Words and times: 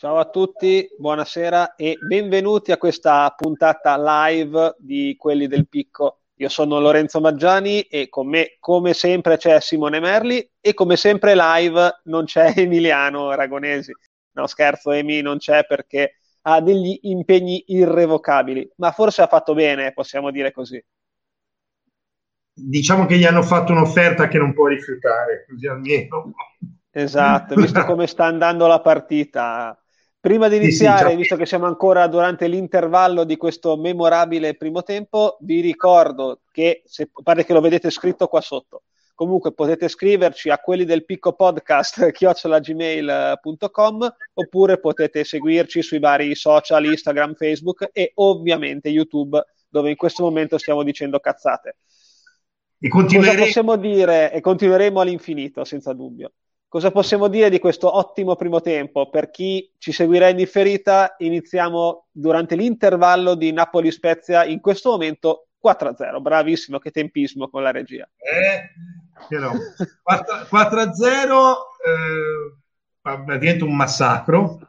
Ciao 0.00 0.16
a 0.16 0.30
tutti, 0.30 0.88
buonasera 0.96 1.74
e 1.74 1.98
benvenuti 2.00 2.72
a 2.72 2.78
questa 2.78 3.30
puntata 3.36 3.98
live 3.98 4.76
di 4.78 5.14
Quelli 5.18 5.46
del 5.46 5.68
Picco. 5.68 6.20
Io 6.36 6.48
sono 6.48 6.80
Lorenzo 6.80 7.20
Maggiani 7.20 7.82
e 7.82 8.08
con 8.08 8.26
me, 8.26 8.56
come 8.60 8.94
sempre, 8.94 9.36
c'è 9.36 9.60
Simone 9.60 10.00
Merli 10.00 10.52
e 10.58 10.72
come 10.72 10.96
sempre 10.96 11.34
live 11.36 12.00
non 12.04 12.24
c'è 12.24 12.54
Emiliano 12.56 13.34
Ragonesi. 13.34 13.92
No, 14.36 14.46
scherzo, 14.46 14.90
Emi 14.90 15.20
non 15.20 15.36
c'è 15.36 15.66
perché 15.66 16.14
ha 16.46 16.62
degli 16.62 17.00
impegni 17.02 17.62
irrevocabili, 17.66 18.72
ma 18.76 18.92
forse 18.92 19.20
ha 19.20 19.26
fatto 19.26 19.52
bene, 19.52 19.92
possiamo 19.92 20.30
dire 20.30 20.50
così. 20.50 20.82
Diciamo 22.54 23.04
che 23.04 23.18
gli 23.18 23.26
hanno 23.26 23.42
fatto 23.42 23.72
un'offerta 23.72 24.28
che 24.28 24.38
non 24.38 24.54
può 24.54 24.66
rifiutare, 24.66 25.44
così 25.46 25.66
almeno. 25.66 26.32
Esatto, 26.90 27.54
visto 27.54 27.84
come 27.84 28.06
sta 28.06 28.24
andando 28.24 28.66
la 28.66 28.80
partita, 28.80 29.79
Prima 30.20 30.48
di 30.48 30.56
iniziare, 30.56 31.06
sì, 31.06 31.10
sì, 31.12 31.16
visto 31.16 31.36
che 31.36 31.46
siamo 31.46 31.64
ancora 31.64 32.06
durante 32.06 32.46
l'intervallo 32.46 33.24
di 33.24 33.38
questo 33.38 33.78
memorabile 33.78 34.54
primo 34.54 34.82
tempo, 34.82 35.38
vi 35.40 35.60
ricordo 35.60 36.42
che, 36.52 36.82
se, 36.84 37.08
pare 37.22 37.46
che 37.46 37.54
lo 37.54 37.62
vedete 37.62 37.88
scritto 37.88 38.26
qua 38.26 38.42
sotto, 38.42 38.82
comunque 39.14 39.54
potete 39.54 39.88
scriverci 39.88 40.50
a 40.50 40.58
quelli 40.58 40.84
del 40.84 41.06
picco 41.06 41.32
podcast 41.32 42.08
chiocciolagmail.com 42.12 44.14
oppure 44.34 44.78
potete 44.78 45.24
seguirci 45.24 45.80
sui 45.80 45.98
vari 45.98 46.34
social, 46.34 46.84
Instagram, 46.84 47.32
Facebook 47.32 47.88
e 47.90 48.12
ovviamente 48.16 48.90
YouTube, 48.90 49.42
dove 49.70 49.88
in 49.88 49.96
questo 49.96 50.22
momento 50.22 50.58
stiamo 50.58 50.82
dicendo 50.82 51.18
cazzate. 51.18 51.76
E 52.78 52.88
dire? 53.76 54.32
E 54.32 54.42
continueremo 54.42 55.00
all'infinito, 55.00 55.64
senza 55.64 55.94
dubbio. 55.94 56.32
Cosa 56.70 56.92
possiamo 56.92 57.26
dire 57.26 57.50
di 57.50 57.58
questo 57.58 57.96
ottimo 57.96 58.36
primo 58.36 58.60
tempo? 58.60 59.10
Per 59.10 59.30
chi 59.30 59.74
ci 59.76 59.90
seguirà 59.90 60.28
in 60.28 60.36
differita, 60.36 61.16
iniziamo 61.18 62.06
durante 62.12 62.54
l'intervallo 62.54 63.34
di 63.34 63.50
Napoli-Spezia, 63.50 64.44
in 64.44 64.60
questo 64.60 64.90
momento 64.90 65.48
4-0. 65.60 66.20
Bravissimo, 66.20 66.78
che 66.78 66.92
tempismo 66.92 67.48
con 67.48 67.64
la 67.64 67.72
regia. 67.72 68.08
Eh, 68.18 69.36
no. 69.36 69.52
4-0 70.48 71.54
eh, 73.02 73.36
diventa 73.36 73.64
un 73.64 73.74
massacro. 73.74 74.60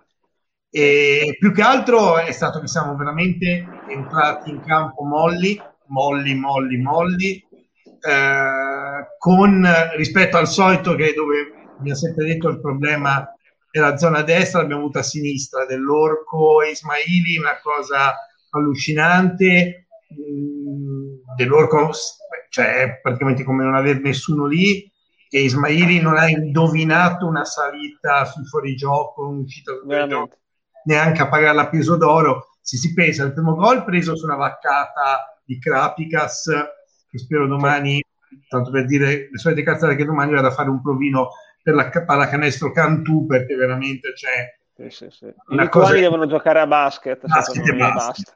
E 0.72 1.38
più 1.38 1.54
che 1.54 1.62
altro 1.62 2.18
è 2.18 2.32
stato 2.32 2.60
che 2.62 2.68
siamo 2.68 2.96
veramente 2.96 3.64
entrati 3.90 4.50
in 4.50 4.60
campo 4.62 5.04
molli, 5.04 5.62
molli, 5.86 6.34
molli, 6.34 6.78
molli, 6.78 7.48
eh, 8.02 9.08
con 9.20 9.72
rispetto 9.98 10.38
al 10.38 10.48
solito 10.48 10.96
che 10.96 11.14
dove 11.14 11.60
mi 11.82 11.92
ha 11.92 11.96
sempre 11.96 12.26
detto 12.26 12.50
il 12.50 12.60
problema 12.60 13.28
è 13.72 13.80
la 13.80 13.98
zona 13.98 14.22
destra, 14.22 14.60
l'abbiamo 14.60 14.82
avuta 14.82 15.00
a 15.00 15.04
sinistra 15.04 15.66
dell'orco 15.66 16.62
e 16.62 16.72
Ismaili, 16.72 17.38
una 17.38 17.58
cosa 17.62 18.16
allucinante. 18.50 19.88
Mm, 20.14 21.02
dell'orco, 21.36 21.92
cioè 22.50 23.00
praticamente 23.02 23.44
come 23.44 23.64
non 23.64 23.76
avere 23.76 24.00
nessuno 24.00 24.46
lì. 24.46 24.90
E 25.34 25.44
Ismaili 25.44 26.02
non 26.02 26.18
ha 26.18 26.28
indovinato 26.28 27.26
una 27.26 27.46
salita 27.46 28.26
sul 28.26 28.46
fuorigioco, 28.46 29.30
un'uscita 29.30 29.72
sul 29.72 29.84
fuorigioco, 29.84 30.38
neanche 30.84 31.22
a 31.22 31.30
pagare 31.30 31.56
la 31.56 31.70
peso 31.70 31.96
d'oro. 31.96 32.50
Se 32.60 32.76
si 32.76 32.94
pensa 32.94 33.24
al 33.24 33.34
primo 33.34 33.56
gol 33.56 33.86
preso 33.86 34.18
su 34.18 34.26
una 34.26 34.36
vaccata 34.36 35.40
di 35.46 35.58
Krapicas, 35.58 36.50
che 37.10 37.18
spero 37.18 37.48
domani, 37.48 38.04
tanto 38.50 38.72
per 38.72 38.86
dire 38.86 39.30
le 39.32 39.38
solite 39.38 39.64
cazzate 39.64 39.96
che 39.96 40.04
domani 40.04 40.34
vado 40.34 40.48
a 40.48 40.52
fare 40.52 40.70
un 40.70 40.82
provino 40.82 41.30
per 41.64 41.76
la 41.76 41.90
pallacanestro 41.90 42.72
Cantù 42.72 43.26
perché 43.26 43.56
veramente 43.56 44.14
c'è 44.14 44.60
sì, 44.76 44.90
sì, 44.90 45.08
sì. 45.10 45.26
i 45.26 45.58
lituani 45.58 46.00
devono 46.00 46.26
giocare 46.26 46.60
a 46.60 46.68
basket, 46.68 47.26
basket 47.28 47.68
e 47.68 47.76
basta. 47.76 48.34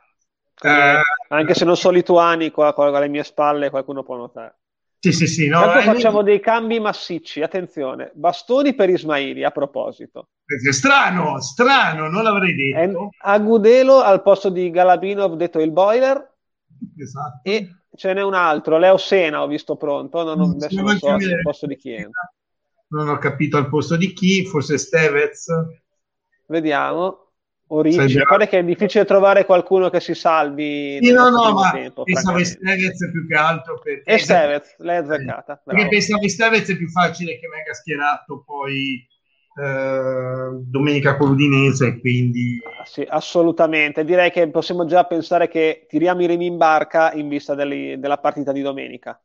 Eh, 0.61 1.01
anche 1.29 1.53
se 1.53 1.65
non 1.65 1.75
sono 1.75 1.95
lituani 1.95 2.51
qua, 2.51 2.73
qua 2.73 2.95
alle 2.95 3.07
mie 3.07 3.23
spalle 3.23 3.69
qualcuno 3.69 4.03
può 4.03 4.15
notare. 4.15 4.59
Sì 4.99 5.11
sì 5.11 5.27
sì 5.27 5.47
no, 5.47 5.71
eh, 5.71 5.81
facciamo 5.81 6.23
dei 6.23 6.39
cambi 6.39 6.79
massicci 6.79 7.41
attenzione. 7.41 8.11
Bastoni 8.13 8.73
per 8.73 8.89
Ismaili 8.89 9.43
a 9.43 9.51
proposito. 9.51 10.29
Strano 10.71 11.39
strano 11.41 12.09
non 12.09 12.23
l'avrei 12.23 12.55
detto. 12.55 13.09
Agudelo 13.19 14.01
al 14.01 14.21
posto 14.21 14.49
di 14.49 14.69
Galabinov 14.69 15.35
detto 15.35 15.59
il 15.59 15.71
boiler. 15.71 16.33
Esatto. 16.97 17.39
E 17.43 17.69
ce 17.95 18.13
n'è 18.13 18.21
un 18.21 18.33
altro 18.33 18.77
Leo 18.77 18.97
Sena 18.97 19.41
ho 19.41 19.47
visto 19.47 19.77
pronto 19.77 20.21
non, 20.23 20.37
non, 20.37 20.51
adesso 20.51 20.81
non 20.81 20.97
so 20.97 21.07
al 21.07 21.41
posto 21.41 21.65
di 21.65 21.77
chi 21.77 21.93
è 21.93 22.05
non 22.87 23.09
ho 23.09 23.17
capito 23.17 23.57
al 23.57 23.69
posto 23.69 23.95
di 23.95 24.13
chi, 24.13 24.45
forse 24.45 24.77
Stevez. 24.77 25.47
Vediamo. 26.47 27.21
Origine, 27.67 28.21
pare 28.21 28.47
che 28.47 28.59
è 28.59 28.63
difficile 28.63 29.05
trovare 29.05 29.43
qualcuno 29.43 29.89
che 29.89 29.99
si 29.99 30.13
salvi. 30.13 30.99
Sì, 31.01 31.11
no, 31.11 31.29
no, 31.29 31.51
ma 31.53 31.71
tempo, 31.71 32.03
pensavo 32.03 32.43
Stevez 32.43 33.09
più 33.11 33.25
che 33.27 33.33
altro 33.33 33.79
perché... 33.79 34.03
E 34.11 34.19
Stevez, 34.19 34.75
l'hai 34.77 34.97
azzeccata. 34.97 35.63
Perché 35.65 35.87
pensavo 35.87 36.27
Stevez 36.27 36.69
è 36.69 36.77
più 36.77 36.87
facile 36.89 37.39
che 37.39 37.47
venga 37.47 37.73
schierato 37.73 38.43
poi 38.45 39.03
eh, 39.59 40.49
domenica 40.61 41.17
con 41.17 41.29
l'Udinese, 41.29 41.99
quindi... 41.99 42.59
Ah, 42.79 42.85
sì, 42.85 43.03
assolutamente. 43.09 44.05
Direi 44.05 44.29
che 44.29 44.47
possiamo 44.49 44.85
già 44.85 45.05
pensare 45.05 45.47
che 45.47 45.87
tiriamo 45.89 46.21
i 46.21 46.27
remi 46.27 46.45
in 46.45 46.57
barca 46.57 47.13
in 47.13 47.27
vista 47.27 47.55
delle, 47.55 47.95
della 47.97 48.19
partita 48.19 48.51
di 48.51 48.61
domenica. 48.61 49.19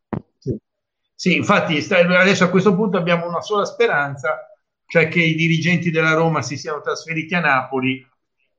Sì, 1.20 1.36
infatti 1.36 1.76
adesso 1.92 2.44
a 2.44 2.48
questo 2.48 2.74
punto 2.74 2.96
abbiamo 2.96 3.28
una 3.28 3.42
sola 3.42 3.66
speranza, 3.66 4.38
cioè 4.86 5.06
che 5.08 5.20
i 5.20 5.34
dirigenti 5.34 5.90
della 5.90 6.14
Roma 6.14 6.40
si 6.40 6.56
siano 6.56 6.80
trasferiti 6.80 7.34
a 7.34 7.40
Napoli 7.40 8.02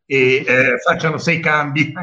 e 0.06 0.44
eh, 0.46 0.78
facciano 0.78 1.18
sei 1.18 1.40
cambi 1.40 1.92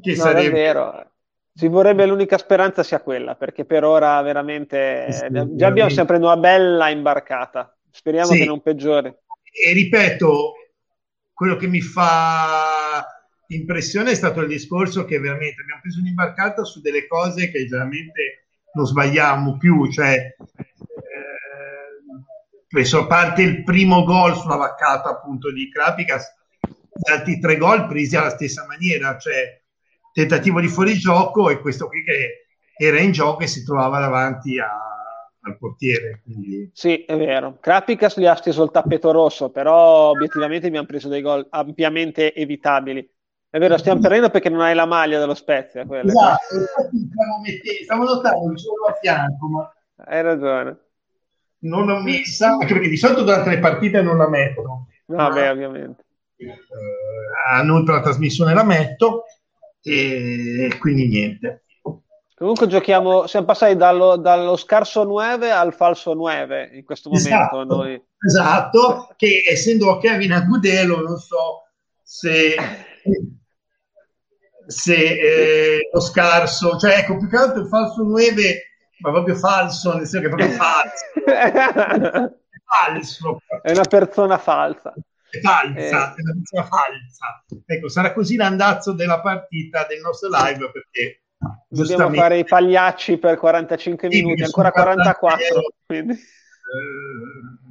Che 0.00 0.10
no, 0.12 0.14
sarebbe... 0.14 0.50
vero. 0.50 1.10
Ci 1.52 1.66
vorrebbe 1.66 2.06
l'unica 2.06 2.38
speranza 2.38 2.84
sia 2.84 3.00
quella, 3.00 3.34
perché 3.34 3.64
per 3.64 3.82
ora 3.82 4.22
veramente 4.22 5.10
sì, 5.10 5.26
già 5.56 5.66
abbiamo 5.66 5.90
sempre 5.90 6.18
una 6.18 6.36
bella 6.36 6.90
imbarcata. 6.90 7.76
Speriamo 7.90 8.30
sì. 8.30 8.38
che 8.38 8.44
non 8.44 8.62
peggiori. 8.62 9.08
E 9.08 9.72
ripeto, 9.72 10.52
quello 11.32 11.56
che 11.56 11.66
mi 11.66 11.80
fa 11.80 13.04
impressione 13.48 14.10
è 14.10 14.14
stato 14.14 14.40
il 14.40 14.48
discorso 14.48 15.04
che 15.04 15.18
veramente 15.18 15.60
abbiamo 15.62 15.80
preso 15.80 16.00
un'imbarcata 16.00 16.64
su 16.64 16.80
delle 16.80 17.06
cose 17.06 17.50
che 17.50 17.66
veramente 17.66 18.48
non 18.74 18.86
sbagliamo 18.86 19.56
più, 19.56 19.90
cioè 19.90 20.34
eh, 22.68 22.96
a 22.96 23.06
parte 23.06 23.42
il 23.42 23.64
primo 23.64 24.04
gol 24.04 24.36
sulla 24.36 24.56
vaccata 24.56 25.08
appunto 25.08 25.50
di 25.52 25.70
Krapicas, 25.70 26.34
gli 26.60 27.10
altri 27.10 27.38
tre 27.40 27.56
gol 27.56 27.86
presi 27.86 28.16
alla 28.16 28.30
stessa 28.30 28.66
maniera, 28.66 29.16
cioè 29.16 29.62
tentativo 30.12 30.60
di 30.60 30.68
fuorigioco 30.68 31.48
e 31.48 31.60
questo 31.60 31.88
qui 31.88 32.02
che 32.04 32.46
era 32.76 33.00
in 33.00 33.12
gioco 33.12 33.42
e 33.42 33.46
si 33.46 33.64
trovava 33.64 34.00
davanti 34.00 34.58
a, 34.58 34.68
al 35.40 35.56
portiere. 35.56 36.20
Quindi... 36.22 36.70
Sì, 36.74 37.04
è 37.04 37.16
vero. 37.16 37.58
Krapicas 37.60 38.18
gli 38.18 38.26
ha 38.26 38.34
steso 38.34 38.62
il 38.62 38.70
tappeto 38.70 39.10
rosso, 39.10 39.50
però 39.50 40.10
obiettivamente 40.10 40.66
abbiamo 40.66 40.86
preso 40.86 41.08
dei 41.08 41.22
gol 41.22 41.46
ampiamente 41.50 42.34
evitabili. 42.34 43.16
È 43.50 43.58
vero, 43.58 43.78
stiamo 43.78 44.00
perdendo 44.00 44.28
perché 44.28 44.50
non 44.50 44.60
hai 44.60 44.74
la 44.74 44.84
maglia 44.84 45.18
dello 45.18 45.34
Spezia. 45.34 45.86
Quelle. 45.86 46.10
Esatto, 46.10 46.54
stavo 47.84 48.04
notando 48.04 48.52
il 48.52 48.58
solo 48.58 48.84
a 48.86 48.98
fianco, 49.00 49.48
ma... 49.48 49.72
Hai 50.04 50.22
ragione. 50.22 50.78
Non 51.60 51.86
l'ho 51.86 52.00
messa, 52.00 52.50
anche 52.50 52.74
perché 52.74 52.88
di 52.88 52.96
solito 52.96 53.22
durante 53.22 53.48
le 53.48 53.58
partite 53.58 54.02
non 54.02 54.18
la 54.18 54.28
metto. 54.28 54.86
Vabbè, 55.06 55.46
ma... 55.46 55.50
ovviamente. 55.50 56.04
Eh, 56.36 56.54
a 57.50 57.62
noi 57.62 57.82
per 57.84 57.94
la 57.94 58.02
trasmissione 58.02 58.52
la 58.52 58.64
metto 58.64 59.24
e 59.82 60.76
quindi 60.78 61.08
niente. 61.08 61.64
Comunque 62.36 62.68
giochiamo, 62.68 63.26
siamo 63.26 63.46
passati 63.46 63.74
dallo, 63.74 64.16
dallo 64.16 64.56
scarso 64.56 65.02
9 65.02 65.50
al 65.50 65.74
falso 65.74 66.14
9 66.14 66.70
in 66.74 66.84
questo 66.84 67.08
momento. 67.08 67.28
Esatto, 67.28 67.64
noi. 67.64 68.00
esatto 68.24 69.08
che 69.16 69.42
essendo 69.44 69.98
Kevin 69.98 70.32
Agudelo 70.32 71.00
non 71.00 71.18
so 71.18 71.64
se 72.00 72.54
se 74.68 74.94
eh, 74.94 75.88
lo 75.90 76.00
scarso, 76.00 76.76
cioè 76.76 76.98
ecco, 76.98 77.16
più 77.16 77.28
che 77.28 77.36
altro 77.36 77.62
il 77.62 77.68
falso 77.68 78.02
9, 78.02 78.62
ma 78.98 79.10
proprio 79.12 79.34
falso, 79.34 79.94
nel 79.94 80.06
senso 80.06 80.20
che 80.20 80.26
è 80.26 80.36
proprio 80.36 80.50
falso. 80.50 82.36
falso. 82.68 83.40
È 83.62 83.70
una 83.70 83.84
persona 83.84 84.36
falsa. 84.36 84.92
È 85.30 85.40
falsa, 85.40 85.78
eh. 85.78 85.88
è 85.88 86.20
una 86.20 86.34
persona 86.34 86.64
falsa. 86.64 87.44
Ecco, 87.64 87.88
sarà 87.88 88.12
così 88.12 88.36
l'andazzo 88.36 88.92
della 88.92 89.20
partita 89.22 89.86
del 89.88 90.00
nostro 90.00 90.28
live 90.30 90.70
perché 90.70 91.22
dobbiamo 91.68 92.12
fare 92.12 92.38
i 92.38 92.44
pagliacci 92.44 93.16
per 93.16 93.38
45 93.38 94.10
sì, 94.10 94.22
minuti, 94.22 94.42
ancora 94.42 94.70
44. 94.70 95.46
Quindi 95.86 96.12
eh, 96.12 96.18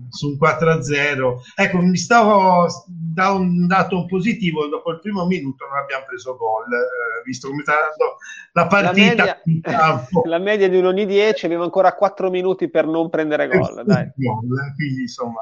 su 0.09 0.29
un 0.29 0.37
4-0. 0.39 1.35
Ecco, 1.55 1.77
mi 1.79 1.97
stavo 1.97 2.67
da 2.87 3.31
un 3.31 3.67
dato 3.67 4.05
positivo, 4.05 4.67
dopo 4.67 4.91
il 4.91 4.99
primo 4.99 5.25
minuto 5.25 5.65
non 5.65 5.77
abbiamo 5.77 6.05
preso 6.05 6.35
gol, 6.35 6.65
eh, 6.65 7.23
visto 7.25 7.49
come 7.49 7.61
sta 7.63 7.73
andando 7.73 8.17
la 8.53 8.67
partita. 8.67 9.25
La 9.25 9.41
media, 9.43 10.07
la 10.25 10.37
media 10.39 10.69
di 10.69 10.77
un 10.77 10.85
ogni 10.85 11.05
10, 11.05 11.45
abbiamo 11.45 11.63
ancora 11.63 11.93
4 11.93 12.29
minuti 12.29 12.69
per 12.69 12.85
non 12.85 13.09
prendere 13.09 13.47
gol. 13.47 13.83
Dai. 13.85 14.11
Quindi 14.75 15.01
insomma, 15.01 15.41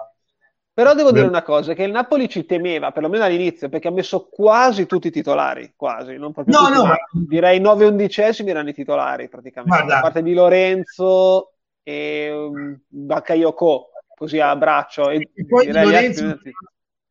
Però 0.76 0.94
devo 0.94 1.14
dire 1.14 1.26
una 1.26 1.42
cosa, 1.42 1.74
che 1.74 1.84
il 1.84 1.92
Napoli 1.92 2.28
ci 2.28 2.46
temeva, 2.46 2.92
perlomeno 2.92 3.24
all'inizio, 3.24 3.70
perché 3.70 3.88
ha 3.88 3.92
messo 3.92 4.28
quasi 4.30 4.86
tutti 4.86 5.08
i 5.08 5.12
titolari, 5.12 5.72
quasi, 5.74 6.18
non 6.18 6.34
proprio 6.34 6.60
no, 6.60 6.66
tutti, 6.66 6.78
no, 6.78 6.86
ma... 6.86 6.98
direi 7.30 7.62
9 7.62 7.86
undicesimi 7.86 8.50
erano 8.50 8.68
i 8.68 8.74
titolari 8.74 9.30
praticamente, 9.30 9.78
Guarda. 9.78 9.98
a 9.98 10.02
parte 10.02 10.22
di 10.22 10.34
Lorenzo 10.34 11.54
e 11.82 12.30
um, 12.30 12.78
Bakayoko, 12.88 13.92
così 14.16 14.40
a 14.40 14.56
braccio. 14.56 15.10
E, 15.10 15.30
e 15.34 15.46
poi 15.46 15.72
Lorenzo, 15.72 16.26
altri... 16.26 16.52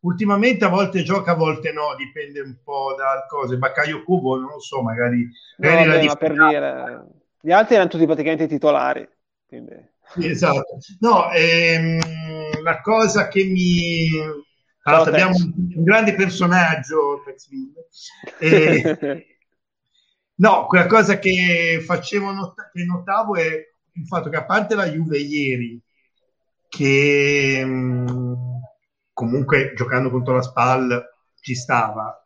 ultimamente 0.00 0.64
a 0.64 0.68
volte 0.68 1.02
gioca, 1.02 1.32
a 1.32 1.36
volte 1.36 1.72
no, 1.72 1.94
dipende 1.96 2.40
un 2.40 2.56
po' 2.62 2.94
da 2.96 3.26
cose. 3.28 3.58
Bakayoko, 3.58 4.20
boh, 4.20 4.40
non 4.40 4.50
lo 4.50 4.60
so, 4.60 4.82
magari... 4.82 5.28
No, 5.58 5.70
vabbè, 5.70 6.04
ma 6.04 6.16
per 6.16 6.32
dire, 6.32 7.06
gli 7.40 7.52
altri 7.52 7.74
erano 7.74 7.90
tutti 7.90 8.06
praticamente 8.06 8.46
titolari, 8.46 9.08
quindi... 9.46 9.92
Esatto. 10.16 10.78
No, 11.00 11.30
ehm, 11.30 12.00
la 12.62 12.80
cosa 12.80 13.28
che 13.28 13.44
mi... 13.44 14.08
Allora, 14.86 15.10
abbiamo 15.10 15.34
un, 15.36 15.82
grande 15.82 16.14
personaggio, 16.14 17.22
eh, 18.38 18.98
no, 20.36 20.66
quella 20.66 20.86
cosa 20.86 21.18
che 21.18 21.82
facevo, 21.82 22.30
not- 22.32 22.70
che 22.70 22.84
notavo 22.84 23.34
è 23.34 23.48
il 23.94 24.06
fatto 24.06 24.28
che 24.28 24.36
a 24.36 24.44
parte 24.44 24.74
la 24.74 24.86
Juve 24.86 25.18
ieri, 25.18 25.80
che 26.74 27.62
mm, 27.64 28.34
comunque 29.12 29.72
giocando 29.76 30.10
contro 30.10 30.34
la 30.34 30.42
SPAL 30.42 31.04
ci 31.40 31.54
stava, 31.54 32.20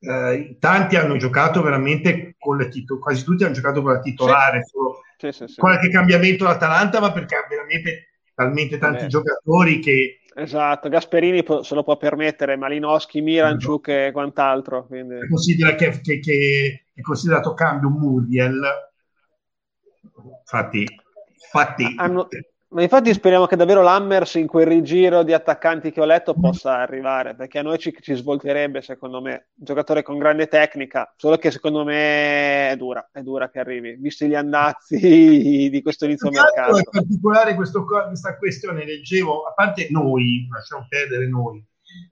eh, 0.00 0.56
tanti 0.58 0.96
hanno 0.96 1.16
giocato 1.16 1.62
veramente 1.62 2.34
con 2.38 2.58
le 2.58 2.68
titolari, 2.68 3.04
quasi 3.04 3.24
tutti 3.24 3.44
hanno 3.44 3.54
giocato 3.54 3.80
con 3.80 3.92
la 3.92 4.00
titolare, 4.00 4.62
sì. 4.64 4.70
solo 4.70 5.00
sì, 5.16 5.32
sì, 5.32 5.54
qualche 5.56 5.88
cambiamento 5.88 6.44
l'Atalanta, 6.44 7.00
ma 7.00 7.12
perché 7.12 7.36
ha 7.36 7.46
veramente 7.48 8.08
talmente 8.34 8.78
tanti 8.78 9.08
giocatori 9.08 9.78
che... 9.80 10.20
Esatto, 10.34 10.88
Gasperini 10.88 11.44
se 11.62 11.74
lo 11.74 11.82
può 11.82 11.96
permettere, 11.96 12.56
Malinowski, 12.56 13.20
Miranciuk 13.20 13.88
no. 13.88 13.94
e 13.94 14.12
quant'altro. 14.12 14.86
Quindi... 14.86 15.26
Considera 15.28 15.74
che, 15.74 16.00
che, 16.00 16.20
che, 16.20 16.84
è 16.94 17.00
considerato 17.00 17.52
cambio 17.52 17.88
Muriel. 17.90 18.60
Infatti, 20.42 20.86
infatti 21.34 21.94
hanno, 21.96 22.28
ma 22.72 22.82
infatti 22.82 23.12
speriamo 23.12 23.46
che 23.46 23.56
davvero 23.56 23.82
l'Hammers 23.82 24.34
in 24.34 24.46
quel 24.46 24.66
rigiro 24.66 25.24
di 25.24 25.32
attaccanti 25.32 25.90
che 25.90 26.00
ho 26.00 26.04
letto 26.04 26.34
possa 26.34 26.76
arrivare, 26.78 27.34
perché 27.34 27.58
a 27.58 27.62
noi 27.62 27.78
ci, 27.78 27.92
ci 28.00 28.14
svolterebbe, 28.14 28.80
secondo 28.80 29.20
me, 29.20 29.48
un 29.56 29.64
giocatore 29.64 30.02
con 30.02 30.18
grande 30.18 30.46
tecnica, 30.46 31.12
solo 31.16 31.36
che 31.36 31.50
secondo 31.50 31.82
me 31.82 32.70
è 32.70 32.76
dura, 32.76 33.08
è 33.10 33.22
dura 33.22 33.50
che 33.50 33.58
arrivi, 33.58 33.96
visti 33.98 34.28
gli 34.28 34.36
andazzi 34.36 34.98
di 35.68 35.80
questo 35.82 36.04
inizio 36.04 36.30
mercato. 36.30 36.76
In 36.76 36.84
particolare 36.90 37.56
questo, 37.56 37.84
questa 37.84 38.36
questione, 38.36 38.84
leggevo, 38.84 39.42
a 39.42 39.52
parte 39.52 39.88
noi, 39.90 40.46
lasciamo 40.48 40.86
perdere 40.88 41.28
noi, 41.28 41.64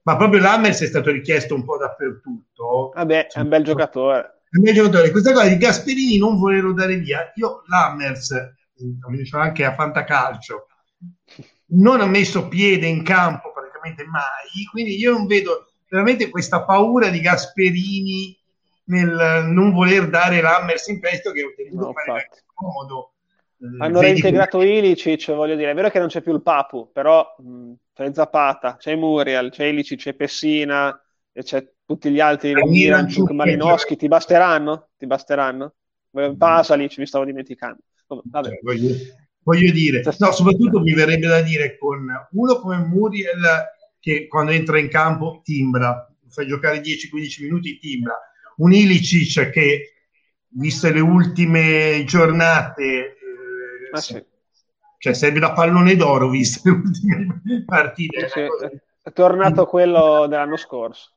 ma 0.03 0.17
proprio 0.17 0.41
l'Hammers 0.41 0.81
è 0.81 0.87
stato 0.87 1.09
richiesto 1.09 1.55
un 1.55 1.63
po' 1.63 1.77
dappertutto. 1.77 2.91
Vabbè, 2.95 3.27
è 3.27 3.39
un 3.39 3.47
bel 3.47 3.63
giocatore. 3.63 4.41
È 4.49 4.57
un 4.57 4.63
bel 4.63 4.73
giocatore. 4.73 5.11
Questa 5.11 5.31
cosa 5.31 5.47
di 5.47 5.55
Gasperini 5.55 6.17
non 6.17 6.37
volerlo 6.37 6.73
dare 6.73 6.97
via, 6.97 7.31
io 7.35 7.63
l'Hammers 7.67 8.57
come 9.01 9.17
diceva 9.17 9.43
anche 9.43 9.65
a 9.65 9.75
Fantacalcio, 9.75 10.67
non 11.71 12.01
ha 12.01 12.05
messo 12.05 12.47
piede 12.47 12.87
in 12.87 13.03
campo 13.03 13.51
praticamente 13.51 14.05
mai, 14.05 14.65
quindi 14.71 14.97
io 14.97 15.13
non 15.13 15.27
vedo 15.27 15.71
veramente 15.87 16.29
questa 16.29 16.63
paura 16.63 17.09
di 17.09 17.19
Gasperini 17.19 18.37
nel 18.85 19.45
non 19.47 19.71
voler 19.71 20.09
dare 20.09 20.41
l'Hammers 20.41 20.87
in 20.87 20.99
prestito 20.99 21.31
che 21.31 21.43
ho 21.43 21.53
tenuto 21.55 21.85
no, 21.85 21.93
fare 21.93 22.29
comodo. 22.53 23.13
Eh, 23.61 23.83
Hanno 23.83 23.99
reintegrato 23.99 24.57
come... 24.57 24.77
Ilicic, 24.77 25.31
voglio 25.33 25.55
dire, 25.55 25.71
è 25.71 25.75
vero 25.75 25.89
che 25.89 25.99
non 25.99 26.07
c'è 26.07 26.21
più 26.21 26.33
il 26.33 26.41
Papu, 26.41 26.89
però 26.91 27.35
mh, 27.37 27.73
c'è 27.93 28.13
Zapata, 28.13 28.77
c'è 28.77 28.95
Muriel, 28.95 29.51
c'è 29.51 29.65
Ilicic, 29.65 29.99
c'è 29.99 30.13
Pessina, 30.13 30.99
e 31.31 31.43
c'è 31.43 31.71
tutti 31.85 32.09
gli 32.09 32.19
altri, 32.19 32.53
Miranchuk, 32.53 33.29
Malinowski, 33.31 33.95
ti 33.95 34.07
basteranno? 34.07 34.89
Ti 34.97 35.05
basteranno? 35.05 35.73
Pasalic, 36.37 36.97
mi 36.97 37.05
stavo 37.05 37.25
dimenticando. 37.25 37.81
Cioè, 38.09 38.59
voglio, 38.63 38.95
voglio, 39.43 39.71
dire, 39.71 40.01
no, 40.17 40.31
soprattutto 40.31 40.79
mi 40.79 40.93
verrebbe 40.93 41.27
da 41.27 41.41
dire 41.41 41.77
con 41.77 42.07
uno 42.31 42.59
come 42.59 42.77
Muriel 42.77 43.67
che 43.99 44.27
quando 44.27 44.51
entra 44.51 44.79
in 44.79 44.87
campo 44.87 45.41
timbra, 45.43 46.11
fai 46.27 46.47
giocare 46.47 46.81
10-15 46.81 47.43
minuti 47.43 47.77
timbra, 47.77 48.17
un 48.57 48.73
Ilicic 48.73 49.49
che 49.51 49.93
viste 50.53 50.91
le 50.91 51.01
ultime 51.01 52.03
giornate 52.05 53.17
eh, 53.93 53.97
sì. 54.01 54.23
cioè 54.97 55.13
serve 55.13 55.39
da 55.39 55.53
pallone 55.53 55.95
d'oro 55.95 56.29
viste 56.29 56.61
le 56.69 56.75
ultime 56.75 57.63
partite. 57.65 58.27
Sì, 58.29 58.41
è 59.03 59.11
tornato 59.11 59.65
quello 59.65 60.25
dell'anno 60.27 60.57
scorso. 60.57 61.11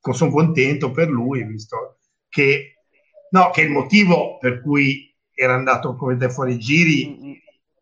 Sono 0.00 0.30
contento 0.30 0.90
per 0.92 1.08
lui 1.08 1.44
visto 1.44 1.98
che 2.28 2.76
no, 3.30 3.50
che 3.50 3.62
il 3.62 3.70
motivo 3.70 4.38
per 4.38 4.62
cui 4.62 5.05
era 5.36 5.54
andato 5.54 5.94
come 5.96 6.16
te 6.16 6.30
fuori 6.30 6.58
giri 6.58 7.18
mm-hmm. 7.20 7.32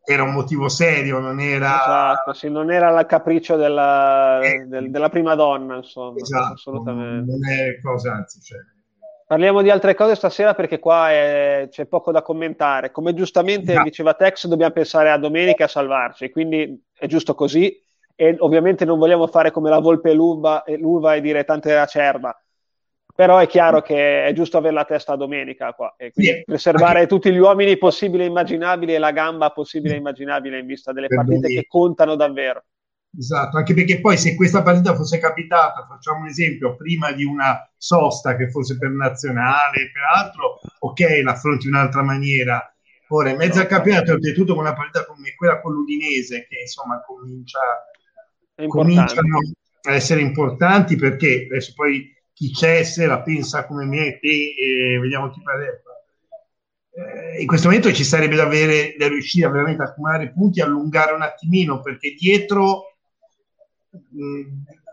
era 0.05 0.25
un 0.25 0.33
motivo 0.33 0.69
serio, 0.69 1.21
non 1.21 1.39
era... 1.41 1.77
Esatto, 1.77 2.33
sì, 2.35 2.51
non 2.51 2.71
era 2.71 2.99
il 2.99 3.06
capriccio 3.06 3.56
della, 3.56 4.41
eh, 4.41 4.65
del, 4.67 4.91
della 4.91 5.09
prima 5.09 5.37
donna, 5.37 5.77
insomma, 5.77 6.19
esatto, 6.19 6.55
assolutamente. 6.55 7.31
Non 7.31 7.49
è 7.49 7.81
cosa, 7.81 8.12
anzi, 8.12 8.41
cioè... 8.41 8.59
Parliamo 9.27 9.62
di 9.62 9.71
altre 9.71 9.95
cose 9.95 10.17
stasera 10.17 10.53
perché 10.55 10.79
qua 10.79 11.11
è, 11.11 11.69
c'è 11.71 11.87
poco 11.87 12.12
da 12.12 12.21
commentare. 12.21 12.91
Come 12.91 13.15
giustamente 13.15 13.71
esatto. 13.71 13.85
diceva 13.85 14.15
Tex, 14.15 14.47
dobbiamo 14.47 14.73
pensare 14.73 15.11
a 15.11 15.17
domenica 15.17 15.65
a 15.65 15.69
salvarci, 15.69 16.31
quindi 16.31 16.85
è 16.93 17.07
giusto 17.07 17.35
così. 17.35 17.81
E 18.17 18.37
ovviamente 18.41 18.85
non 18.85 18.99
vogliamo 18.99 19.27
fare 19.27 19.50
come 19.50 19.71
la 19.71 19.79
volpe 19.79 20.12
l'uva, 20.12 20.62
e, 20.65 20.77
l'uva 20.77 21.15
e 21.15 21.21
dire 21.23 21.45
tante 21.45 21.77
acerba 21.77 22.39
però 23.14 23.38
è 23.38 23.46
chiaro 23.46 23.81
che 23.81 24.25
è 24.25 24.32
giusto 24.32 24.58
avere 24.58 24.75
la 24.75 24.84
testa 24.84 25.14
domenica 25.14 25.72
qua 25.72 25.94
e 25.96 26.11
quindi 26.11 26.32
yeah. 26.32 26.43
preservare 26.44 27.00
anche... 27.00 27.08
tutti 27.08 27.31
gli 27.31 27.38
uomini 27.38 27.78
possibili 27.78 28.25
e 28.25 28.26
immaginabili 28.26 28.94
e 28.94 28.99
la 28.99 29.12
gamba 29.12 29.50
possibile 29.50 29.94
e 29.94 29.99
immaginabile 29.99 30.58
in 30.58 30.66
vista 30.66 30.93
delle 30.93 31.06
partite 31.06 31.49
che 31.49 31.66
contano 31.69 32.16
davvero. 32.16 32.64
Esatto, 33.16 33.58
anche 33.58 33.75
perché 33.75 34.00
poi 34.00 34.16
se 34.16 34.34
questa 34.34 34.62
partita 34.62 34.96
fosse 34.96 35.19
capitata, 35.19 35.87
facciamo 35.88 36.22
un 36.22 36.26
esempio, 36.26 36.75
prima 36.75 37.12
di 37.12 37.25
una 37.25 37.70
sosta 37.76 38.34
che 38.34 38.50
fosse 38.50 38.76
per 38.76 38.90
nazionale, 38.90 39.93
peraltro, 39.93 40.58
ok, 40.81 41.22
l'affronti 41.22 41.69
in 41.69 41.75
un'altra 41.75 42.02
maniera. 42.02 42.75
Ora, 43.08 43.31
in 43.31 43.37
mezzo 43.37 43.61
al 43.61 43.69
campionato, 43.69 44.12
oltretutto 44.12 44.55
con 44.55 44.64
una 44.64 44.75
partita 44.75 45.05
come 45.05 45.32
quella 45.37 45.61
con 45.61 45.72
l'Udinese, 45.75 46.46
che 46.49 46.62
insomma 46.62 47.00
comincia, 47.06 47.61
cominciano 48.66 49.38
a 49.82 49.93
essere 49.93 50.20
importanti 50.20 50.96
perché 50.96 51.47
adesso 51.49 51.73
poi 51.76 52.12
chi 52.45 52.51
c'è 52.53 52.83
se 52.83 53.07
la 53.07 53.23
pensa 53.23 53.67
come 53.67 53.87
me 53.87 54.07
e 54.07 54.19
te 54.19 54.55
e 54.59 54.99
vediamo 54.99 55.31
chi 55.31 55.41
parla. 55.41 55.65
Eh, 56.97 57.41
in 57.41 57.47
questo 57.47 57.69
momento 57.69 57.93
ci 57.93 58.05
sarebbe 58.05 58.37
da, 58.37 58.45
avere, 58.45 58.95
da 58.99 59.09
riuscire 59.09 59.47
a 59.47 59.51
veramente 59.51 59.83
accumulare 59.83 60.31
punti 60.31 60.61
allungare 60.61 61.13
un 61.13 61.23
attimino 61.23 61.81
perché 61.81 62.15
dietro 62.15 62.97
mh, 63.91 64.25
mm, 64.25 64.43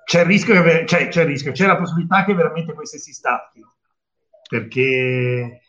c'è 0.05 0.21
il 0.21 0.25
rischio 0.25 0.63
che, 0.63 0.85
cioè, 0.87 1.09
c'è 1.09 1.21
il 1.21 1.27
rischio, 1.27 1.51
c'è 1.51 1.67
la 1.67 1.77
possibilità 1.77 2.23
che 2.23 2.33
veramente 2.33 2.73
queste 2.73 2.97
si 2.97 3.13
stacchi 3.13 3.63
perché 4.49 5.61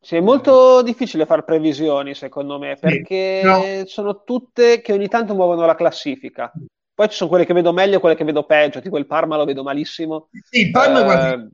sì, 0.00 0.16
è 0.16 0.20
molto 0.20 0.82
difficile 0.82 1.26
fare 1.26 1.42
previsioni 1.42 2.14
secondo 2.14 2.58
me 2.58 2.76
perché 2.76 3.40
sì, 3.40 3.46
no. 3.46 3.86
sono 3.86 4.22
tutte 4.22 4.80
che 4.80 4.92
ogni 4.92 5.08
tanto 5.08 5.34
muovono 5.34 5.66
la 5.66 5.74
classifica 5.74 6.52
poi 7.00 7.08
ci 7.08 7.16
sono 7.16 7.30
quelle 7.30 7.46
che 7.46 7.54
vedo 7.54 7.72
meglio 7.72 7.96
e 7.96 7.98
quelle 7.98 8.14
che 8.14 8.24
vedo 8.24 8.44
peggio, 8.44 8.82
tipo 8.82 8.98
il 8.98 9.06
Parma 9.06 9.38
lo 9.38 9.46
vedo 9.46 9.62
malissimo. 9.62 10.28
Sì, 10.50 10.66
il 10.66 10.70
Parma, 10.70 11.00
eh, 11.00 11.04
guarda, 11.04 11.48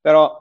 però... 0.00 0.40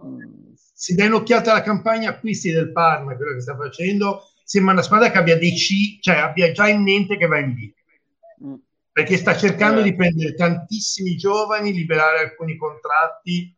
Si 0.73 0.95
dai 0.95 1.07
un'occhiata 1.07 1.51
alla 1.51 1.61
campagna 1.61 2.11
acquisti 2.11 2.51
del 2.51 2.71
Parma, 2.71 3.17
quello 3.17 3.33
che 3.33 3.41
sta 3.41 3.57
facendo, 3.57 4.29
sembra 4.45 4.71
una 4.71 4.81
squadra 4.81 5.11
che 5.11 5.17
abbia, 5.17 5.37
dec- 5.37 5.99
cioè 5.99 6.15
abbia 6.15 6.53
già 6.53 6.69
in 6.69 6.83
mente 6.83 7.17
che 7.17 7.25
va 7.25 7.39
in 7.39 7.53
B. 7.53 8.45
Mm. 8.45 8.53
Perché 8.93 9.17
sta 9.17 9.35
cercando 9.35 9.81
eh. 9.81 9.83
di 9.83 9.93
prendere 9.93 10.33
tantissimi 10.35 11.17
giovani, 11.17 11.73
liberare 11.73 12.19
alcuni 12.19 12.55
contratti, 12.55 13.53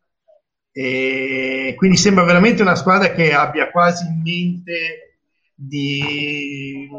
e 0.71 1.75
quindi 1.77 1.97
sembra 1.97 2.23
veramente 2.23 2.63
una 2.63 2.75
squadra 2.75 3.11
che 3.11 3.33
abbia 3.33 3.69
quasi 3.69 4.03
in 4.03 4.21
mente 4.23 5.19
di, 5.53 6.89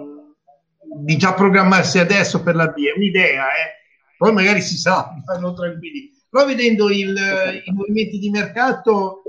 di 1.02 1.16
già 1.16 1.34
programmarsi 1.34 1.98
adesso 1.98 2.44
per 2.44 2.54
la 2.54 2.68
B. 2.68 2.76
È 2.76 2.92
un'idea, 2.94 3.46
eh? 3.46 3.76
Poi 4.18 4.32
magari 4.32 4.60
si 4.60 4.76
sa, 4.76 5.14
fanno 5.25 5.54
tranquilli. 5.54 6.12
Però 6.28 6.44
vedendo 6.44 6.90
il, 6.90 7.16
i 7.64 7.72
movimenti 7.72 8.18
di 8.18 8.28
mercato 8.28 9.22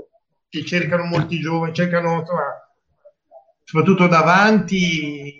che 0.48 0.64
cercano 0.64 1.04
molti 1.04 1.40
giovani, 1.40 1.72
cercano 1.72 2.24
soprattutto 3.64 4.06
davanti. 4.06 5.38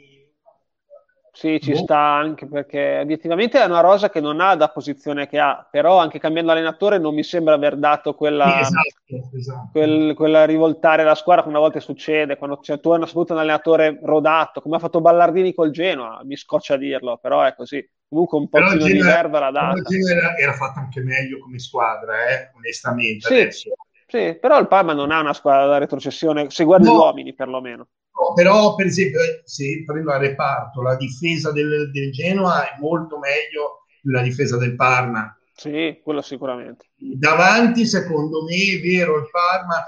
Sì, 1.32 1.58
ci 1.60 1.72
boh. 1.72 1.78
sta 1.78 1.98
anche 1.98 2.46
perché 2.46 2.98
obiettivamente 3.00 3.60
è 3.60 3.64
una 3.64 3.80
rosa 3.80 4.10
che 4.10 4.20
non 4.20 4.40
ha 4.40 4.54
la 4.54 4.68
posizione 4.68 5.26
che 5.26 5.38
ha, 5.38 5.66
però 5.70 5.98
anche 5.98 6.18
cambiando 6.18 6.52
allenatore 6.52 6.98
non 6.98 7.14
mi 7.14 7.22
sembra 7.22 7.54
aver 7.54 7.76
dato 7.76 8.14
quella, 8.14 8.44
sì, 8.44 8.60
esatto, 8.60 9.36
esatto. 9.36 9.68
Quel, 9.72 10.14
quella 10.14 10.44
rivoltare 10.44 11.02
la 11.02 11.14
squadra 11.14 11.42
che 11.42 11.48
una 11.48 11.58
volta 11.58 11.80
succede, 11.80 12.36
quando 12.36 12.58
c'è, 12.58 12.78
tu 12.78 12.90
hai 12.90 13.06
saputo 13.06 13.32
un 13.32 13.38
allenatore 13.38 13.98
rodato, 14.02 14.60
come 14.60 14.76
ha 14.76 14.80
fatto 14.80 15.00
Ballardini 15.00 15.54
col 15.54 15.70
Genoa, 15.70 16.20
mi 16.24 16.36
scoccia 16.36 16.76
dirlo, 16.76 17.16
però 17.16 17.42
è 17.42 17.54
così 17.54 17.84
comunque 18.10 18.38
un 18.38 18.48
po' 18.48 18.74
di 18.76 19.00
verba 19.00 19.38
la 19.38 19.50
data. 19.50 19.82
Era, 20.10 20.36
era 20.36 20.52
fatta 20.52 20.80
anche 20.80 21.00
meglio 21.00 21.38
come 21.38 21.58
squadra, 21.58 22.28
eh, 22.28 22.50
onestamente. 22.56 23.26
Sì, 23.26 23.32
adesso. 23.32 23.70
sì, 24.06 24.36
però 24.38 24.58
il 24.58 24.68
Parma 24.68 24.92
non 24.92 25.12
ha 25.12 25.20
una 25.20 25.32
squadra 25.32 25.66
da 25.66 25.78
retrocessione, 25.78 26.50
se 26.50 26.64
guardi 26.64 26.86
no. 26.88 26.92
gli 26.92 26.96
uomini 26.96 27.34
perlomeno. 27.34 27.88
No, 28.20 28.34
però, 28.34 28.74
per 28.74 28.86
esempio, 28.86 29.20
eh, 29.22 29.42
se 29.44 29.84
prendo 29.86 30.10
a 30.10 30.18
reparto, 30.18 30.82
la 30.82 30.96
difesa 30.96 31.52
del, 31.52 31.90
del 31.92 32.10
Genoa 32.12 32.64
è 32.64 32.76
molto 32.80 33.18
meglio 33.18 33.86
della 34.02 34.22
difesa 34.22 34.58
del 34.58 34.74
Parma. 34.74 35.34
Sì, 35.54 36.00
quello 36.02 36.20
sicuramente. 36.20 36.86
Davanti, 36.96 37.86
secondo 37.86 38.44
me, 38.44 38.76
è 38.76 38.80
vero, 38.80 39.18
il 39.18 39.28
Parma 39.30 39.86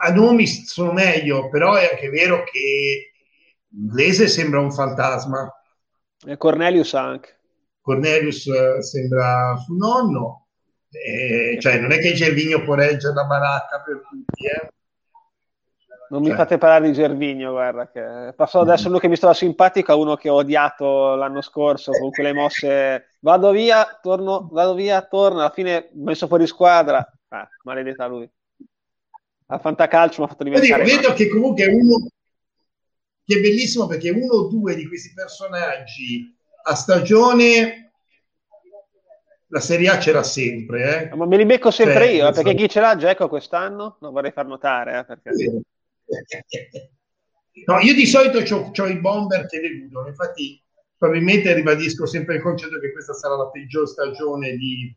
a 0.00 0.12
nomi 0.12 0.46
sono 0.46 0.92
meglio, 0.92 1.48
però 1.48 1.74
è 1.74 1.88
anche 1.92 2.10
vero 2.10 2.42
che 2.44 3.12
l'inglese 3.68 4.28
sembra 4.28 4.60
un 4.60 4.72
fantasma. 4.72 5.50
E 6.24 6.36
Cornelius 6.36 6.94
anche. 6.94 7.36
Cornelius 7.80 8.46
eh, 8.46 8.82
sembra 8.82 9.56
suo 9.56 9.74
nonno, 9.74 10.46
eh, 10.90 11.58
cioè 11.60 11.78
non 11.80 11.90
è 11.90 11.98
che 11.98 12.12
Gervigno 12.12 12.62
può 12.62 12.74
reggere 12.74 13.14
la 13.14 13.24
baracca 13.24 13.82
per 13.84 14.02
tutti, 14.08 14.46
eh. 14.46 14.68
Non 16.10 16.22
cioè. 16.22 16.30
mi 16.30 16.36
fate 16.36 16.58
parlare 16.58 16.86
di 16.86 16.92
Gervigno, 16.92 17.52
guarda, 17.52 17.90
che 17.90 18.34
passò 18.36 18.60
adesso 18.60 18.88
uno 18.88 18.98
che 18.98 19.08
mi 19.08 19.16
stava 19.16 19.32
simpatico 19.32 19.92
a 19.92 19.96
uno 19.96 20.14
che 20.14 20.28
ho 20.28 20.34
odiato 20.34 21.14
l'anno 21.14 21.40
scorso 21.40 21.90
con 21.92 22.10
quelle 22.10 22.34
mosse 22.34 23.14
vado 23.20 23.50
via, 23.50 23.98
torno, 24.00 24.46
vado 24.52 24.74
via, 24.74 25.00
torno, 25.00 25.40
alla 25.40 25.50
fine 25.50 25.88
messo 25.94 26.26
fuori 26.26 26.46
squadra. 26.46 26.98
Ah, 27.28 27.48
maledetta 27.64 28.06
lui. 28.06 28.30
A 29.46 29.58
Fantacalcio 29.58 30.20
mi 30.20 30.26
ha 30.26 30.30
fatto 30.30 30.44
diventare... 30.44 30.84
Vedo 30.84 31.14
che 31.14 31.28
comunque 31.28 31.64
uno 31.66 32.06
che 33.24 33.38
è 33.38 33.40
bellissimo 33.40 33.86
perché 33.86 34.10
uno 34.10 34.34
o 34.34 34.48
due 34.48 34.74
di 34.74 34.86
questi 34.86 35.12
personaggi 35.14 36.34
a 36.64 36.74
stagione 36.74 37.82
la 39.52 39.60
Serie 39.60 39.88
A 39.88 39.98
c'era 39.98 40.22
sempre. 40.22 41.10
Eh? 41.10 41.14
Ma 41.14 41.26
me 41.26 41.36
li 41.36 41.44
becco 41.44 41.70
sempre 41.70 42.06
cioè, 42.06 42.14
io, 42.14 42.28
eh, 42.28 42.32
perché 42.32 42.54
chi 42.54 42.68
ce 42.68 42.80
l'ha 42.80 42.96
Geco 42.96 43.28
quest'anno? 43.28 43.98
Non 44.00 44.12
vorrei 44.12 44.32
far 44.32 44.46
notare. 44.46 44.98
Eh, 44.98 45.04
perché... 45.04 45.62
No, 47.66 47.78
io 47.80 47.94
di 47.94 48.06
solito 48.06 48.38
ho 48.38 48.86
i 48.86 48.98
bomber 48.98 49.46
che 49.46 49.60
deludono, 49.60 50.08
infatti 50.08 50.60
probabilmente 50.96 51.52
ribadisco 51.52 52.06
sempre 52.06 52.36
il 52.36 52.42
concetto 52.42 52.78
che 52.78 52.92
questa 52.92 53.12
sarà 53.12 53.36
la 53.36 53.50
peggior 53.50 53.86
stagione 53.86 54.56
di, 54.56 54.94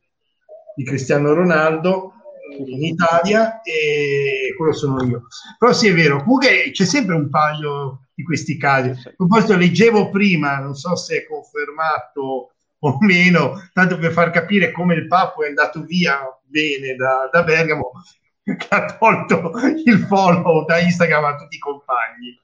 di 0.75 0.83
Cristiano 0.85 1.33
Ronaldo 1.33 2.13
in 2.57 2.81
Italia 2.81 3.61
e 3.61 4.53
quello 4.55 4.71
sono 4.71 5.03
io. 5.03 5.23
Però 5.57 5.73
sì, 5.73 5.89
è 5.89 5.93
vero, 5.93 6.23
comunque 6.23 6.69
c'è 6.71 6.85
sempre 6.85 7.15
un 7.15 7.29
paio 7.29 8.04
di 8.15 8.23
questi 8.23 8.57
casi. 8.57 8.89
A 8.89 9.13
proposito, 9.15 9.57
leggevo 9.57 10.09
prima, 10.09 10.57
non 10.59 10.73
so 10.73 10.95
se 10.95 11.17
è 11.17 11.27
confermato 11.27 12.51
o 12.79 12.97
meno, 13.01 13.69
tanto 13.73 13.97
per 13.97 14.11
far 14.11 14.31
capire 14.31 14.71
come 14.71 14.95
il 14.95 15.07
Papo 15.07 15.43
è 15.43 15.47
andato 15.47 15.83
via 15.83 16.21
bene 16.43 16.95
da, 16.95 17.29
da 17.31 17.43
Bergamo, 17.43 17.91
che 18.43 18.67
ha 18.69 18.97
tolto 18.97 19.51
il 19.85 19.99
follow 20.07 20.65
da 20.65 20.79
Instagram 20.79 21.25
a 21.25 21.35
tutti 21.35 21.55
i 21.55 21.59
compagni. 21.59 22.39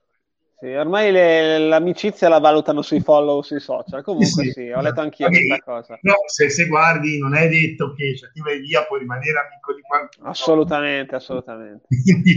Sì, 0.62 0.68
ormai 0.68 1.12
le, 1.12 1.58
l'amicizia 1.58 2.30
la 2.30 2.38
valutano 2.38 2.84
sui 2.84 3.00
follow 3.00 3.42
sui 3.42 3.60
social. 3.60 4.04
Comunque 4.04 4.44
sì, 4.44 4.52
sì 4.52 4.70
ho 4.70 4.80
letto 4.80 5.02
anch'io 5.02 5.26
okay. 5.26 5.48
questa 5.48 5.64
cosa. 5.64 6.00
No, 6.04 6.14
se, 6.28 6.52
se, 6.52 6.68
guardi, 6.68 7.18
non 7.18 7.34
è 7.34 7.50
detto 7.50 7.96
che 7.96 8.16
cioè, 8.16 8.30
ti 8.30 8.42
vai 8.42 8.60
via, 8.60 8.84
puoi 8.84 9.00
rimanere 9.00 9.40
amico 9.40 9.74
di 9.74 9.82
qualcuno. 9.82 10.30
Assolutamente, 10.30 11.16
assolutamente. 11.16 11.88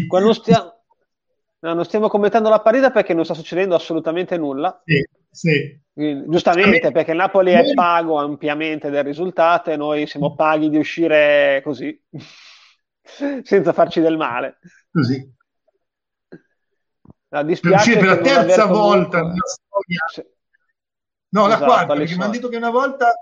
Qua 0.08 0.20
non 0.20 0.32
stiamo, 0.32 0.73
no, 1.64 1.72
non 1.72 1.84
stiamo 1.84 2.08
commentando 2.08 2.50
la 2.50 2.60
partita 2.60 2.90
perché 2.90 3.14
non 3.14 3.24
sta 3.24 3.32
succedendo 3.32 3.74
assolutamente 3.74 4.36
nulla. 4.36 4.82
Sì, 4.84 5.02
sì. 5.30 5.82
Giustamente, 5.94 6.92
perché 6.92 7.12
il 7.12 7.16
Napoli 7.16 7.52
è 7.52 7.72
pago 7.72 8.18
ampiamente 8.18 8.90
del 8.90 9.04
risultato 9.04 9.70
e 9.70 9.76
noi 9.76 10.06
siamo 10.06 10.34
paghi 10.34 10.68
di 10.68 10.76
uscire 10.76 11.62
così, 11.64 11.98
senza 13.42 13.72
farci 13.72 14.00
del 14.00 14.16
male. 14.16 14.58
Così. 14.90 15.32
No, 17.28 17.42
dispiace 17.42 17.96
per 17.96 18.04
la 18.04 18.18
terza 18.18 18.66
volta 18.66 19.22
nella 19.22 19.46
storia. 19.46 20.04
Sì. 20.12 20.22
No, 21.30 21.46
la 21.46 21.54
esatto, 21.54 21.64
quarta, 21.64 21.94
perché 21.94 22.14
mi 22.14 22.22
hanno 22.22 22.32
detto 22.32 22.48
che 22.48 22.56
una 22.56 22.70
volta 22.70 23.12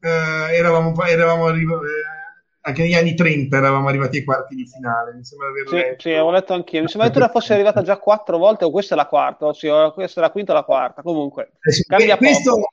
eh, 0.00 0.08
eravamo, 0.08 1.04
eravamo 1.04 1.46
arrivati, 1.46 1.84
eh, 1.84 2.25
anche 2.66 2.82
negli 2.82 2.94
anni 2.94 3.14
30 3.14 3.56
eravamo 3.56 3.88
arrivati 3.88 4.18
ai 4.18 4.24
quarti 4.24 4.56
di 4.56 4.66
finale. 4.66 5.14
Mi 5.14 5.24
sembra 5.24 5.48
di 5.52 5.68
sì, 5.68 5.94
sì, 5.98 6.10
avevo 6.10 6.32
letto 6.32 6.52
anch'io. 6.52 6.82
Mi 6.82 6.88
sembra 6.88 7.10
che 7.10 7.20
tu 7.20 7.28
fosse 7.28 7.54
arrivata 7.54 7.82
già 7.82 7.96
quattro 7.96 8.38
volte, 8.38 8.64
o 8.64 8.70
questa 8.72 8.94
è 8.94 8.96
la 8.96 9.06
quarta, 9.06 9.46
o 9.46 9.52
sì, 9.52 9.68
o 9.68 9.92
questa 9.92 10.20
è 10.20 10.24
la 10.24 10.30
quinta 10.30 10.50
o 10.50 10.56
la 10.56 10.64
quarta. 10.64 11.02
Comunque, 11.02 11.52
eh 11.60 11.70
sì, 11.70 11.84
cambia 11.84 12.16
questo, 12.16 12.72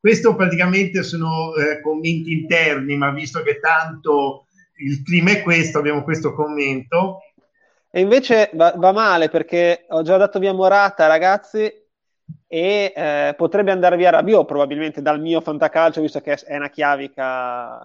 questo 0.00 0.34
praticamente 0.34 1.02
sono 1.02 1.54
eh, 1.54 1.82
commenti 1.82 2.32
interni, 2.32 2.96
ma 2.96 3.10
visto 3.10 3.42
che 3.42 3.60
tanto 3.60 4.46
il 4.78 5.02
clima 5.02 5.32
è 5.32 5.42
questo, 5.42 5.78
abbiamo 5.78 6.02
questo 6.02 6.32
commento. 6.32 7.18
E 7.90 8.00
invece 8.00 8.50
va, 8.54 8.72
va, 8.74 8.92
male 8.92 9.28
perché 9.28 9.84
ho 9.90 10.00
già 10.00 10.16
dato 10.16 10.38
via 10.38 10.54
Morata, 10.54 11.06
ragazzi, 11.06 11.70
e 12.52 12.92
eh, 12.96 13.34
potrebbe 13.36 13.70
andare 13.70 13.96
via 13.96 14.10
Rabiot 14.10 14.44
probabilmente 14.44 15.00
dal 15.00 15.20
mio 15.20 15.40
fantacalcio, 15.40 16.00
visto 16.00 16.20
che 16.20 16.32
è 16.32 16.56
una 16.56 16.68
chiavica. 16.68 17.80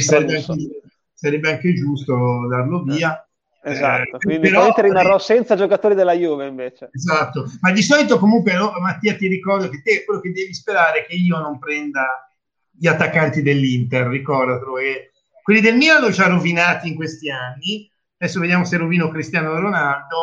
Sarebbe 0.00 0.36
anche, 0.36 0.82
sarebbe 1.14 1.50
anche, 1.50 1.72
giusto 1.72 2.46
darlo 2.46 2.82
via. 2.82 3.26
Esatto, 3.64 4.16
eh, 4.16 4.18
quindi 4.18 4.50
però, 4.50 4.70
rimarrò 4.76 5.18
senza 5.18 5.56
giocatori 5.56 5.94
della 5.94 6.12
Juve 6.12 6.46
invece. 6.46 6.90
Esatto, 6.92 7.46
ma 7.60 7.72
di 7.72 7.80
solito 7.80 8.18
comunque 8.18 8.52
no, 8.52 8.74
Mattia 8.80 9.14
ti 9.14 9.28
ricordo 9.28 9.70
che 9.70 9.80
te 9.80 10.04
quello 10.04 10.20
che 10.20 10.32
devi 10.32 10.52
sperare 10.52 11.04
è 11.04 11.06
che 11.06 11.14
io 11.14 11.38
non 11.38 11.58
prenda 11.58 12.28
gli 12.70 12.88
attaccanti 12.88 13.40
dell'Inter, 13.40 14.08
ricordatelo, 14.08 14.76
e 14.76 15.12
quelli 15.42 15.60
del 15.60 15.76
Milan 15.76 16.12
ci 16.12 16.20
ha 16.20 16.26
rovinati 16.26 16.88
in 16.88 16.96
questi 16.96 17.30
anni 17.30 17.90
Adesso 18.22 18.38
vediamo 18.38 18.64
se 18.64 18.76
rovino 18.76 19.08
Cristiano 19.08 19.58
Ronaldo 19.58 20.16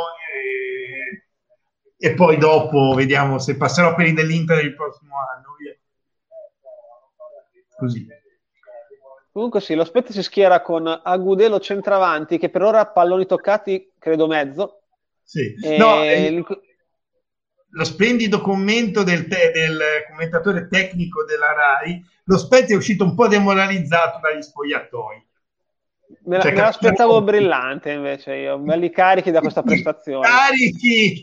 e 2.01 2.13
poi 2.13 2.37
dopo 2.37 2.93
vediamo 2.93 3.39
se 3.39 3.57
passerò 3.57 3.93
per 3.93 4.07
i 4.07 4.13
dell'Inter 4.13 4.63
il 4.63 4.73
prossimo 4.73 5.15
anno. 5.17 5.47
Così. 7.77 8.07
Comunque 9.31 9.61
sì, 9.61 9.73
lo 9.73 9.85
Spezia 9.85 10.13
si 10.13 10.23
schiera 10.23 10.61
con 10.61 10.87
Agudelo 10.87 11.59
centravanti 11.59 12.37
che 12.37 12.49
per 12.49 12.61
ora 12.61 12.87
palloni 12.87 13.25
toccati 13.25 13.93
credo 13.97 14.27
mezzo. 14.27 14.81
Sì. 15.23 15.53
E... 15.63 15.77
No, 15.77 16.03
eh, 16.03 16.43
lo 17.71 17.83
splendido 17.83 18.41
commento 18.41 19.03
del, 19.03 19.27
te, 19.27 19.51
del, 19.53 19.79
commentatore 20.09 20.67
tecnico 20.67 21.23
della 21.23 21.53
RAI, 21.53 22.03
lo 22.23 22.37
Spezia 22.37 22.75
è 22.75 22.77
uscito 22.77 23.03
un 23.03 23.13
po' 23.15 23.27
demoralizzato 23.27 24.19
dagli 24.19 24.41
spogliatoi. 24.41 25.27
Me, 26.23 26.37
la, 26.37 26.41
cioè, 26.41 26.51
me 26.53 26.61
l'aspettavo 26.61 27.21
brillante 27.21 27.91
invece 27.91 28.35
io, 28.35 28.57
belli 28.57 28.89
carichi 28.89 29.31
da 29.31 29.39
questa 29.41 29.61
prestazione. 29.61 30.27
Carichi! 30.27 31.19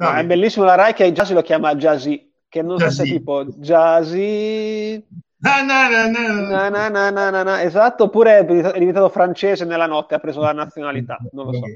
No, 0.00 0.14
è 0.14 0.24
bellissimo 0.24 0.64
la 0.64 0.76
Rai 0.76 0.94
che 0.94 1.02
ai 1.02 1.12
Jazzy 1.12 1.34
lo 1.34 1.42
chiama 1.42 1.74
Jazzy, 1.74 2.32
che 2.48 2.62
non 2.62 2.78
so 2.78 2.88
se 2.88 3.04
tipo 3.04 3.44
Jazzy... 3.44 5.06
Na, 5.42 5.62
na, 5.62 7.10
na, 7.10 7.42
na, 7.42 7.62
esatto, 7.62 8.04
oppure 8.04 8.38
è 8.38 8.44
diventato 8.44 9.10
francese 9.10 9.66
nella 9.66 9.86
notte, 9.86 10.14
ha 10.14 10.18
preso 10.18 10.40
la 10.40 10.52
nazionalità, 10.52 11.18
non 11.32 11.46
lo 11.46 11.52
so. 11.52 11.66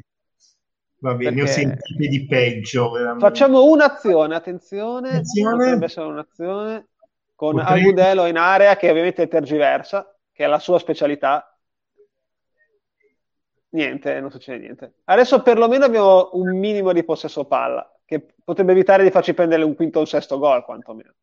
Va 1.01 1.15
bene, 1.15 1.35
Perché... 1.35 1.43
ho 1.43 1.53
sentito 1.53 2.09
di 2.09 2.27
peggio. 2.27 2.91
Veramente. 2.91 3.21
Facciamo 3.21 3.65
un'azione, 3.65 4.35
attenzione, 4.35 5.09
attenzione. 5.09 5.57
potrebbe 5.57 5.85
essere 5.85 6.07
un'azione, 6.07 6.89
con 7.35 7.57
Potrei... 7.57 7.81
Agudelo 7.81 8.25
in 8.25 8.39
area 8.39 8.77
che 8.77 8.89
ovviamente 8.89 9.29
tergiversa, 9.29 10.17
che 10.33 10.45
è 10.45 10.47
la 10.47 10.59
sua 10.59 10.79
specialità, 10.79 11.59
niente, 13.71 14.19
non 14.21 14.31
succede 14.31 14.59
niente. 14.61 14.95
Adesso 15.05 15.43
perlomeno 15.43 15.85
abbiamo 15.85 16.31
un 16.33 16.59
minimo 16.59 16.93
di 16.93 17.05
possesso 17.05 17.45
palla, 17.45 17.87
che 18.05 18.35
potrebbe 18.45 18.73
evitare 18.73 19.03
di 19.03 19.11
farci 19.11 19.35
prendere 19.35 19.63
un 19.63 19.75
quinto 19.75 19.99
o 19.99 20.01
un 20.03 20.07
sesto 20.07 20.39
gol, 20.39 20.65
quantomeno. 20.65 21.15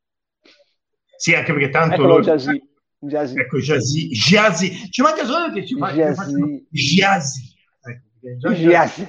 Sì, 1.15 1.35
anche 1.35 1.53
perché 1.53 1.69
tanto... 1.69 1.93
Eccolo 1.95 2.07
loro... 2.07 2.23
Jazzy. 2.23 2.69
Jazzy. 2.97 3.39
Ecco, 3.39 3.57
Jazzy. 3.57 4.07
Jazzy. 4.09 4.89
Ci 4.89 5.01
manca 5.01 5.25
solo 5.25 5.51
che 5.51 5.65
ci. 5.65 5.75
Jazzy. 5.75 6.67
Jazzy. 6.69 7.41
Ecco, 8.21 8.51
Jazzy. 8.51 9.07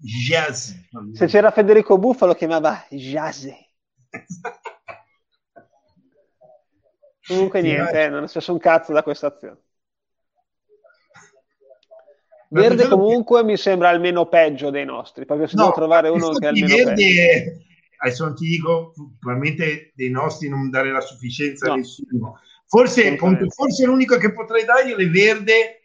Jazzy. 0.00 0.88
Se 1.14 1.26
c'era 1.26 1.50
Federico 1.50 1.96
Buffa 1.98 2.26
lo 2.26 2.34
chiamava 2.34 2.84
Jazzy. 2.90 3.54
Comunque 7.26 7.60
niente, 7.60 8.08
non 8.08 8.22
è 8.22 8.26
successo 8.28 8.52
un 8.52 8.58
cazzo 8.58 8.92
da 8.92 9.02
questa 9.02 9.26
azione. 9.28 9.58
Verde 12.48 12.88
comunque 12.88 13.40
che... 13.40 13.46
mi 13.46 13.56
sembra 13.56 13.88
almeno 13.88 14.26
peggio 14.26 14.70
dei 14.70 14.84
nostri, 14.84 15.24
proprio 15.26 15.46
se 15.46 15.56
no, 15.56 15.62
devo 15.62 15.74
trovare 15.74 16.08
uno 16.08 16.30
che 16.30 16.46
è 16.46 16.48
almeno 16.48 16.66
Verde, 16.66 16.94
peggio. 16.94 17.64
Adesso 17.98 18.24
non 18.24 18.34
ti 18.34 18.46
dico, 18.46 18.92
probabilmente 19.18 19.92
dei 19.94 20.10
nostri 20.10 20.48
non 20.48 20.70
dare 20.70 20.92
la 20.92 21.00
sufficienza 21.00 21.66
no. 21.66 21.72
a 21.72 21.76
nessuno. 21.76 22.40
Forse, 22.68 23.16
forse 23.16 23.86
l'unico 23.86 24.16
che 24.16 24.32
potrei 24.32 24.64
dargli 24.64 24.92
è 24.92 25.08
Verde, 25.08 25.80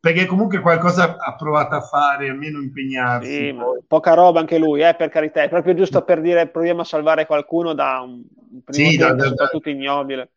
perché 0.00 0.26
comunque 0.26 0.60
qualcosa 0.60 1.16
ha 1.16 1.36
provato 1.36 1.74
a 1.74 1.80
fare, 1.80 2.28
almeno 2.28 2.60
impegnarsi. 2.60 3.30
Sì, 3.30 3.56
poca 3.86 4.14
roba 4.14 4.40
anche 4.40 4.58
lui, 4.58 4.82
eh, 4.82 4.94
per 4.94 5.10
carità, 5.10 5.42
è 5.42 5.48
proprio 5.48 5.74
giusto 5.74 6.02
per 6.02 6.20
dire 6.20 6.48
proviamo 6.48 6.80
a 6.80 6.84
salvare 6.84 7.26
qualcuno 7.26 7.74
da 7.74 8.00
un, 8.00 8.22
primo 8.64 8.90
sì, 8.90 8.96
da, 8.96 9.12
da, 9.12 9.26
soprattutto 9.26 9.68
ignobile. 9.68 10.30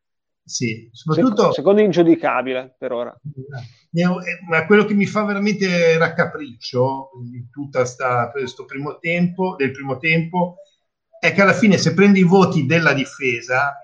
Sì, 0.48 0.88
soprattutto... 0.92 1.52
secondo 1.54 1.82
ingiudicabile 1.82 2.75
per 2.78 2.92
ora. 2.92 3.20
Ma 4.48 4.66
quello 4.68 4.86
che 4.86 4.94
mi 4.94 5.08
fa 5.08 5.24
veramente 5.24 5.98
raccapriccio 5.98 7.10
di 7.24 7.50
tutta 7.50 7.84
sta, 7.84 8.30
questo 8.30 8.64
primo 8.66 9.00
tempo, 9.00 9.56
del 9.58 9.72
primo 9.72 9.98
tempo, 9.98 10.58
è 11.20 11.34
che 11.34 11.42
alla 11.42 11.54
fine 11.54 11.78
se 11.78 11.96
prendi 11.96 12.20
i 12.20 12.24
voti 12.24 12.68
della 12.68 12.94
difesa, 12.94 13.75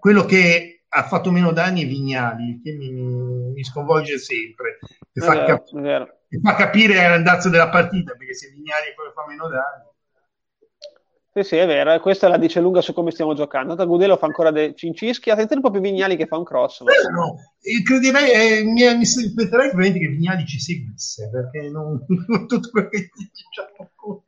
quello 0.00 0.24
che 0.24 0.84
ha 0.88 1.02
fatto 1.02 1.30
meno 1.30 1.52
danni 1.52 1.82
è 1.82 1.86
Vignali, 1.86 2.60
che 2.62 2.72
mi, 2.72 2.90
mi 2.90 3.62
sconvolge 3.62 4.18
sempre, 4.18 4.78
che 5.12 5.20
fa, 5.20 5.34
vero, 5.34 5.46
cap- 5.46 6.18
che 6.28 6.40
fa, 6.42 6.54
capire 6.54 7.08
l'andazzo 7.08 7.50
della 7.50 7.68
partita, 7.68 8.14
perché 8.14 8.32
se 8.32 8.48
Vignali 8.48 8.86
che 8.86 9.12
fa 9.14 9.26
meno 9.28 9.48
danni. 9.48 9.90
Sì, 11.34 11.42
sì, 11.44 11.56
è 11.56 11.66
vero, 11.66 11.98
questa 12.00 12.28
la 12.28 12.36
dice 12.36 12.60
lunga 12.60 12.82
su 12.82 12.92
come 12.92 13.10
stiamo 13.10 13.32
giocando. 13.32 13.74
Tagudello 13.74 14.18
fa 14.18 14.26
ancora 14.26 14.50
dei 14.50 14.76
cincischi, 14.76 15.30
attenzione 15.30 15.62
un 15.62 15.66
po' 15.66 15.70
più 15.70 15.80
Vignali 15.80 16.14
che 16.14 16.26
fa 16.26 16.36
un 16.36 16.44
cross. 16.44 16.82
Ma... 16.82 16.92
Eh, 16.92 17.10
no, 17.10 17.36
crederei, 17.82 18.30
eh, 18.30 18.64
mi, 18.64 18.82
mi 18.82 19.02
aspetterei 19.02 19.92
che 19.92 20.08
Vignali 20.08 20.44
ci 20.44 20.60
seguisse, 20.60 21.30
perché 21.30 21.70
non, 21.70 22.04
non 22.28 22.46
tutto 22.46 22.68
quello 22.68 22.88
che 22.90 23.08
diciamo 23.16 24.24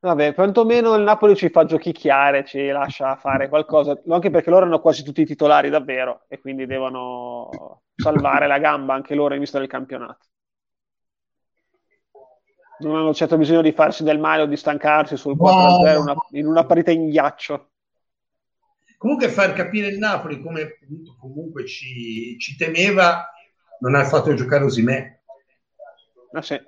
Vabbè, 0.00 0.32
quantomeno 0.32 0.94
il 0.94 1.02
Napoli 1.02 1.34
ci 1.34 1.48
fa 1.48 1.64
giochicchiare, 1.64 2.44
ci 2.44 2.68
lascia 2.68 3.16
fare 3.16 3.48
qualcosa, 3.48 4.00
anche 4.08 4.30
perché 4.30 4.48
loro 4.48 4.64
hanno 4.64 4.80
quasi 4.80 5.02
tutti 5.02 5.22
i 5.22 5.26
titolari 5.26 5.70
davvero 5.70 6.22
e 6.28 6.38
quindi 6.38 6.66
devono 6.66 7.82
salvare 7.96 8.46
la 8.46 8.58
gamba 8.58 8.94
anche 8.94 9.16
loro 9.16 9.34
in 9.34 9.40
vista 9.40 9.58
del 9.58 9.66
campionato. 9.66 10.28
Non 12.80 12.96
hanno 12.96 13.14
certo 13.14 13.36
bisogno 13.36 13.62
di 13.62 13.72
farsi 13.72 14.02
del 14.02 14.18
male 14.18 14.42
o 14.42 14.46
di 14.46 14.56
stancarsi 14.56 15.16
sul 15.16 15.36
4-0 15.36 15.92
no. 15.94 16.00
una, 16.00 16.14
in 16.30 16.46
una 16.46 16.64
partita 16.64 16.90
in 16.90 17.08
ghiaccio. 17.08 17.70
Comunque 18.96 19.28
far 19.28 19.52
capire 19.52 19.88
il 19.88 19.98
Napoli 19.98 20.40
come 20.40 20.78
comunque 21.18 21.66
ci, 21.66 22.36
ci 22.38 22.56
temeva 22.56 23.28
non 23.80 23.94
ha 23.94 24.04
fatto 24.04 24.34
giocare 24.34 24.64
Osimè. 24.64 25.20
Ah 26.32 26.42
sì. 26.42 26.60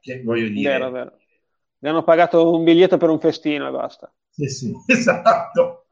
Che 0.00 0.22
voglio 0.22 0.48
dire. 0.48 0.70
Vero, 0.70 0.90
vero 0.90 1.18
mi 1.80 1.88
hanno 1.88 2.02
pagato 2.02 2.52
un 2.52 2.64
biglietto 2.64 2.96
per 2.96 3.08
un 3.08 3.20
festino 3.20 3.68
e 3.68 3.70
basta. 3.70 4.12
Sì, 4.30 4.48
sì, 4.48 4.72
esatto. 4.86 5.86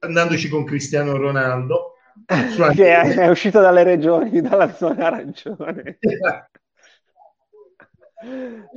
Andandoci 0.00 0.48
con 0.48 0.64
Cristiano 0.64 1.16
Ronaldo. 1.16 1.94
che 2.74 2.94
è, 2.94 3.14
è, 3.16 3.28
uscito 3.28 3.60
dalle 3.60 3.82
regioni, 3.82 4.40
dalla 4.40 4.72
zona 4.72 5.06
arancione. 5.06 5.98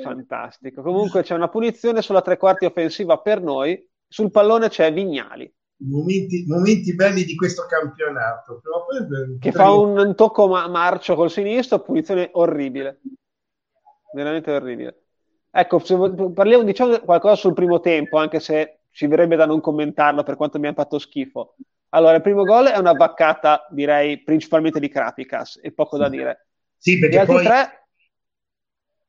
Fantastico. 0.01 0.81
Comunque 0.81 1.23
c'è 1.23 1.35
una 1.35 1.47
punizione 1.49 2.01
sulla 2.01 2.21
tre 2.21 2.37
quarti 2.37 2.65
offensiva 2.65 3.17
per 3.19 3.41
noi. 3.41 3.85
Sul 4.07 4.31
pallone 4.31 4.69
c'è 4.69 4.91
Vignali. 4.93 5.53
Momenti, 5.79 6.45
momenti 6.47 6.95
belli 6.95 7.23
di 7.23 7.35
questo 7.35 7.65
campionato. 7.67 8.61
Che 9.39 9.51
fa 9.51 9.71
un, 9.71 9.97
un 9.97 10.15
tocco 10.15 10.47
ma- 10.47 10.67
marcio 10.67 11.15
col 11.15 11.29
sinistro, 11.29 11.81
punizione 11.81 12.29
orribile. 12.33 13.01
Veramente 14.13 14.51
orribile. 14.51 15.03
Ecco, 15.51 15.79
parliamo, 16.33 16.63
diciamo 16.63 16.99
qualcosa 16.99 17.35
sul 17.35 17.53
primo 17.53 17.79
tempo, 17.79 18.17
anche 18.17 18.39
se 18.39 18.79
ci 18.91 19.07
verrebbe 19.07 19.35
da 19.35 19.45
non 19.45 19.61
commentarlo 19.61 20.23
per 20.23 20.35
quanto 20.35 20.57
mi 20.57 20.67
ha 20.67 20.73
fatto 20.73 20.97
schifo. 20.97 21.55
Allora, 21.89 22.15
il 22.15 22.21
primo 22.21 22.43
gol 22.43 22.67
è 22.67 22.77
una 22.77 22.93
vaccata, 22.93 23.67
direi, 23.69 24.23
principalmente 24.23 24.79
di 24.79 24.89
Krapikas, 24.89 25.59
e 25.61 25.71
poco 25.71 25.97
da 25.97 26.09
dire. 26.09 26.47
Sì, 26.77 26.97
perché 26.99 27.23
poi... 27.25 27.43
tre... 27.43 27.86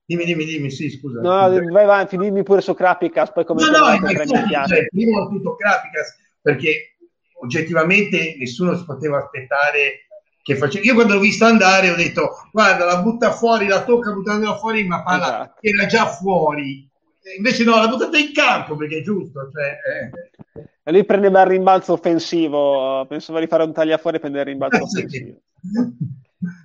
Dimmi, 0.08 0.24
dimmi, 0.24 0.46
dimmi, 0.46 0.70
sì, 0.70 0.88
scusa. 0.88 1.20
No, 1.20 1.50
vai 1.70 1.84
avanti, 1.84 2.16
dimmi 2.16 2.42
pure 2.42 2.62
su 2.62 2.72
Krapikas, 2.72 3.30
poi 3.30 3.44
come... 3.44 3.60
No, 3.60 3.68
no, 3.68 3.98
ma 3.98 4.66
cioè, 4.66 4.86
prima 4.88 5.26
tutto 5.26 5.54
Krapikas, 5.54 6.16
perché 6.40 6.96
oggettivamente 7.42 8.36
nessuno 8.38 8.74
si 8.74 8.86
poteva 8.86 9.18
aspettare 9.18 10.06
che 10.42 10.56
facevo. 10.56 10.82
Io 10.82 10.94
quando 10.94 11.12
l'ho 11.12 11.20
visto 11.20 11.44
andare 11.44 11.90
ho 11.90 11.94
detto 11.94 12.48
guarda 12.52 12.86
la 12.86 13.02
butta 13.02 13.32
fuori, 13.32 13.66
la 13.66 13.84
tocca 13.84 14.12
buttandola 14.12 14.56
fuori, 14.56 14.86
ma 14.86 15.02
palla 15.02 15.26
esatto. 15.26 15.58
era 15.60 15.84
già 15.84 16.06
fuori. 16.06 16.88
Invece 17.36 17.64
no, 17.64 17.76
l'ha 17.76 17.88
buttata 17.88 18.16
in 18.16 18.32
campo 18.32 18.76
perché 18.76 19.00
è 19.00 19.02
giusto. 19.02 19.50
Cioè, 19.52 20.62
eh. 20.62 20.68
E 20.84 20.90
lui 20.90 21.04
prendeva 21.04 21.42
il 21.42 21.48
rimbalzo 21.48 21.92
offensivo, 21.92 23.04
pensava 23.06 23.40
di 23.40 23.46
fare 23.46 23.64
un 23.64 23.74
tagliafuori 23.74 24.16
e 24.16 24.20
prendere 24.20 24.44
il 24.44 24.56
rimbalzo 24.56 24.84
offensivo. 24.88 25.36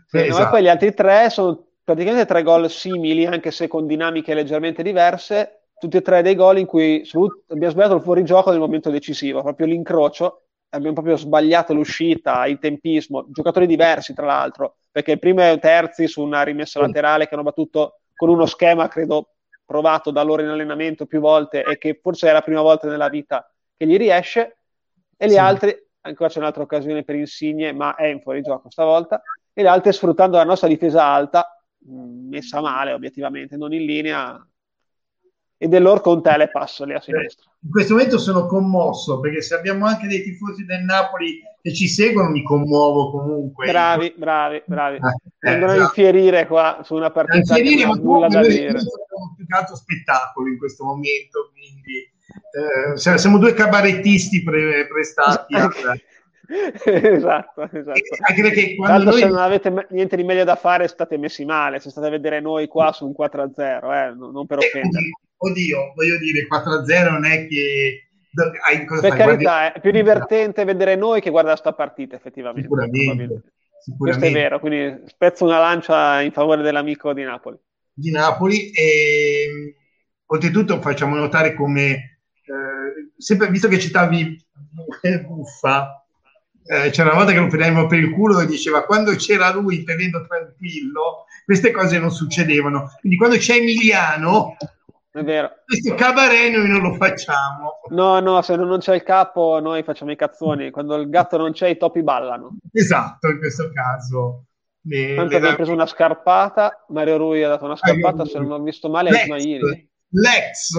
sì, 0.07 0.17
esatto. 0.17 0.43
no, 0.43 0.49
poi 0.49 0.63
gli 0.63 0.69
altri 0.69 0.93
tre 0.93 1.29
sono 1.29 1.72
praticamente 1.83 2.25
tre 2.25 2.43
gol 2.43 2.69
simili, 2.69 3.25
anche 3.25 3.51
se 3.51 3.67
con 3.67 3.85
dinamiche 3.85 4.33
leggermente 4.33 4.83
diverse. 4.83 5.59
Tutti 5.83 5.97
e 5.97 6.01
tre 6.01 6.21
dei 6.21 6.35
gol 6.35 6.59
in 6.59 6.65
cui 6.65 7.05
abbiamo 7.47 7.71
sbagliato 7.71 7.95
il 7.95 8.01
fuorigioco 8.01 8.51
nel 8.51 8.59
momento 8.59 8.89
decisivo, 8.89 9.41
proprio 9.41 9.67
l'incrocio 9.67 10.43
abbiamo 10.73 10.93
proprio 10.93 11.15
sbagliato 11.15 11.73
l'uscita, 11.73 12.45
il 12.45 12.59
tempismo, 12.59 13.25
giocatori 13.29 13.67
diversi 13.67 14.13
tra 14.13 14.25
l'altro, 14.25 14.77
perché 14.91 15.11
il 15.11 15.19
primo 15.19 15.41
è 15.41 15.59
terzi 15.59 16.07
su 16.07 16.21
una 16.21 16.41
rimessa 16.43 16.79
laterale 16.79 17.27
che 17.27 17.33
hanno 17.35 17.43
battuto 17.43 17.99
con 18.15 18.29
uno 18.29 18.45
schema, 18.45 18.87
credo, 18.87 19.33
provato 19.65 20.11
da 20.11 20.23
loro 20.23 20.41
in 20.41 20.49
allenamento 20.49 21.05
più 21.05 21.19
volte 21.19 21.63
e 21.63 21.77
che 21.77 21.99
forse 22.01 22.29
è 22.29 22.31
la 22.33 22.41
prima 22.41 22.61
volta 22.61 22.87
nella 22.87 23.09
vita 23.09 23.49
che 23.75 23.85
gli 23.85 23.97
riesce, 23.97 24.57
e 25.15 25.27
gli 25.27 25.31
sì. 25.31 25.37
altri, 25.37 25.75
ancora 26.01 26.29
c'è 26.29 26.39
un'altra 26.39 26.63
occasione 26.63 27.03
per 27.03 27.15
Insigne, 27.15 27.71
ma 27.71 27.95
è 27.95 28.07
in 28.07 28.21
fuorigioco 28.21 28.69
stavolta, 28.69 29.21
e 29.53 29.61
gli 29.61 29.67
altri 29.67 29.93
sfruttando 29.93 30.37
la 30.37 30.43
nostra 30.43 30.67
difesa 30.67 31.03
alta, 31.03 31.52
messa 31.85 32.61
male 32.61 32.93
obiettivamente, 32.93 33.57
non 33.57 33.73
in 33.73 33.85
linea, 33.85 34.47
e 35.57 35.67
dell'or 35.67 36.01
con 36.01 36.21
telepass 36.21 36.83
lì 36.83 36.93
a 36.93 36.99
sinistra. 36.99 37.49
In 37.61 37.69
questo 37.69 37.93
momento 37.93 38.17
sono 38.17 38.45
commosso 38.45 39.21
perché 39.21 39.41
se 39.41 39.55
abbiamo 39.55 39.85
anche 39.85 40.07
dei 40.07 40.21
tifosi 40.21 40.65
del 40.65 40.83
Napoli 40.83 41.39
che 41.61 41.73
ci 41.73 41.87
seguono 41.87 42.29
mi 42.29 42.43
commuovo 42.43 43.11
comunque. 43.11 43.67
Bravi, 43.67 44.13
bravi, 44.17 44.61
bravi. 44.65 44.97
Ah, 44.99 45.15
Vengono 45.39 45.71
eh, 45.71 45.79
a 45.79 45.81
infierire 45.83 46.45
qua 46.45 46.81
su 46.83 46.95
una 46.95 47.11
partita 47.11 47.57
infierire, 47.57 47.89
che 47.89 47.99
nulla 48.01 48.27
da 48.27 48.41
dire. 48.41 48.77
Siamo 48.77 49.33
più 49.37 49.45
che 49.45 49.55
altro 49.55 49.75
spettacolo 49.77 50.49
in 50.49 50.57
questo 50.57 50.83
momento, 50.83 51.51
quindi 51.53 52.11
eh, 52.51 53.17
siamo 53.17 53.37
due 53.37 53.53
cabarettisti 53.53 54.43
pre- 54.43 54.85
prestati. 54.87 55.55
esatto, 56.85 57.69
esatto. 57.71 57.99
Anche 58.27 58.41
perché 58.41 58.75
quando 58.75 59.11
noi... 59.11 59.19
se 59.19 59.27
non 59.27 59.37
avete 59.37 59.87
niente 59.91 60.15
di 60.15 60.23
meglio 60.23 60.43
da 60.43 60.55
fare 60.55 60.87
state 60.87 61.17
messi 61.17 61.45
male, 61.45 61.79
se 61.79 61.89
state 61.89 62.07
a 62.07 62.11
vedere 62.11 62.41
noi 62.41 62.67
qua 62.67 62.91
su 62.91 63.05
un 63.05 63.13
4-0, 63.17 63.57
eh, 63.59 64.13
non 64.15 64.45
per 64.45 64.59
eh, 64.59 64.65
offendere. 64.65 65.05
Eh, 65.05 65.11
oddio, 65.37 65.93
voglio 65.95 66.17
dire, 66.17 66.47
4-0 66.47 67.11
non 67.11 67.25
è 67.25 67.47
che... 67.47 68.07
Hai, 68.67 68.83
per 68.85 68.97
fai? 68.97 69.09
carità, 69.11 69.35
Guardi... 69.35 69.77
è 69.77 69.81
più 69.81 69.91
divertente 69.91 70.63
vedere 70.65 70.95
noi 70.95 71.21
che 71.21 71.29
guardare 71.29 71.55
sta 71.55 71.71
partita, 71.71 72.15
effettivamente. 72.15 72.63
Sicuramente, 72.63 73.43
sicuramente. 73.79 73.93
Questo 73.97 74.25
è 74.25 74.31
vero, 74.31 74.59
quindi 74.59 75.03
spezzo 75.05 75.45
una 75.45 75.59
lancia 75.59 76.19
in 76.21 76.31
favore 76.31 76.63
dell'amico 76.63 77.13
di 77.13 77.23
Napoli. 77.23 77.57
Di 77.93 78.09
Napoli 78.09 78.71
e 78.71 79.75
oltretutto 80.25 80.81
facciamo 80.81 81.15
notare 81.15 81.53
come, 81.53 81.91
eh, 81.91 83.11
sempre 83.17 83.49
visto 83.49 83.67
che 83.67 83.77
citavi 83.77 84.35
Buffa, 85.27 86.02
eh, 86.65 86.89
c'era 86.89 87.09
una 87.09 87.17
volta 87.17 87.31
che 87.31 87.39
lo 87.39 87.47
prendevamo 87.47 87.87
per 87.87 87.99
il 87.99 88.11
culo 88.11 88.39
e 88.39 88.45
diceva 88.45 88.83
quando 88.83 89.15
c'era 89.15 89.51
lui 89.51 89.83
te 89.83 89.95
vedo 89.95 90.25
tranquillo, 90.27 91.25
queste 91.45 91.71
cose 91.71 91.99
non 91.99 92.11
succedevano. 92.11 92.91
Quindi 92.99 93.17
quando 93.17 93.37
c'è 93.37 93.55
Emiliano 93.55 94.55
è 95.13 95.21
vero. 95.23 95.51
Questo 95.63 95.93
cabaret 95.93 96.51
noi 96.51 96.67
non 96.67 96.81
lo 96.81 96.95
facciamo. 96.95 97.81
No, 97.89 98.19
no, 98.19 98.41
se 98.41 98.55
non 98.55 98.79
c'è 98.79 98.95
il 98.95 99.03
capo 99.03 99.59
noi 99.59 99.83
facciamo 99.83 100.11
i 100.11 100.15
cazzoni. 100.15 100.71
Quando 100.71 100.95
il 100.95 101.07
gatto 101.07 101.37
non 101.37 101.51
c'è 101.51 101.67
i 101.67 101.77
topi 101.77 102.01
ballano. 102.01 102.57
Esatto, 102.71 103.29
in 103.29 103.37
questo 103.37 103.69
caso. 103.71 104.45
Le, 104.81 105.13
Tanto 105.13 105.29
le... 105.29 105.37
abbiamo 105.37 105.55
preso 105.55 105.71
una 105.71 105.85
scarpata, 105.85 106.83
Mario 106.89 107.17
Rui 107.17 107.43
ha 107.43 107.47
dato 107.47 107.65
una 107.65 107.75
scarpata, 107.75 108.25
se 108.25 108.39
non 108.39 108.51
ho 108.51 108.63
visto 108.63 108.89
male, 108.89 109.11
a 109.11 109.21
Ismaili. 109.21 109.89
L'ex! 110.09 110.71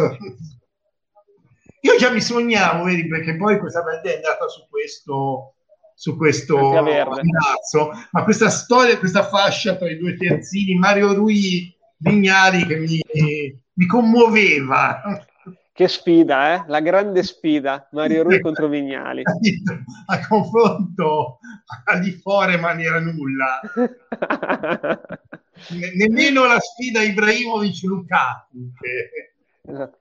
Io 1.82 1.96
già 1.96 2.10
mi 2.10 2.20
sognavo, 2.20 2.84
vedi, 2.84 3.06
perché 3.06 3.36
poi 3.36 3.58
questa 3.60 3.82
band 3.82 4.04
è 4.04 4.16
andata 4.16 4.48
su 4.48 4.66
questo 4.68 5.53
su 5.94 6.16
questo 6.16 6.72
ragazzo, 6.72 7.90
ma 8.10 8.24
questa 8.24 8.50
storia, 8.50 8.98
questa 8.98 9.24
fascia 9.24 9.76
tra 9.76 9.90
i 9.90 9.96
due 9.96 10.16
terzini, 10.16 10.74
Mario 10.74 11.14
Rui 11.14 11.72
Vignali 11.96 12.66
che 12.66 12.76
mi, 12.76 13.00
mi 13.72 13.86
commuoveva. 13.86 15.00
Che 15.72 15.88
sfida, 15.88 16.54
eh? 16.54 16.64
La 16.68 16.80
grande 16.80 17.22
sfida, 17.22 17.88
Mario 17.92 18.22
Rui 18.22 18.40
contro 18.40 18.68
Vignali. 18.68 19.22
A 20.06 20.26
confronto 20.26 21.38
a 21.84 21.98
di 21.98 22.12
fuori 22.12 22.58
ma 22.58 22.78
era 22.80 23.00
nulla. 23.00 23.60
Nemmeno 25.96 26.44
la 26.46 26.60
sfida 26.60 27.00
Ibrahimovic-Lukaku. 27.02 28.72
Esatto. 29.62 29.98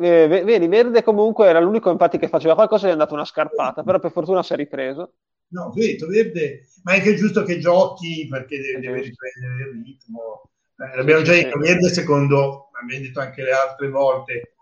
Eh, 0.00 0.26
vedi, 0.26 0.66
Verde 0.66 1.04
comunque 1.04 1.46
era 1.46 1.60
l'unico 1.60 1.90
infatti 1.90 2.18
che 2.18 2.28
faceva 2.28 2.54
qualcosa 2.54 2.86
e 2.86 2.88
è 2.88 2.92
andato 2.92 3.14
una 3.14 3.24
scarpata, 3.24 3.82
però 3.84 3.98
per 4.00 4.10
fortuna 4.10 4.42
si 4.42 4.52
è 4.52 4.56
ripreso. 4.56 5.12
No, 5.48 5.70
vedo, 5.72 6.08
Verde, 6.08 6.66
ma 6.82 6.92
è 6.92 6.96
anche 6.96 7.14
giusto 7.14 7.44
che 7.44 7.58
giochi 7.58 8.26
perché 8.28 8.58
deve, 8.60 8.80
deve 8.80 9.00
riprendere 9.02 9.70
il 9.70 9.82
ritmo 9.84 10.50
Eh, 10.76 10.96
l'abbiamo 10.96 11.22
già 11.22 11.32
detto, 11.32 11.58
Verde 11.58 11.88
secondo, 11.88 12.70
abbiamo 12.80 13.04
detto 13.04 13.20
anche 13.20 13.42
le 13.42 13.52
altre 13.52 13.88
volte, 13.88 14.54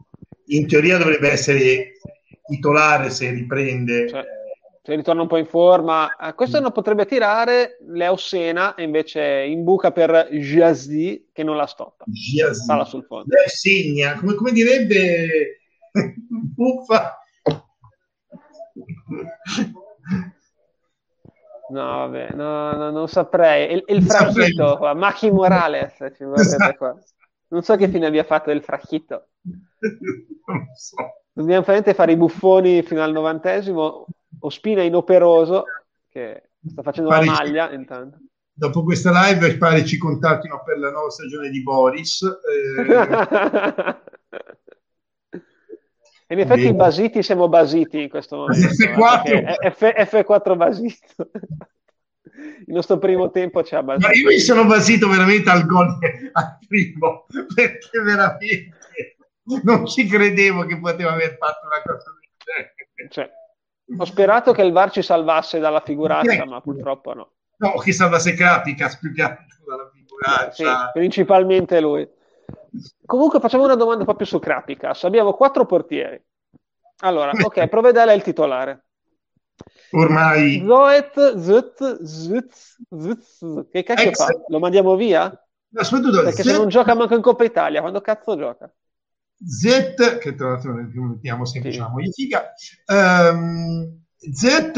in 0.47 0.67
teoria 0.67 0.99
dovrebbe 0.99 1.31
essere 1.31 1.93
titolare 2.47 3.09
se 3.09 3.31
riprende. 3.31 4.09
Cioè, 4.09 4.25
se 4.85 4.97
ritorna 4.97 5.23
un 5.23 5.29
po' 5.29 5.37
in 5.37 5.47
forma. 5.47 6.17
Eh, 6.17 6.35
questo 6.35 6.59
mm. 6.59 6.63
non 6.63 6.73
potrebbe 6.73 7.07
tirare 7.07 7.79
Leo 7.87 8.17
Sena 8.17 8.75
e 8.75 8.83
invece 8.83 9.23
in 9.23 9.63
buca 9.63 9.93
per 9.93 10.29
Jazzy 10.33 11.29
che 11.33 11.45
non 11.45 11.57
la 11.57 11.67
stoppa. 11.67 12.05
Jazzy. 12.09 12.65
Sala 12.65 12.85
sul 12.85 13.05
fondo. 13.05 13.27
Leo 13.29 13.47
segna, 13.47 14.19
come, 14.19 14.35
come 14.35 14.51
direbbe 14.51 15.61
Buffa. 16.55 17.17
No, 21.69 21.85
vabbè, 21.85 22.33
no, 22.35 22.73
no, 22.73 22.91
non 22.91 23.09
saprei. 23.09 23.73
Il, 23.73 23.85
il 23.87 24.03
fracchito 24.03 24.77
qua, 24.79 24.95
Machi 24.95 25.31
Morales 25.31 25.95
ci 26.17 26.25
esatto. 26.35 26.77
qua. 26.77 26.99
Non 27.49 27.63
so 27.63 27.77
che 27.77 27.89
fine 27.89 28.07
abbia 28.07 28.25
fatto 28.25 28.51
il 28.51 28.63
fracchito. 28.63 29.29
Non 30.45 30.67
so. 30.75 30.97
Dobbiamo 31.33 31.63
fare 31.63 32.13
i 32.13 32.17
buffoni 32.17 32.83
fino 32.83 33.03
al 33.03 33.13
novantesimo. 33.13 34.07
Ospina 34.43 34.83
inoperoso, 34.83 35.65
che 36.09 36.51
sta 36.67 36.83
facendo 36.83 37.11
Pare 37.11 37.25
la 37.25 37.33
maglia 37.33 37.73
intanto. 37.73 38.19
Dopo 38.55 38.83
questa 38.83 39.11
live 39.11 39.57
pare 39.57 39.85
ci 39.85 39.97
contattino 39.97 40.63
per 40.65 40.79
la 40.79 40.91
nuova 40.91 41.11
stagione 41.11 41.49
di 41.49 41.63
Boris. 41.63 42.23
Eh... 42.23 42.83
In 46.33 46.39
effetti 46.41 46.63
Bene. 46.63 46.75
basiti 46.75 47.23
siamo 47.23 47.49
basiti 47.49 48.03
in 48.03 48.09
questo 48.09 48.37
momento. 48.37 48.69
F4, 48.69 49.71
F- 49.71 50.15
F4 50.15 50.57
basito. 50.57 51.31
Il 52.67 52.73
nostro 52.73 52.97
primo 52.97 53.31
tempo 53.31 53.63
ci 53.63 53.75
ha 53.75 53.83
basito. 53.83 54.09
Ma 54.09 54.15
io 54.15 54.29
mi 54.29 54.39
sono 54.39 54.65
basito 54.65 55.09
veramente 55.09 55.51
al 55.51 55.67
gol 55.67 55.99
al 56.33 56.59
primo, 56.67 57.27
perché 57.55 58.01
veramente 58.03 58.77
non 59.63 59.87
ci 59.87 60.07
credevo 60.07 60.65
che 60.65 60.79
poteva 60.81 61.13
aver 61.13 61.37
fatto 61.39 61.67
una 61.67 61.83
cosa 61.85 62.11
del 62.19 62.31
genere. 62.39 63.11
Cioè, 63.11 63.31
ho 63.97 64.05
sperato 64.05 64.53
che 64.53 64.63
il 64.63 64.73
VAR 64.73 64.91
ci 64.91 65.03
salvasse 65.03 65.59
dalla 65.59 65.81
figuraccia, 65.81 66.45
ma 66.45 66.61
purtroppo 66.61 67.15
no. 67.15 67.31
No, 67.59 67.73
che 67.79 67.93
salvasse 67.93 68.35
Krapikas 68.35 68.99
più 68.99 69.13
che 69.13 69.23
altro 69.23 69.47
dalla 69.67 69.91
figuraccia. 69.93 70.51
Sì, 70.53 70.65
principalmente 70.93 71.81
lui. 71.81 72.09
Comunque 73.05 73.41
facciamo 73.41 73.65
una 73.65 73.77
domanda 73.77 74.05
proprio 74.05 74.27
su 74.27 74.39
Krapikas. 74.39 75.05
Abbiamo 75.05 75.35
quattro 75.35 75.67
portieri. 75.67 76.21
Allora, 77.01 77.33
ok, 77.33 77.67
Provedela 77.69 78.13
è 78.13 78.15
il 78.15 78.23
titolare. 78.23 78.87
Ormai... 79.93 80.65
Zoet, 80.67 81.37
Zut, 81.37 82.03
Zut, 82.03 82.53
Zut, 82.89 83.69
che 83.71 83.83
cazzo 83.83 84.09
Ex... 84.09 84.25
fa? 84.25 84.33
Lo 84.49 84.59
mandiamo 84.59 84.97
via? 84.97 85.31
Soprattutto 85.75 86.23
Perché 86.23 86.43
se 86.43 86.53
non 86.53 86.69
gioca 86.69 86.95
manco 86.95 87.15
in 87.15 87.23
Coppa 87.23 87.45
Italia, 87.45 87.81
quando 87.81 88.01
cazzo 88.01 88.37
gioca? 88.37 88.73
Z, 89.45 90.19
che 90.19 90.35
tra 90.35 90.51
l'altro 90.51 90.73
mettiamo 90.73 91.45
sempre 91.45 91.73
sì. 91.73 91.79
una 91.79 91.89
modifica, 91.89 92.53
um, 92.87 94.01
Z, 94.19 94.73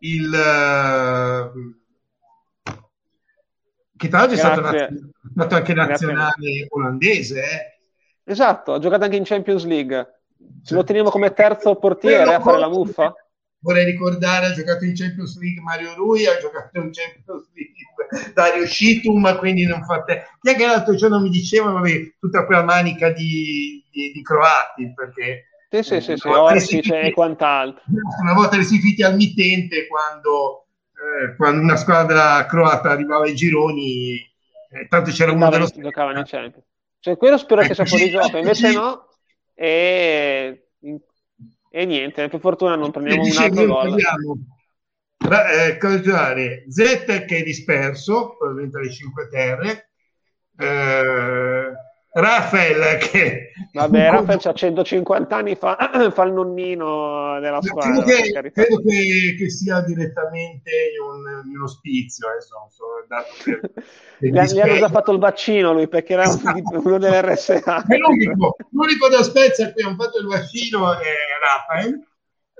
il... 0.00 0.28
Uh, 0.28 1.74
che 3.96 4.08
tra 4.08 4.18
l'altro 4.18 4.36
è 4.36 4.38
stato, 4.38 4.60
naz- 4.60 5.10
stato 5.32 5.54
anche 5.54 5.74
nazionale 5.74 6.32
Grazie. 6.36 6.66
olandese. 6.70 7.40
Eh? 7.40 7.80
Esatto, 8.24 8.74
ha 8.74 8.78
giocato 8.78 9.04
anche 9.04 9.16
in 9.16 9.24
Champions 9.24 9.64
League. 9.64 10.20
Ce 10.62 10.74
lo 10.74 10.84
teniamo 10.84 11.10
come 11.10 11.32
terzo 11.32 11.76
portiere 11.76 12.34
a 12.34 12.40
fare 12.40 12.58
la 12.58 12.68
muffa? 12.68 13.14
Vorrei 13.66 13.84
ricordare, 13.84 14.46
ha 14.46 14.52
giocato 14.52 14.84
in 14.84 14.94
Champions 14.94 15.36
League 15.40 15.60
Mario 15.60 15.92
Rui, 15.94 16.24
ha 16.24 16.38
giocato 16.38 16.78
in 16.78 16.92
Champions 16.92 17.50
League 17.52 18.32
Dario 18.32 18.64
Scitum, 18.64 19.36
quindi 19.38 19.66
non 19.66 19.82
fate... 19.82 20.28
Chi 20.40 20.52
è 20.52 20.54
che 20.54 20.66
l'altro 20.66 20.94
giorno 20.94 21.18
mi 21.18 21.30
diceva, 21.30 21.72
vabbè, 21.72 22.14
tutta 22.20 22.46
quella 22.46 22.62
manica 22.62 23.10
di, 23.10 23.84
di, 23.90 24.12
di 24.12 24.22
croati, 24.22 24.92
perché... 24.94 25.48
Sì, 25.68 25.82
sì, 25.82 26.00
sì, 26.00 26.16
sì, 26.16 26.28
Orsic 26.28 26.92
e 26.92 27.10
quant'altro. 27.10 27.82
Una 28.20 28.34
volta 28.34 28.56
restituiti 28.56 29.02
al 29.02 29.16
mittente 29.16 29.88
quando, 29.88 30.66
eh, 30.92 31.34
quando 31.34 31.60
una 31.60 31.74
squadra 31.74 32.46
croata 32.46 32.90
arrivava 32.90 33.24
ai 33.24 33.34
gironi, 33.34 34.14
eh, 34.14 34.86
tanto 34.88 35.10
c'era 35.10 35.32
uno 35.32 35.50
dello... 35.50 35.66
Giocavano 35.66 36.20
in 36.20 36.24
Champions. 36.24 36.64
Cioè, 37.00 37.16
quello 37.16 37.36
spero 37.36 37.62
eh, 37.62 37.66
che 37.66 37.74
sia 37.74 37.84
fuori 37.84 38.10
gioco, 38.10 38.36
invece 38.36 38.72
no 38.72 39.08
e, 39.58 40.65
e 41.78 41.84
niente, 41.84 42.26
per 42.28 42.40
fortuna 42.40 42.74
non 42.74 42.90
prendiamo 42.90 43.22
un 43.22 43.36
altro 43.36 43.66
gol. 43.66 43.98
Eh, 43.98 45.76
calciare 45.76 46.64
Z 46.70 47.26
che 47.26 47.36
è 47.36 47.42
disperso, 47.42 48.34
probabilmente 48.38 48.78
alle 48.78 48.90
5 48.90 49.28
terre, 49.28 49.90
eh, 50.56 51.65
Rafael 52.18 52.96
che... 52.96 53.52
Vabbè, 53.72 54.10
Rafael 54.10 54.40
ha 54.42 54.52
150 54.54 55.36
anni, 55.36 55.54
fa, 55.54 55.76
fa 56.10 56.22
il 56.24 56.32
nonnino 56.32 57.38
della 57.40 57.60
squadra. 57.60 58.02
Credo 58.02 58.40
che, 58.40 58.50
credo 58.52 58.80
che, 58.80 59.36
che 59.38 59.50
sia 59.50 59.82
direttamente 59.82 60.70
un, 60.98 61.54
un 61.54 61.62
ospizio, 61.62 62.30
adesso 62.30 62.58
non 62.58 62.70
so, 62.70 62.84
dato 63.06 63.28
per, 63.44 63.60
per 63.70 64.30
gli, 64.30 64.54
gli 64.54 64.60
hanno 64.60 64.78
già 64.78 64.88
fatto 64.88 65.12
il 65.12 65.18
vaccino 65.18 65.74
lui 65.74 65.88
perché 65.88 66.14
era 66.14 66.22
esatto. 66.22 66.80
uno 66.84 66.98
delle 66.98 67.20
RSA. 67.20 67.84
È 67.86 67.96
l'unico, 67.96 68.56
l'unico 68.70 69.08
da 69.08 69.22
Spezia 69.22 69.66
a 69.66 69.72
cui 69.72 69.82
hanno 69.82 69.96
fatto 69.96 70.18
il 70.18 70.26
vaccino 70.26 70.98
è 70.98 71.12
Rafael 71.38 72.02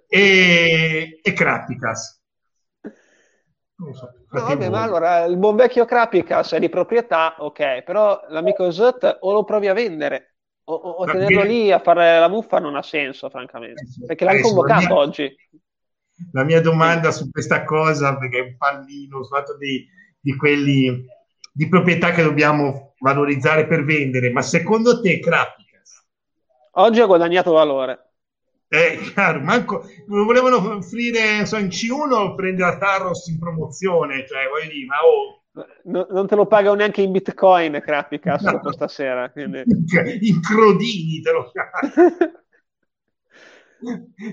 e, 0.06 1.18
e 1.22 1.32
Krapikas. 1.32 2.15
So. 3.76 4.10
No, 4.30 4.40
vabbè, 4.40 4.70
ma 4.70 4.82
allora 4.82 5.24
il 5.24 5.36
buon 5.36 5.54
vecchio 5.54 5.84
Krapicas 5.84 6.52
è 6.52 6.58
di 6.58 6.70
proprietà, 6.70 7.36
ok, 7.38 7.82
però 7.82 8.24
l'amico 8.28 8.70
Zut 8.70 9.18
o 9.20 9.32
lo 9.32 9.44
provi 9.44 9.68
a 9.68 9.74
vendere 9.74 10.36
o, 10.64 10.74
o 10.74 11.04
tenerlo 11.04 11.42
lì 11.42 11.70
a 11.70 11.78
fare 11.78 12.18
la 12.18 12.28
muffa 12.28 12.58
non 12.58 12.74
ha 12.74 12.82
senso, 12.82 13.28
francamente, 13.28 13.82
eh 13.82 14.06
perché 14.06 14.24
l'hanno 14.24 14.40
convocato 14.40 14.86
mia, 14.86 14.94
oggi. 14.94 15.36
La 16.32 16.44
mia 16.44 16.62
domanda 16.62 17.10
su 17.10 17.30
questa 17.30 17.64
cosa, 17.64 18.16
perché 18.16 18.38
è 18.38 18.42
un 18.42 18.56
pallino, 18.56 19.22
sul 19.22 19.36
fatto 19.36 19.56
di, 19.58 19.86
di 20.18 20.34
quelli 20.36 21.04
di 21.52 21.68
proprietà 21.68 22.12
che 22.12 22.22
dobbiamo 22.22 22.94
valorizzare 22.98 23.66
per 23.66 23.84
vendere, 23.84 24.30
ma 24.30 24.40
secondo 24.40 25.02
te 25.02 25.20
Krapicas? 25.20 26.06
Oggi 26.72 27.00
ha 27.00 27.06
guadagnato 27.06 27.52
valore. 27.52 28.05
Eh, 28.68 28.98
chiaro, 29.12 29.40
manco, 29.40 29.84
lo 30.08 30.24
volevano 30.24 30.56
offrire 30.56 31.46
so, 31.46 31.56
in 31.56 31.68
C1 31.68 32.34
prende 32.34 32.64
a 32.64 32.76
Tarros 32.76 33.28
in 33.28 33.38
promozione, 33.38 34.26
cioè 34.26 34.48
voglio 34.48 34.72
dire, 34.72 34.86
ma 34.86 34.96
oh. 35.04 35.42
No, 35.84 36.06
non 36.10 36.26
te 36.26 36.34
lo 36.34 36.46
pagano 36.46 36.74
neanche 36.74 37.00
in 37.00 37.12
bitcoin, 37.12 37.80
Krapica, 37.80 38.36
no. 38.40 38.50
dopo 38.50 38.72
stasera. 38.72 39.30
Quindi... 39.30 39.62
In 40.20 40.40
crodini 40.42 41.20
te 41.22 41.30
lo 41.32 41.50
pagano. 41.50 42.32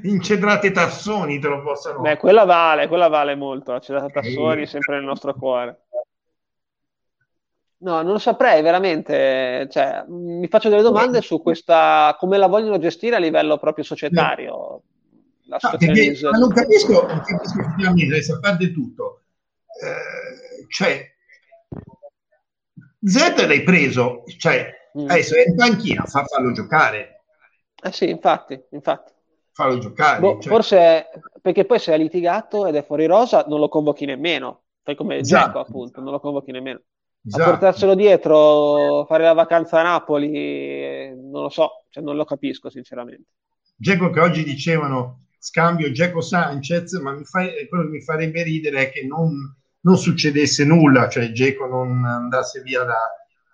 in 0.03 0.21
cedrate 0.21 0.71
tassoni 0.71 1.39
te 1.39 1.47
lo 1.47 1.61
possono. 1.61 2.01
Beh, 2.01 2.17
quella 2.17 2.45
vale, 2.45 2.87
quella 2.87 3.07
vale 3.07 3.35
molto. 3.35 3.79
Cedrate 3.79 4.11
tassoni, 4.11 4.65
sempre 4.65 4.95
nel 4.95 5.05
nostro 5.05 5.33
cuore. 5.33 5.82
No, 7.83 8.01
non 8.01 8.17
saprei 8.21 8.61
veramente, 8.61 9.67
cioè, 9.69 10.05
mi 10.07 10.47
faccio 10.47 10.69
delle 10.69 10.81
domande 10.81 11.21
su 11.21 11.41
questa, 11.41 12.15
come 12.17 12.37
la 12.37 12.47
vogliono 12.47 12.79
gestire 12.79 13.17
a 13.17 13.19
livello 13.19 13.57
proprio 13.57 13.83
societario. 13.83 14.83
La 15.47 15.59
no, 15.61 15.77
perché, 15.77 16.17
ma 16.21 16.37
non 16.37 16.49
capisco, 16.53 17.05
non 17.05 17.21
capisco 17.21 17.59
effettivamente, 17.59 18.31
a 18.31 18.39
parte 18.39 18.71
tutto, 18.71 19.23
eh, 19.81 20.65
cioè, 20.69 21.13
Z 23.05 23.45
l'hai 23.45 23.63
preso, 23.63 24.23
cioè, 24.37 24.71
mm. 24.97 25.09
adesso 25.09 25.35
è 25.35 25.43
in 25.45 25.55
panchina, 25.55 26.05
fa 26.05 26.23
farlo 26.23 26.53
giocare. 26.53 27.23
Eh 27.83 27.91
sì, 27.91 28.09
infatti, 28.09 28.57
infatti. 28.71 29.11
Farlo 29.51 29.77
giocare. 29.79 30.21
Boh, 30.21 30.39
cioè. 30.39 30.53
Forse, 30.53 31.09
perché 31.41 31.65
poi 31.65 31.79
se 31.79 31.93
è 31.93 31.97
litigato 31.97 32.65
ed 32.65 32.75
è 32.75 32.85
fuori 32.85 33.07
rosa, 33.07 33.43
non 33.45 33.59
lo 33.59 33.67
convochi 33.67 34.05
nemmeno. 34.05 34.61
Fai 34.83 34.95
come 34.95 35.17
esatto. 35.17 35.45
Giacomo, 35.47 35.65
appunto, 35.65 35.99
non 35.99 36.13
lo 36.13 36.21
convochi 36.21 36.51
nemmeno. 36.51 36.79
Esatto. 37.25 37.43
A 37.43 37.49
portarselo 37.51 37.95
dietro, 37.95 39.05
fare 39.07 39.23
la 39.23 39.33
vacanza 39.33 39.79
a 39.79 39.83
Napoli, 39.83 41.09
non 41.15 41.43
lo 41.43 41.49
so, 41.49 41.86
cioè 41.89 42.03
non 42.03 42.17
lo 42.17 42.25
capisco 42.25 42.69
sinceramente. 42.69 43.29
Geco 43.77 44.09
che 44.09 44.19
oggi 44.19 44.43
dicevano 44.43 45.27
scambio 45.38 45.91
Geco 45.91 46.19
Sanchez, 46.19 46.93
ma 46.99 47.13
mi 47.13 47.23
fa, 47.23 47.45
quello 47.69 47.86
che 47.86 47.89
mi 47.89 48.01
farebbe 48.01 48.43
ridere 48.43 48.88
è 48.88 48.91
che 48.91 49.05
non, 49.05 49.31
non 49.81 49.97
succedesse 49.97 50.65
nulla, 50.65 51.07
cioè 51.07 51.31
Geco 51.31 51.65
non 51.65 52.03
andasse 52.03 52.62
via 52.62 52.83
da, 52.83 52.99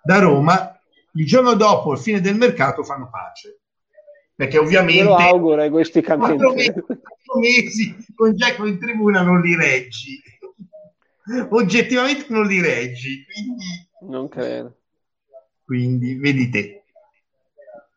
da 0.02 0.18
Roma. 0.18 0.76
Il 1.14 1.26
giorno 1.26 1.54
dopo, 1.54 1.92
il 1.92 1.98
fine 1.98 2.20
del 2.20 2.36
mercato, 2.36 2.82
fanno 2.82 3.08
pace 3.08 3.60
perché 4.40 4.56
ovviamente 4.56 5.02
lo 5.02 5.16
auguro 5.16 5.60
egoisticamente 5.60 6.42
quattro 6.42 6.54
mesi, 6.54 6.72
quattro 6.72 7.38
mesi 7.40 7.96
con 8.14 8.34
Geco 8.34 8.64
in 8.64 8.78
tribuna 8.78 9.20
non 9.20 9.42
li 9.42 9.54
reggi 9.54 10.18
oggettivamente 11.50 12.26
non 12.28 12.46
li 12.46 12.60
reggi. 12.60 13.24
Quindi... 13.24 13.88
Non 14.12 14.28
credo. 14.28 14.76
Quindi, 15.64 16.14
vedi 16.16 16.48
te. 16.50 16.84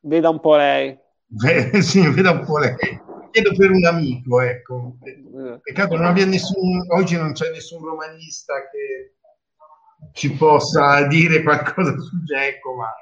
Veda 0.01 0.29
un 0.29 0.39
po' 0.39 0.55
lei. 0.55 0.97
Eh, 1.45 1.81
sì, 1.81 2.07
veda 2.09 2.31
un 2.31 2.45
po' 2.45 2.59
lei. 2.59 2.75
Chiedo 3.31 3.55
per 3.55 3.71
un 3.71 3.85
amico, 3.85 4.41
ecco. 4.41 4.97
Peccato 5.61 5.95
non 5.95 6.05
abbia 6.05 6.25
nessun... 6.25 6.85
Oggi 6.89 7.15
non 7.15 7.33
c'è 7.33 7.49
nessun 7.51 7.83
romanista 7.83 8.53
che... 8.69 9.15
ci 10.13 10.31
possa 10.33 11.07
dire 11.07 11.41
qualcosa 11.41 11.97
su 11.97 12.23
Gecko, 12.23 12.75
ma 12.75 12.93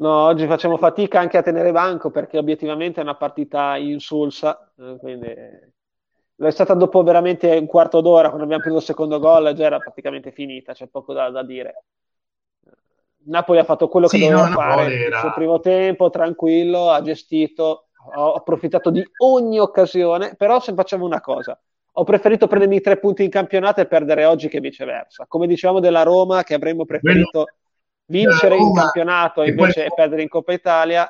No, 0.00 0.24
oggi 0.24 0.46
facciamo 0.46 0.78
fatica 0.78 1.20
anche 1.20 1.36
a 1.36 1.42
tenere 1.42 1.72
banco 1.72 2.10
perché 2.10 2.38
obiettivamente 2.38 3.00
è 3.00 3.02
una 3.02 3.16
partita 3.16 3.76
insulsa, 3.76 4.72
eh, 4.78 4.96
quindi 4.98 5.28
è 6.48 6.50
stata 6.50 6.74
dopo 6.74 7.02
veramente 7.02 7.56
un 7.56 7.66
quarto 7.66 8.00
d'ora 8.00 8.28
quando 8.28 8.44
abbiamo 8.44 8.62
preso 8.62 8.78
il 8.78 8.82
secondo 8.82 9.18
gol, 9.18 9.52
già 9.52 9.64
era 9.64 9.78
praticamente 9.78 10.32
finita, 10.32 10.72
c'è 10.72 10.86
poco 10.86 11.12
da, 11.12 11.30
da 11.30 11.42
dire. 11.42 11.84
Napoli 13.24 13.58
ha 13.58 13.64
fatto 13.64 13.88
quello 13.88 14.08
sì, 14.08 14.18
che 14.18 14.28
doveva 14.28 14.48
no, 14.48 14.54
fare 14.54 14.94
il 14.94 15.14
suo 15.14 15.32
primo 15.34 15.60
tempo, 15.60 16.08
tranquillo, 16.08 16.90
ha 16.90 17.02
gestito, 17.02 17.88
ho 18.14 18.32
approfittato 18.32 18.90
di 18.90 19.06
ogni 19.18 19.58
occasione, 19.58 20.34
però 20.36 20.58
se 20.60 20.72
facciamo 20.72 21.04
una 21.04 21.20
cosa, 21.20 21.60
ho 21.92 22.04
preferito 22.04 22.46
prendermi 22.46 22.76
i 22.76 22.80
tre 22.80 22.98
punti 22.98 23.24
in 23.24 23.30
campionato 23.30 23.82
e 23.82 23.86
perdere 23.86 24.24
oggi 24.24 24.48
che 24.48 24.60
viceversa. 24.60 25.26
Come 25.28 25.46
dicevamo 25.46 25.80
della 25.80 26.02
Roma, 26.02 26.42
che 26.42 26.54
avremmo 26.54 26.86
preferito 26.86 27.46
vincere 28.06 28.56
in 28.56 28.72
campionato 28.72 29.42
e 29.42 29.50
invece 29.50 29.86
poi... 29.86 29.94
perdere 29.94 30.22
in 30.22 30.28
Coppa 30.28 30.52
Italia, 30.52 31.06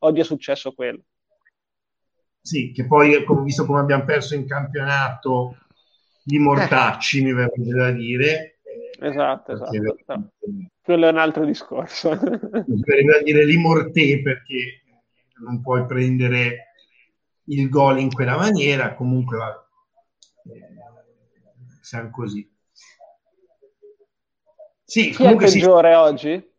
oggi 0.00 0.20
è 0.20 0.24
successo 0.24 0.72
quello. 0.72 1.02
Sì, 2.42 2.72
che 2.72 2.86
poi, 2.86 3.22
come 3.24 3.44
visto 3.44 3.64
come 3.64 3.78
abbiamo 3.78 4.04
perso 4.04 4.34
in 4.34 4.46
campionato, 4.46 5.56
di 6.24 6.38
mortacci, 6.38 7.20
eh. 7.20 7.22
mi 7.22 7.32
verrebbe 7.32 7.72
da 7.72 7.90
dire. 7.92 8.58
Esatto, 9.00 9.52
esatto. 9.52 9.96
No. 10.06 10.30
Quello 10.82 11.06
è 11.06 11.10
un 11.10 11.18
altro 11.18 11.44
discorso. 11.44 12.10
mi 12.10 12.80
verrebbe 12.80 13.12
da 13.12 13.22
dire 13.22 13.44
li 13.44 14.22
perché 14.22 14.82
non 15.44 15.60
puoi 15.60 15.86
prendere 15.86 16.72
il 17.44 17.68
gol 17.68 18.00
in 18.00 18.12
quella 18.12 18.36
maniera, 18.36 18.94
comunque 18.94 19.36
va. 19.36 19.68
Eh, 20.44 21.80
siamo 21.80 22.10
così. 22.10 22.48
Sì, 24.84 25.10
Chi 25.10 25.24
è 25.24 25.30
il 25.30 25.36
peggiore 25.36 25.90
si... 25.90 25.96
oggi? 25.96 26.50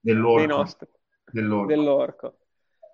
Dell'orco. 0.00 0.66
Dell'orco. 1.30 1.66
Dell'orco. 1.66 2.39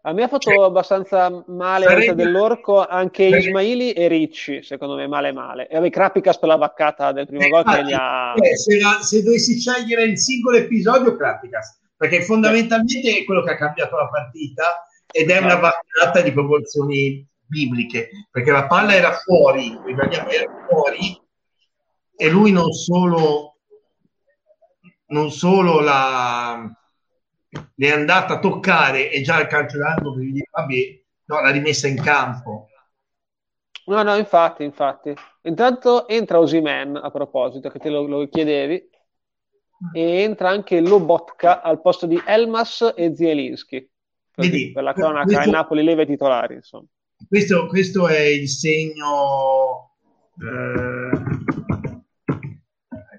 A 0.06 0.12
me 0.12 0.22
ha 0.22 0.28
fatto 0.28 0.52
cioè, 0.52 0.64
abbastanza 0.64 1.42
male 1.48 1.86
sarebbe... 1.86 2.14
dell'orco 2.14 2.86
anche 2.86 3.24
Ismaili 3.24 3.90
e 3.90 4.06
Ricci, 4.06 4.62
secondo 4.62 4.94
me 4.94 5.08
male 5.08 5.32
male. 5.32 5.66
E 5.66 5.74
avevi 5.74 5.90
Krapicas 5.90 6.38
per 6.38 6.48
la 6.48 6.54
vaccata 6.56 7.10
del 7.10 7.26
primo 7.26 7.44
eh, 7.44 7.48
gol 7.48 7.64
che 7.64 7.84
gli 7.84 7.92
ha... 7.92 8.32
Eh, 8.36 8.56
se, 8.56 8.78
la, 8.78 9.00
se, 9.02 9.24
dovessi 9.24 9.58
scegliere 9.58 10.04
il 10.04 10.16
singolo 10.16 10.58
episodio, 10.58 11.16
Krapicas, 11.16 11.80
perché 11.96 12.22
fondamentalmente 12.22 13.18
è 13.18 13.24
quello 13.24 13.42
che 13.42 13.50
ha 13.50 13.56
cambiato 13.56 13.96
la 13.96 14.08
partita 14.08 14.86
ed 15.10 15.28
è 15.28 15.38
una 15.38 15.56
vaccata 15.56 16.20
di 16.20 16.30
proporzioni 16.30 17.26
bibliche, 17.44 18.10
perché 18.30 18.52
la 18.52 18.68
palla 18.68 18.94
era 18.94 19.10
fuori, 19.10 19.76
era 19.86 20.66
fuori 20.68 21.20
e 22.14 22.28
lui 22.28 22.52
non 22.52 22.70
solo, 22.70 23.56
non 25.06 25.32
solo 25.32 25.80
la, 25.80 26.70
le 27.74 27.86
è 27.86 27.92
andata 27.92 28.34
a 28.34 28.38
toccare 28.38 29.10
e 29.10 29.22
già 29.22 29.40
il 29.40 29.46
calcio 29.46 29.78
d'angolo 29.78 30.20
gli 30.20 30.32
dice 30.32 30.48
vabbè, 30.50 31.02
no, 31.24 31.40
l'ha 31.40 31.50
rimessa 31.50 31.88
in 31.88 32.00
campo. 32.02 32.68
No, 33.86 34.02
no, 34.02 34.16
infatti, 34.16 34.64
infatti. 34.64 35.14
Intanto 35.42 36.08
entra 36.08 36.40
Osimen, 36.40 36.96
a 36.96 37.10
proposito, 37.10 37.70
che 37.70 37.78
te 37.78 37.88
lo, 37.88 38.06
lo 38.06 38.28
chiedevi, 38.28 38.88
e 39.92 40.22
entra 40.22 40.48
anche 40.48 40.80
Lobotka 40.80 41.62
al 41.62 41.80
posto 41.80 42.06
di 42.06 42.20
Elmas 42.26 42.92
e 42.96 43.14
Zielinski. 43.14 43.90
Vedi, 44.34 44.72
per 44.72 44.82
la 44.82 44.92
cronaca, 44.92 45.24
questo, 45.24 45.44
il 45.44 45.50
Napoli 45.50 45.84
leve 45.84 46.04
titolari, 46.04 46.54
insomma. 46.54 46.86
Questo, 47.28 47.66
questo 47.66 48.08
è 48.08 48.20
il 48.20 48.48
segno... 48.48 49.96
Eh, 50.40 51.34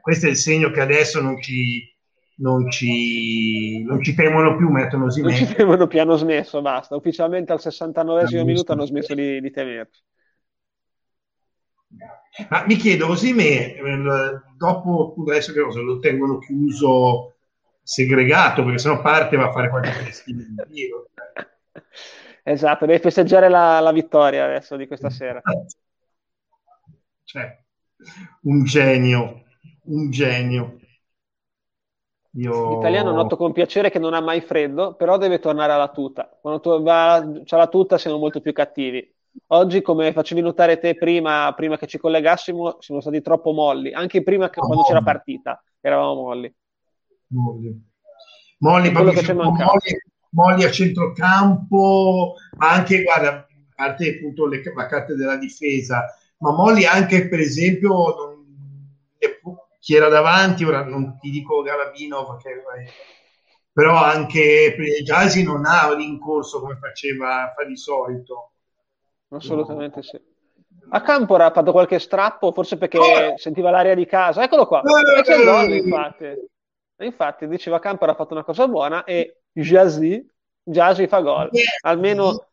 questo 0.02 0.28
è 0.28 0.30
il 0.30 0.38
segno 0.38 0.70
che 0.70 0.82
adesso 0.82 1.22
non 1.22 1.42
ci, 1.42 1.97
non 2.40 2.70
ci, 2.70 3.84
non 3.84 4.02
ci 4.04 4.14
temono 4.14 4.56
più, 4.56 4.70
mettono 4.70 5.10
Simeone. 5.10 5.38
Non 5.38 5.48
ci 5.48 5.54
temono 5.56 5.88
più, 5.88 6.02
hanno 6.02 6.16
smesso, 6.16 6.62
basta. 6.62 6.96
Ufficialmente 6.96 7.52
al 7.52 7.62
69 7.62 8.44
minuto 8.44 8.72
hanno 8.72 8.86
smesso 8.86 9.14
di, 9.14 9.40
di 9.42 9.52
temerci. 9.52 10.02
Ma 12.50 12.66
mi 12.66 12.76
chiedo, 12.76 13.08
Osime, 13.08 13.76
dopo 14.56 15.16
adesso 15.28 15.54
che 15.54 15.62
cosa, 15.62 15.80
lo 15.80 16.00
tengono 16.00 16.38
chiuso 16.38 17.36
segregato, 17.82 18.64
perché 18.64 18.80
sennò 18.80 19.02
parte 19.02 19.38
va 19.38 19.46
a 19.48 19.52
fare 19.52 19.70
qualche 19.70 19.92
festino 19.92 20.42
in 20.42 20.56
giro. 20.70 21.10
Esatto, 22.48 22.86
deve 22.86 23.02
festeggiare 23.02 23.50
la, 23.50 23.82
la, 23.82 23.92
vittoria 23.92 24.46
adesso 24.46 24.78
di 24.78 24.88
questa 24.88 25.10
sera. 25.10 25.42
Cioè, 27.26 27.62
un 28.44 28.64
genio 28.64 29.44
un 29.88 30.10
genio. 30.10 30.80
Io... 32.38 32.76
L'italiano 32.76 33.12
noto 33.12 33.36
con 33.36 33.52
piacere 33.52 33.90
che 33.90 34.00
non 34.00 34.14
ha 34.14 34.22
mai 34.22 34.42
freddo, 34.42 34.94
però 34.94 35.18
deve 35.18 35.40
tornare 35.40 35.74
alla 35.74 35.90
tuta. 35.90 36.30
Quando 36.40 36.60
tu 36.60 36.82
va, 36.84 37.28
c'è 37.44 37.58
la 37.58 37.68
tuta 37.68 37.98
siamo 37.98 38.18
molto 38.18 38.42
più 38.42 38.54
cattivi. 38.54 39.16
Oggi, 39.48 39.82
come 39.82 40.14
facevi 40.14 40.42
notare 40.42 40.80
te 40.80 40.96
prima, 40.96 41.52
prima 41.56 41.78
che 41.78 41.88
ci 41.88 41.98
collegassimo, 41.98 42.78
siamo 42.80 43.02
stati 43.02 43.22
troppo 43.22 43.52
molli. 43.54 43.92
Anche 43.92 44.22
prima 44.24 44.50
che, 44.50 44.60
quando 44.60 44.84
c'era 44.84 45.02
partita 45.02 45.62
eravamo 45.82 46.14
molli. 46.14 46.54
Molli, 47.30 47.82
molli, 48.60 48.92
molli, 48.92 49.34
molli 50.30 50.64
a 50.64 50.72
centrocampo, 50.72 52.36
ma 52.58 52.72
anche, 52.72 53.02
guarda, 53.02 53.30
a 53.30 53.46
parte 53.76 54.16
appunto 54.16 54.46
le, 54.48 54.62
la 54.76 54.86
carta 54.86 55.16
della 55.16 55.38
difesa, 55.38 56.06
ma 56.40 56.52
molli 56.52 56.86
anche 56.86 57.28
per 57.28 57.40
esempio 57.40 57.90
non, 57.90 58.37
chi 59.88 59.96
era 59.96 60.10
davanti, 60.10 60.66
ora 60.66 60.84
non 60.84 61.18
ti 61.18 61.30
dico 61.30 61.62
Galavino 61.62 62.28
perché 62.28 62.62
però 63.72 63.96
anche 63.96 64.76
Giasi 65.02 65.44
non 65.44 65.66
ha 65.66 65.94
rincorso 65.96 66.60
come 66.60 66.76
faceva 66.76 67.54
fa 67.56 67.64
di 67.64 67.78
solito. 67.78 68.52
Assolutamente 69.30 70.04
sì. 70.04 70.20
A 70.90 71.02
Campora 71.02 71.46
ha 71.46 71.52
fatto 71.52 71.72
qualche 71.72 72.00
strappo, 72.00 72.52
forse 72.52 72.78
perché 72.78 72.98
oh! 72.98 73.38
sentiva 73.38 73.70
l'aria 73.70 73.96
di 73.96 74.06
casa. 74.06 74.44
Eccolo 74.44 74.68
qua, 74.68 74.82
eh, 74.82 75.22
c'è 75.22 75.38
il 75.38 75.46
gol, 75.46 75.72
infatti. 75.72 76.50
Infatti, 76.98 77.48
diceva 77.48 77.80
Campora 77.80 78.12
ha 78.12 78.16
fatto 78.16 78.34
una 78.34 78.44
cosa 78.44 78.68
buona 78.68 79.06
e 79.06 79.44
Jasi 79.54 80.28
fa 81.08 81.22
gol. 81.22 81.50
Almeno 81.84 82.48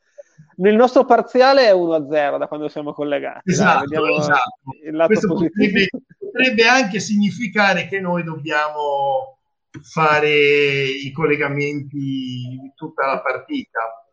nel 0.57 0.77
nostro 0.77 1.05
parziale 1.05 1.67
è 1.67 1.73
1-0 1.73 2.39
da 2.39 2.47
quando 2.47 2.69
siamo 2.69 2.93
collegati. 2.93 3.51
Esatto, 3.51 3.89
Dai, 3.89 4.17
esatto. 4.19 4.61
Il 4.85 4.95
lato 4.95 5.09
Questo 5.09 5.35
potrebbe, 5.35 5.89
potrebbe, 6.35 6.67
anche 6.67 6.99
significare 6.99 7.87
che 7.87 8.01
noi 8.01 8.25
dobbiamo 8.25 9.39
fare 9.83 10.31
i 10.31 11.13
collegamenti 11.13 12.73
tutta 12.75 13.07
la 13.07 13.21
partita. 13.21 14.05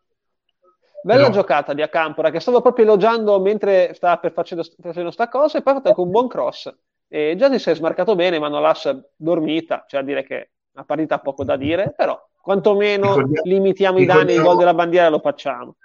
Bella 1.04 1.24
Però... 1.24 1.34
giocata 1.34 1.74
di 1.74 1.82
Acampora 1.82 2.30
che 2.30 2.40
stavo 2.40 2.62
proprio 2.62 2.86
elogiando 2.86 3.40
mentre 3.40 3.94
stava 3.96 4.20
per 4.20 4.34
facendo, 4.34 4.64
facendo 4.80 5.10
sta 5.10 5.28
cosa 5.30 5.58
e 5.58 5.64
poi 5.64 5.74
ha 5.74 5.76
fatto 5.78 5.90
anche 5.90 6.02
un 6.02 6.12
buon 6.12 6.28
cross. 6.28 6.72
E 7.08 7.36
già 7.36 7.58
si 7.58 7.70
è 7.70 7.76
smarcato 7.76 8.16
bene, 8.16 8.40
ma 8.40 8.48
non 8.48 8.62
lascia 8.62 8.98
dormita, 9.16 9.84
cioè 9.88 10.02
a 10.02 10.04
dire 10.04 10.24
che 10.24 10.52
la 10.74 10.84
partita 10.84 11.16
ha 11.16 11.20
poco 11.20 11.44
da 11.44 11.58
dire, 11.58 11.94
però 11.98 12.18
quantomeno 12.40 13.16
ricordiamo, 13.16 13.48
limitiamo 13.48 14.00
i 14.00 14.06
danni, 14.06 14.34
il 14.34 14.42
gol 14.42 14.58
della 14.58 14.74
bandiera 14.74 15.10
lo 15.10 15.20
facciamo 15.20 15.76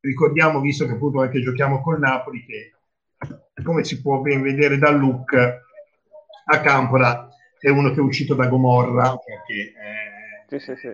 ricordiamo, 0.00 0.60
visto 0.60 0.86
che 0.86 0.92
appunto 0.92 1.20
anche 1.20 1.40
giochiamo 1.40 1.82
col 1.82 1.98
Napoli, 1.98 2.44
che 2.44 2.72
come 3.62 3.84
si 3.84 4.00
può 4.00 4.20
ben 4.20 4.42
vedere 4.42 4.78
dal 4.78 4.98
look, 4.98 5.34
a 6.44 6.60
Campora 6.60 7.28
è 7.58 7.68
uno 7.68 7.90
che 7.90 7.96
è 7.96 8.00
uscito 8.00 8.34
da 8.34 8.46
Gomorra, 8.46 9.16
perché 9.16 9.72
è, 9.76 10.44
sì, 10.48 10.58
sì, 10.58 10.76
sì. 10.76 10.92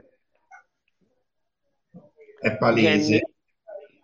è 2.41 2.57
palese. 2.57 3.31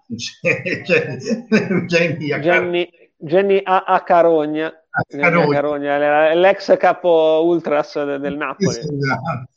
Jenny, 0.07 0.83
Jenny, 1.87 2.91
Jenny 3.17 3.61
a, 3.65 3.85
a 3.85 4.03
Carogna. 4.03 4.69
A 4.91 5.03
Carogna. 5.09 5.45
A 5.45 5.53
Carogna, 5.53 6.35
l'ex 6.35 6.77
capo 6.77 7.43
ultras 7.45 8.03
del 8.19 8.37
Napoli. 8.37 8.69
Esatto. 8.69 9.49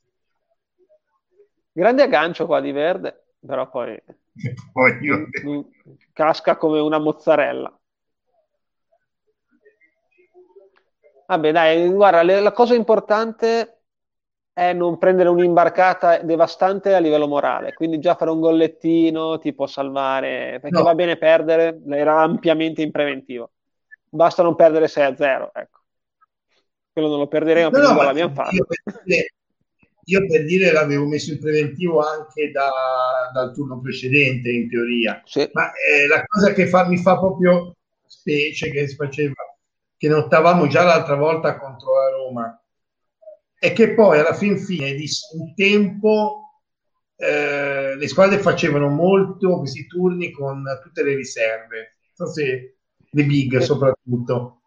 Grande 1.72 2.04
aggancio 2.04 2.46
qua 2.46 2.62
di 2.62 2.72
verde, 2.72 3.26
però 3.46 3.70
poi 3.70 4.02
poi 4.72 4.98
io... 5.02 5.28
casca 6.14 6.56
come 6.56 6.80
una 6.80 7.00
mozzarella. 7.00 7.80
Vabbè, 11.28 11.52
dai, 11.52 11.90
guarda, 11.90 12.24
la 12.24 12.52
cosa 12.52 12.76
importante 12.76 13.76
è 14.54 14.72
non 14.74 14.98
prendere 14.98 15.28
un'imbarcata 15.30 16.20
devastante 16.20 16.94
a 16.94 17.00
livello 17.00 17.28
morale, 17.28 17.74
quindi 17.74 18.00
già 18.00 18.16
fare 18.16 18.32
un 18.32 18.40
gollettino 18.40 19.38
ti 19.38 19.54
può 19.54 19.68
salvare, 19.68 20.60
perché 20.62 20.78
no. 20.78 20.84
va 20.84 20.96
bene 20.96 21.18
perdere, 21.18 21.82
era 21.90 22.22
ampiamente 22.22 22.82
in 22.82 22.92
preventivo. 22.92 23.52
Basta 24.08 24.44
non 24.44 24.56
perdere 24.56 24.88
6 24.88 25.04
a 25.04 25.16
0, 25.16 25.52
ecco. 25.54 25.80
Quello 26.94 27.10
non 27.10 27.20
lo 27.20 27.28
perderemo 27.28 27.70
no, 27.70 27.78
perché 27.78 27.94
no, 27.94 28.02
l'abbiamo 28.04 28.34
fatto. 28.34 28.56
Io, 28.56 28.66
io 30.06 30.26
per 30.28 30.46
dire 30.46 30.72
l'avevo 30.72 31.06
messo 31.06 31.34
in 31.34 31.40
preventivo 31.40 32.00
anche 32.00 32.52
da, 32.52 32.70
dal 33.34 33.54
turno 33.54 33.82
precedente, 33.82 34.50
in 34.50 34.70
teoria. 34.70 35.22
Sì. 35.26 35.50
Ma 35.52 35.70
eh, 35.72 36.08
la 36.08 36.24
cosa 36.26 36.54
che 36.54 36.68
fa, 36.68 36.88
mi 36.88 36.98
fa 36.98 37.18
proprio 37.18 37.76
specie 38.06 38.70
che 38.70 38.88
si 38.88 38.96
faceva 38.96 39.34
che 39.98 40.08
notavamo 40.08 40.68
già 40.68 40.84
l'altra 40.84 41.16
volta 41.16 41.58
contro 41.58 41.94
la 41.94 42.10
Roma. 42.10 42.64
È 43.58 43.74
che 43.74 43.94
poi 43.94 44.20
alla 44.20 44.34
fin 44.34 44.58
fine 44.58 44.94
di 44.94 45.08
un 45.38 45.54
tempo 45.56 46.62
eh, 47.16 47.96
le 47.96 48.08
squadre 48.08 48.40
facevano 48.40 48.90
molto 48.90 49.60
questi 49.60 49.88
turni 49.88 50.32
con 50.32 50.64
tutte 50.84 51.04
le 51.04 51.16
riserve, 51.16 51.98
non 52.18 52.28
so 52.28 52.34
se 52.34 52.78
le 53.10 53.24
big 53.24 53.58
soprattutto, 53.60 54.62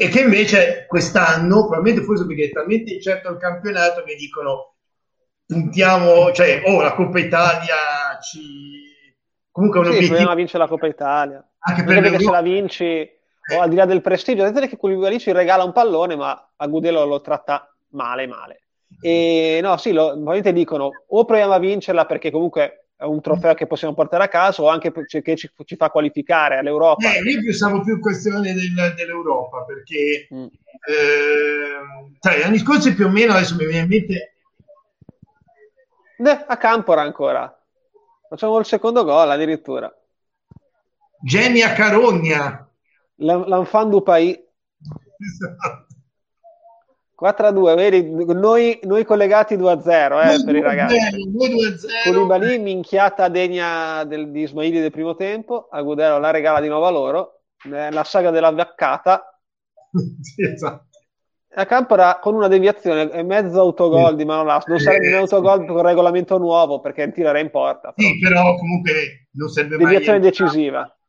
e 0.00 0.08
che 0.08 0.20
invece 0.20 0.86
quest'anno, 0.86 1.66
probabilmente 1.66 2.02
forse 2.02 2.24
perché 2.26 2.44
è 2.44 2.50
talmente 2.50 2.94
incerto 2.94 3.30
il 3.30 3.36
campionato 3.36 4.02
che 4.02 4.14
dicono 4.14 4.76
puntiamo, 5.44 6.32
cioè, 6.32 6.62
oh, 6.64 6.80
la 6.80 6.94
Coppa 6.94 7.18
Italia 7.18 8.18
ci... 8.22 8.88
Comunque 9.50 9.80
è 9.80 9.82
un 9.84 9.92
sì, 9.92 10.04
obiettivo... 10.04 10.34
vincere 10.34 10.62
la 10.62 10.68
Coppa 10.68 10.86
Italia. 10.86 11.46
Anche 11.58 11.84
per 11.84 12.00
perché 12.00 12.18
se 12.18 12.30
la 12.30 12.40
vinci, 12.40 13.10
o 13.56 13.60
al 13.60 13.68
di 13.68 13.76
là 13.76 13.84
del 13.84 14.00
prestigio, 14.00 14.44
vedete 14.44 14.68
che 14.68 14.78
lì 14.80 15.18
ci 15.18 15.32
regala 15.32 15.64
un 15.64 15.72
pallone, 15.72 16.16
ma 16.16 16.50
a 16.56 16.66
Gudelo 16.66 17.04
lo 17.04 17.20
tratta 17.20 17.72
male, 17.90 18.26
male. 18.26 18.62
E 19.00 19.60
no, 19.62 19.76
sì, 19.76 19.92
lo, 19.92 20.08
probabilmente 20.08 20.52
dicono 20.52 20.90
o 21.06 21.24
proviamo 21.24 21.52
a 21.52 21.58
vincerla 21.58 22.06
perché 22.06 22.30
comunque 22.30 22.86
è 22.96 23.04
un 23.04 23.20
trofeo 23.22 23.54
che 23.54 23.66
possiamo 23.66 23.94
portare 23.94 24.24
a 24.24 24.28
casa 24.28 24.60
o 24.62 24.68
anche 24.68 24.92
che 24.92 25.36
ci, 25.36 25.50
ci 25.64 25.76
fa 25.76 25.88
qualificare 25.88 26.58
all'Europa. 26.58 27.14
Eh, 27.14 27.20
io 27.20 27.40
pensavo 27.42 27.80
più 27.80 27.98
questione 27.98 28.52
del, 28.52 28.94
dell'Europa 28.94 29.62
perché 29.64 30.28
mm. 30.34 30.44
eh, 30.44 32.10
cioè, 32.20 32.38
gli 32.38 32.42
anni 32.42 32.58
scorsi 32.58 32.94
più 32.94 33.06
o 33.06 33.08
meno, 33.08 33.32
adesso 33.32 33.54
mi 33.54 33.64
viene 33.66 33.82
in 33.82 33.88
mente... 33.88 34.34
a 36.46 36.56
Campora 36.58 37.00
ancora. 37.00 37.58
Facciamo 38.28 38.58
il 38.58 38.66
secondo 38.66 39.02
gol 39.02 39.30
addirittura. 39.30 39.90
Genia 41.22 41.72
Carogna. 41.72 42.69
L'Enfant 43.20 43.90
du 43.90 44.02
Pays. 44.02 44.38
Esatto. 45.18 45.88
4 47.20 47.48
a 47.48 47.50
2, 47.50 47.74
vedi, 47.74 48.02
noi, 48.32 48.80
noi 48.84 49.04
collegati 49.04 49.58
2 49.58 49.70
a 49.70 49.80
0 49.82 50.20
eh, 50.22 50.42
per 50.42 50.56
i 50.56 50.62
ragazzi. 50.62 50.96
Koulibaly 52.04 52.58
minchiata 52.58 53.28
degna 53.28 54.04
del, 54.04 54.30
di 54.30 54.40
Ismaili 54.40 54.80
del 54.80 54.90
primo 54.90 55.14
tempo, 55.14 55.68
Agudelo 55.70 56.18
la 56.18 56.30
regala 56.30 56.62
di 56.62 56.68
nuovo 56.68 56.86
a 56.86 56.90
loro, 56.90 57.42
eh, 57.70 57.90
la 57.90 58.04
saga 58.04 58.30
della 58.30 58.50
vaccata. 58.50 59.38
sì, 60.22 60.44
esatto. 60.44 60.86
A 61.52 61.66
Campora 61.66 62.20
con 62.22 62.34
una 62.34 62.48
deviazione 62.48 63.10
è 63.10 63.22
mezzo 63.22 63.60
autogol 63.60 64.10
sì. 64.10 64.16
di 64.16 64.24
Manolas, 64.24 64.64
non 64.64 64.78
sarebbe 64.78 65.08
un 65.08 65.18
autogol 65.18 65.66
con 65.66 65.82
regolamento 65.82 66.38
nuovo 66.38 66.80
perché 66.80 67.12
era 67.14 67.38
in 67.38 67.50
porta. 67.50 67.92
Però. 67.92 68.08
Sì, 68.08 68.18
però 68.18 68.54
comunque 68.54 69.28
non 69.32 69.48
sarebbe 69.50 69.76
deviazione 69.76 70.20
mai 70.20 70.30
decisiva. 70.30 70.99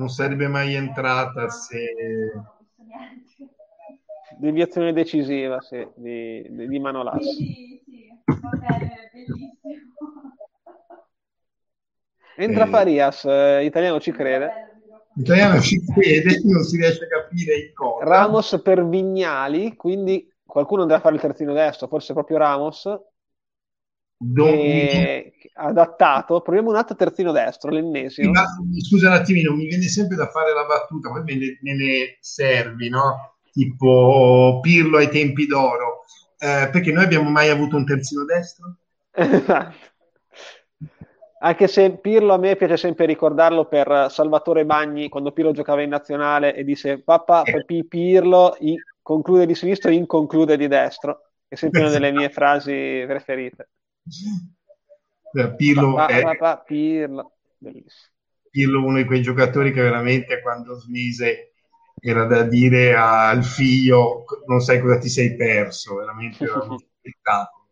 Non 0.00 0.08
sarebbe 0.08 0.48
mai 0.48 0.72
entrata 0.72 1.50
se 1.50 1.92
deviazione 4.38 4.94
decisiva 4.94 5.60
sì, 5.60 5.86
di, 5.94 6.42
di, 6.48 6.68
di 6.68 6.78
Manolas. 6.78 7.22
Sì, 7.22 7.82
sì, 7.84 8.08
Entra 12.36 12.64
sì. 12.64 12.70
Farias, 12.70 13.24
eh, 13.26 13.62
italiano 13.66 14.00
ci 14.00 14.10
crede. 14.12 14.50
Italiano 15.16 15.60
ci 15.60 15.84
crede, 15.84 16.40
non 16.44 16.62
si 16.62 16.78
riesce 16.78 17.04
a 17.04 17.08
capire 17.08 17.56
il 17.56 17.72
cosa. 17.74 18.02
Ramos 18.06 18.58
per 18.64 18.88
Vignali, 18.88 19.76
quindi 19.76 20.26
qualcuno 20.46 20.80
andrà 20.80 20.96
a 20.96 21.00
fare 21.00 21.16
il 21.16 21.20
terzino 21.20 21.52
destro, 21.52 21.88
forse 21.88 22.14
proprio 22.14 22.38
Ramos. 22.38 22.88
Dove... 24.22 25.32
adattato, 25.54 26.42
proviamo 26.42 26.68
un 26.68 26.76
altro 26.76 26.94
terzino 26.94 27.32
destro, 27.32 27.70
l'ennesimo. 27.70 28.32
Ma, 28.32 28.44
scusa 28.78 29.08
un 29.08 29.14
attimino, 29.14 29.54
mi 29.54 29.66
viene 29.66 29.84
sempre 29.84 30.16
da 30.16 30.28
fare 30.28 30.52
la 30.52 30.66
battuta, 30.66 31.08
poi 31.08 31.22
me 31.24 31.36
ne, 31.36 31.58
me 31.62 31.74
ne 31.74 32.18
servi, 32.20 32.90
no? 32.90 33.36
tipo 33.52 34.58
Pirlo 34.62 34.98
ai 34.98 35.08
tempi 35.08 35.46
d'oro, 35.46 36.04
eh, 36.38 36.68
perché 36.70 36.92
noi 36.92 37.04
abbiamo 37.04 37.30
mai 37.30 37.48
avuto 37.48 37.76
un 37.76 37.84
terzino 37.84 38.24
destro? 38.24 38.76
Anche 41.42 41.68
se 41.68 41.90
Pirlo 41.92 42.34
a 42.34 42.38
me 42.38 42.56
piace 42.56 42.76
sempre 42.76 43.06
ricordarlo 43.06 43.64
per 43.64 44.08
Salvatore 44.10 44.66
Bagni 44.66 45.08
quando 45.08 45.32
Pirlo 45.32 45.52
giocava 45.52 45.80
in 45.80 45.88
nazionale 45.88 46.54
e 46.54 46.64
disse 46.64 46.98
papà 46.98 47.44
eh. 47.44 47.64
Pirlo 47.88 48.56
in, 48.60 48.76
conclude 49.00 49.46
di 49.46 49.54
sinistro, 49.54 49.90
inconclude 49.90 50.58
di 50.58 50.68
destro, 50.68 51.30
è 51.48 51.54
sempre 51.54 51.80
una 51.80 51.88
delle 51.88 52.12
mie 52.12 52.28
frasi 52.28 53.02
preferite. 53.06 53.70
Eh, 55.32 55.54
Pirlo, 55.54 56.06
è... 56.06 56.22
Pirlo. 56.66 57.32
Pirlo 58.50 58.84
uno 58.84 58.96
di 58.96 59.04
quei 59.04 59.22
giocatori 59.22 59.72
che 59.72 59.82
veramente 59.82 60.40
quando 60.40 60.74
smise 60.78 61.52
era 62.00 62.24
da 62.24 62.42
dire 62.42 62.96
al 62.96 63.44
figlio 63.44 64.24
non 64.46 64.60
sai 64.60 64.80
cosa 64.80 64.98
ti 64.98 65.08
sei 65.08 65.36
perso, 65.36 65.96
veramente 65.96 66.44
era 66.44 66.62
uno 66.62 66.78
spettacolo. 66.98 67.66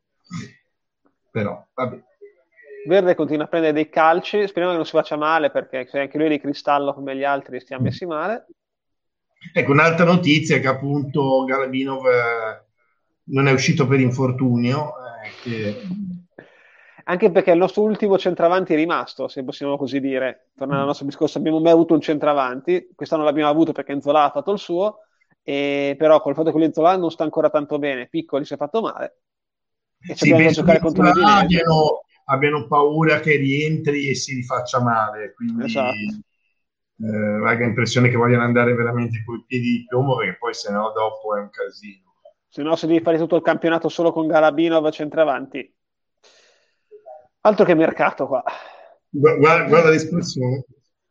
Però, 1.30 1.66
vabbè. 1.74 2.02
Verde 2.86 3.14
continua 3.14 3.44
a 3.44 3.48
prendere 3.48 3.72
dei 3.72 3.88
calci, 3.88 4.46
speriamo 4.46 4.70
che 4.70 4.76
non 4.76 4.86
si 4.86 4.92
faccia 4.92 5.16
male 5.16 5.50
perché 5.50 5.86
se 5.86 5.98
anche 5.98 6.16
lui 6.16 6.28
di 6.28 6.40
cristallo 6.40 6.94
come 6.94 7.16
gli 7.16 7.24
altri 7.24 7.60
stiamo 7.60 7.84
messi 7.84 8.06
male. 8.06 8.46
Ecco, 9.52 9.72
un'altra 9.72 10.04
notizia 10.04 10.56
è 10.56 10.60
che 10.60 10.68
appunto 10.68 11.44
Galabinov 11.44 12.06
eh, 12.06 12.66
non 13.24 13.46
è 13.46 13.52
uscito 13.52 13.86
per 13.86 14.00
infortunio, 14.00 14.92
eh, 15.24 15.30
che 15.42 15.80
anche 17.08 17.30
perché 17.30 17.52
il 17.52 17.58
nostro 17.58 17.82
ultimo 17.82 18.18
centravanti 18.18 18.74
è 18.74 18.76
rimasto, 18.76 19.28
se 19.28 19.42
possiamo 19.42 19.78
così 19.78 19.98
dire. 19.98 20.50
Tornando 20.54 20.82
al 20.82 20.88
nostro 20.88 21.06
discorso, 21.06 21.38
abbiamo 21.38 21.58
mai 21.58 21.72
avuto 21.72 21.94
un 21.94 22.02
centravanti, 22.02 22.90
quest'anno 22.94 23.24
l'abbiamo 23.24 23.48
avuto 23.48 23.72
perché 23.72 23.92
Enzola 23.92 24.24
ha 24.24 24.30
fatto 24.30 24.52
il 24.52 24.58
suo, 24.58 24.98
e 25.42 25.94
però 25.98 26.20
col 26.20 26.34
fatto 26.34 26.52
che 26.52 26.62
Enzola 26.62 26.98
non 26.98 27.10
sta 27.10 27.24
ancora 27.24 27.48
tanto 27.48 27.78
bene, 27.78 28.08
Piccoli 28.08 28.44
si 28.44 28.52
è 28.52 28.56
fatto 28.58 28.82
male, 28.82 29.20
e 30.06 30.14
sì, 30.14 30.28
dobbiamo 30.28 30.50
giocare 30.50 30.80
contro 30.80 31.02
le 31.02 31.12
abbiano, 31.24 32.02
abbiano 32.24 32.66
paura 32.66 33.20
che 33.20 33.36
rientri 33.36 34.10
e 34.10 34.14
si 34.14 34.34
rifaccia 34.34 34.82
male, 34.82 35.32
quindi 35.32 35.64
esatto. 35.64 35.96
eh, 35.96 37.40
ho 37.40 37.52
l'impressione 37.52 38.10
che 38.10 38.16
vogliano 38.16 38.42
andare 38.44 38.74
veramente 38.74 39.22
con 39.24 39.36
i 39.36 39.44
piedi 39.46 39.70
di 39.70 39.84
piombo, 39.88 40.16
perché 40.16 40.36
poi 40.36 40.52
se 40.52 40.70
no 40.70 40.92
dopo 40.94 41.34
è 41.34 41.40
un 41.40 41.48
casino. 41.48 42.02
Se 42.50 42.62
no, 42.62 42.76
se 42.76 42.86
devi 42.86 43.00
fare 43.00 43.16
tutto 43.16 43.36
il 43.36 43.42
campionato 43.42 43.88
solo 43.88 44.12
con 44.12 44.26
Galabinov 44.26 44.90
centravanti, 44.90 45.74
Altro 47.40 47.64
che 47.64 47.74
mercato 47.74 48.26
qua. 48.26 48.42
Guarda, 49.08 49.64
guarda 49.64 49.90
l'espressione. 49.90 50.64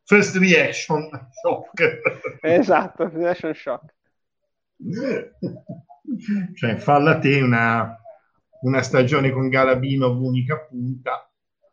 First 0.04 0.38
reaction 0.38 1.10
shock. 1.32 2.00
esatto, 2.42 3.10
reaction 3.10 3.54
shock. 3.54 3.94
Cioè, 6.56 6.78
falla 6.78 7.20
te 7.20 7.42
una, 7.42 7.94
una 8.62 8.82
stagione 8.82 9.30
con 9.32 9.50
Galabinov 9.50 10.22
unica 10.22 10.58
punta. 10.58 11.30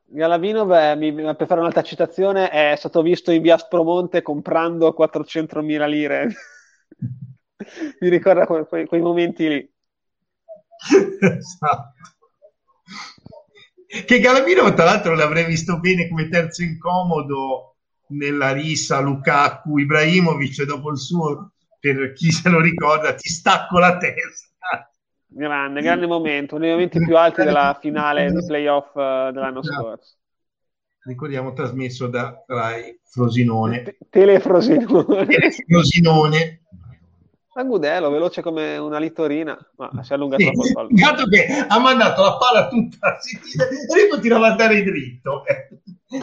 Galabinov, 0.06 0.72
è, 0.72 0.96
mi, 0.96 1.12
per 1.12 1.46
fare 1.46 1.60
un'altra 1.60 1.82
citazione, 1.82 2.50
è 2.50 2.74
stato 2.76 3.00
visto 3.02 3.30
in 3.30 3.42
via 3.42 3.56
Spromonte 3.56 4.22
comprando 4.22 4.92
400.000 4.98 5.88
lire. 5.88 6.34
mi 8.00 8.08
ricorda 8.08 8.44
que, 8.44 8.66
que, 8.66 8.86
quei 8.86 9.00
momenti 9.00 9.48
lì. 9.48 9.72
esatto 11.20 12.13
che 14.04 14.18
Galamino 14.18 14.72
tra 14.74 14.84
l'altro 14.84 15.14
l'avrei 15.14 15.44
visto 15.44 15.78
bene 15.78 16.08
come 16.08 16.28
terzo 16.28 16.62
incomodo 16.62 17.76
nella 18.08 18.52
rissa 18.52 19.00
Lukaku 19.00 19.78
Ibrahimovic 19.78 20.64
dopo 20.64 20.90
il 20.90 20.98
suo 20.98 21.52
per 21.78 22.12
chi 22.12 22.32
se 22.32 22.48
lo 22.48 22.60
ricorda 22.60 23.14
ti 23.14 23.28
stacco 23.28 23.78
la 23.78 23.96
testa. 23.98 24.90
Grande, 25.26 25.80
grande 25.82 26.06
momento 26.06 26.54
uno 26.54 26.64
dei 26.64 26.72
momenti 26.72 26.98
più 26.98 27.16
alti 27.16 27.42
della 27.42 27.76
finale 27.80 28.30
di 28.30 28.44
playoff 28.46 28.94
uh, 28.94 29.32
dell'anno 29.32 29.62
scorso. 29.62 30.14
Ricordiamo 31.04 31.52
trasmesso 31.52 32.06
da 32.06 32.42
Rai 32.46 32.98
Frosinone. 33.02 33.96
Telefrosinone 34.08 35.26
Telefrosinone 35.26 36.62
Agudelo, 37.56 38.10
veloce 38.10 38.42
come 38.42 38.76
una 38.76 38.98
litorina, 38.98 39.56
ma 39.76 40.02
si 40.02 40.12
allunga 40.12 40.36
sì, 40.36 40.44
troppo 40.44 40.66
il 40.66 40.72
pallone. 40.72 41.00
Dato 41.00 41.26
che 41.28 41.46
ha 41.68 41.78
mandato 41.78 42.22
la 42.22 42.36
palla 42.36 42.68
tutta 42.68 43.18
sentita, 43.20 43.68
e 43.68 43.86
poi 43.86 44.08
continua 44.08 44.46
a 44.46 44.50
andare 44.50 44.82
dritto. 44.82 45.44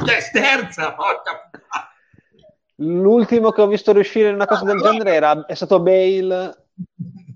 Cioè, 0.06 0.20
sterza, 0.20 0.94
porca 0.94 1.50
L'ultimo 2.76 3.52
che 3.52 3.62
ho 3.62 3.68
visto 3.68 3.94
riuscire 3.94 4.30
in 4.30 4.36
una 4.36 4.48
cosa 4.48 4.66
del 4.66 4.82
genere 4.82 5.14
era, 5.14 5.46
è 5.46 5.54
stato 5.54 5.80
Bale, 5.80 6.70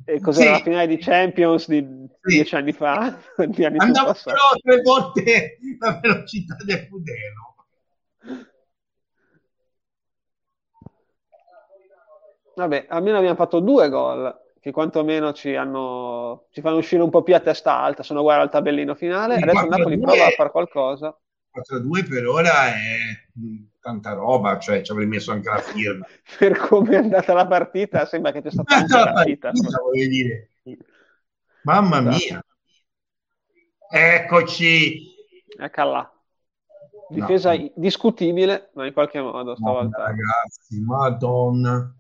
e 0.04 0.20
cos'era 0.20 0.56
sì. 0.56 0.58
la 0.58 0.64
finale 0.64 0.88
di 0.88 0.98
Champions 0.98 1.68
di 1.68 2.08
sì. 2.22 2.36
dieci 2.36 2.56
anni 2.56 2.74
fa. 2.74 3.18
Anni 3.38 3.78
Andavo 3.78 4.16
però 4.24 4.38
tre 4.62 4.82
volte 4.82 5.58
la 5.80 6.00
velocità 6.02 6.56
del 6.66 6.88
Fudelo. 6.90 7.56
Vabbè, 12.56 12.86
almeno 12.90 13.18
abbiamo 13.18 13.36
fatto 13.36 13.60
due 13.60 13.90
gol 13.90 14.44
che 14.60 14.72
quantomeno 14.72 15.32
ci, 15.34 15.56
hanno, 15.56 16.48
ci 16.52 16.62
fanno 16.62 16.78
uscire 16.78 17.04
un 17.04 17.12
po' 17.12 17.22
più 17.22 17.36
a 17.36 17.40
testa 17.40 17.78
alta, 17.78 18.02
sono 18.02 18.22
uguali 18.22 18.42
al 18.42 18.50
tabellino 18.50 18.96
finale. 18.96 19.36
Adesso 19.36 19.64
il 19.64 19.70
Napoli 19.70 20.00
prova 20.00 20.26
a 20.26 20.30
fare 20.32 20.50
qualcosa. 20.50 21.16
4-2 21.56 22.10
per 22.10 22.26
ora 22.26 22.74
è 22.74 22.98
tanta 23.80 24.14
roba, 24.14 24.58
cioè 24.58 24.82
ci 24.82 24.92
avrei 24.92 25.06
messo 25.06 25.32
anche 25.32 25.50
la 25.50 25.60
firma. 25.60 26.06
per 26.40 26.58
come 26.58 26.90
è 26.92 26.96
andata 26.96 27.34
la 27.34 27.46
partita, 27.46 28.06
sembra 28.06 28.32
che 28.32 28.42
c'è 28.42 28.50
stata 28.50 28.76
una 28.76 29.14
partita. 29.14 29.52
partita 29.52 29.82
voglio 29.82 30.08
dire. 30.08 30.50
Mamma 31.62 32.00
esatto. 32.00 32.16
mia. 32.16 32.46
Eccoci. 33.92 35.14
Eccola. 35.60 36.12
Difesa 37.08 37.54
no. 37.54 37.72
discutibile, 37.76 38.72
ma 38.74 38.88
in 38.88 38.94
qualche 38.94 39.22
modo 39.22 39.56
stavolta. 39.56 39.98
No, 39.98 40.04
ragazzi, 40.06 40.82
madonna. 40.82 41.96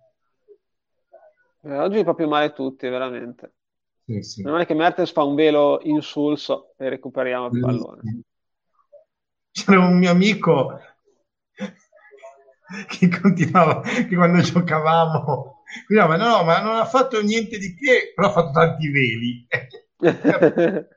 Eh, 1.65 1.79
oggi 1.79 2.03
proprio 2.03 2.27
male 2.27 2.53
tutti, 2.53 2.87
veramente. 2.87 3.53
Sì, 4.05 4.21
sì. 4.21 4.41
Non 4.43 4.59
è 4.59 4.67
che 4.67 4.75
Mertens 4.75 5.11
fa 5.11 5.23
un 5.23 5.33
velo 5.33 5.79
insulso 5.81 6.75
e 6.77 6.89
recuperiamo 6.89 7.47
il 7.47 7.59
pallone. 7.59 8.21
C'era 9.49 9.79
un 9.79 9.97
mio 9.97 10.11
amico 10.11 10.79
che 12.87 13.09
continuava, 13.09 13.81
che 13.81 14.15
quando 14.15 14.41
giocavamo, 14.41 15.63
diceva, 15.87 16.17
no, 16.17 16.43
ma 16.43 16.61
non 16.61 16.75
ha 16.75 16.85
fatto 16.85 17.19
niente 17.23 17.57
di 17.57 17.73
che, 17.73 18.11
però 18.13 18.27
ha 18.27 18.31
fatto 18.31 18.51
tanti 18.51 18.89
veli. 18.89 19.47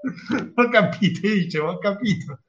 ho 0.54 0.68
capito, 0.70 1.26
io 1.26 1.34
dicevo, 1.34 1.72
ho 1.72 1.78
capito. 1.78 2.40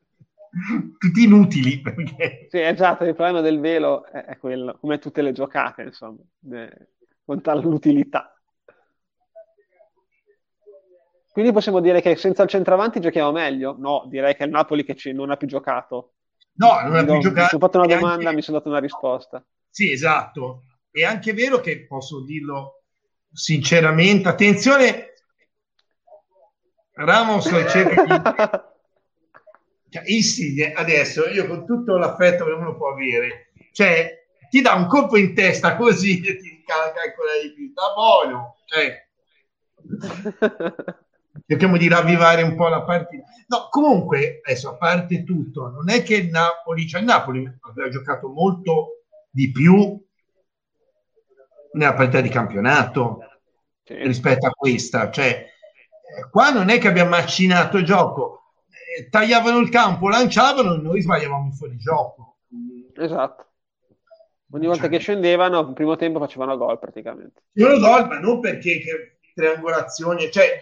Tutti 0.97 1.23
inutili 1.23 1.79
perché... 1.79 2.47
Sì, 2.49 2.59
esatto, 2.59 3.03
il 3.03 3.13
problema 3.13 3.41
del 3.41 3.59
velo 3.59 4.05
è, 4.05 4.37
quello, 4.37 4.77
come 4.79 4.97
tutte 4.97 5.21
le 5.21 5.31
giocate, 5.31 5.83
insomma, 5.83 6.17
conta 7.23 7.53
l'utilità. 7.55 8.33
Quindi 11.31 11.51
possiamo 11.51 11.79
dire 11.79 12.01
che 12.01 12.15
senza 12.15 12.43
il 12.43 12.49
centravanti 12.49 12.99
giochiamo 12.99 13.31
meglio? 13.31 13.75
No, 13.77 14.05
direi 14.07 14.35
che 14.35 14.43
è 14.43 14.45
il 14.47 14.51
Napoli 14.51 14.83
che 14.83 14.95
ci, 14.95 15.13
non 15.13 15.29
ha 15.29 15.37
più 15.37 15.47
giocato. 15.47 16.13
No, 16.53 16.79
non 16.81 16.95
ha 16.95 17.03
più 17.05 17.19
giocato. 17.19 17.55
Mi 17.55 17.63
ho 17.63 17.65
fatto 17.65 17.77
una 17.77 17.95
domanda, 17.95 18.23
anche... 18.23 18.35
mi 18.35 18.41
sono 18.41 18.57
dato 18.57 18.69
una 18.69 18.79
risposta. 18.79 19.45
Sì, 19.69 19.91
esatto. 19.91 20.63
È 20.89 21.03
anche 21.03 21.33
vero 21.33 21.59
che 21.59 21.85
posso 21.85 22.23
dirlo 22.23 22.81
sinceramente. 23.31 24.27
Attenzione, 24.27 25.13
Ramos 26.93 27.45
cerca 27.69 28.03
di... 28.03 28.21
cioè, 29.89 30.03
Insigne 30.05 30.73
adesso, 30.73 31.27
io 31.27 31.47
con 31.47 31.65
tutto 31.65 31.97
l'affetto 31.97 32.45
che 32.45 32.51
uno 32.51 32.75
può 32.75 32.91
avere, 32.91 33.51
cioè 33.71 34.25
ti 34.49 34.61
dà 34.61 34.73
un 34.73 34.87
colpo 34.87 35.17
in 35.17 35.33
testa 35.33 35.75
così 35.75 36.21
e 36.25 36.37
ti 36.37 36.63
calcola 36.65 37.31
di 37.41 37.53
più. 37.53 37.71
Da 37.73 37.93
buono, 37.95 38.57
cioè... 38.65 39.07
cerchiamo 41.45 41.77
di 41.77 41.87
ravvivare 41.87 42.43
un 42.43 42.55
po' 42.55 42.67
la 42.67 42.83
partita. 42.83 43.23
No, 43.47 43.67
comunque, 43.69 44.39
adesso 44.43 44.69
a 44.69 44.77
parte 44.77 45.23
tutto, 45.23 45.69
non 45.69 45.89
è 45.89 46.03
che 46.03 46.15
il 46.15 46.29
Napoli, 46.29 46.87
cioè 46.87 47.01
il 47.01 47.07
Napoli 47.07 47.51
aveva 47.61 47.89
giocato 47.89 48.29
molto 48.29 49.03
di 49.29 49.51
più 49.51 49.99
nella 51.71 51.93
partita 51.93 52.21
di 52.21 52.29
campionato 52.29 53.19
rispetto 53.85 54.45
a 54.45 54.51
questa, 54.51 55.09
cioè 55.09 55.25
eh, 55.25 56.29
qua 56.29 56.51
non 56.51 56.69
è 56.69 56.77
che 56.77 56.87
abbiamo 56.87 57.09
macinato 57.09 57.77
il 57.77 57.85
gioco, 57.85 58.48
tagliavano 59.07 59.59
il 59.59 59.69
campo, 59.69 60.09
lanciavano 60.09 60.73
e 60.73 60.81
noi 60.81 61.01
sbagliavamo 61.01 61.51
fuori 61.51 61.77
gioco. 61.77 62.39
Esatto. 62.95 63.45
Ogni 64.51 64.65
volta 64.65 64.83
cioè, 64.83 64.91
che 64.91 64.97
scendevano, 64.97 65.59
il 65.59 65.73
primo 65.73 65.95
tempo 65.95 66.19
facevano 66.19 66.57
gol 66.57 66.79
praticamente. 66.79 67.43
Facevano 67.53 67.79
gol, 67.79 68.07
ma 68.07 68.19
non 68.19 68.39
perché 68.39 69.19
triangolazioni, 69.33 70.31
cioè 70.31 70.59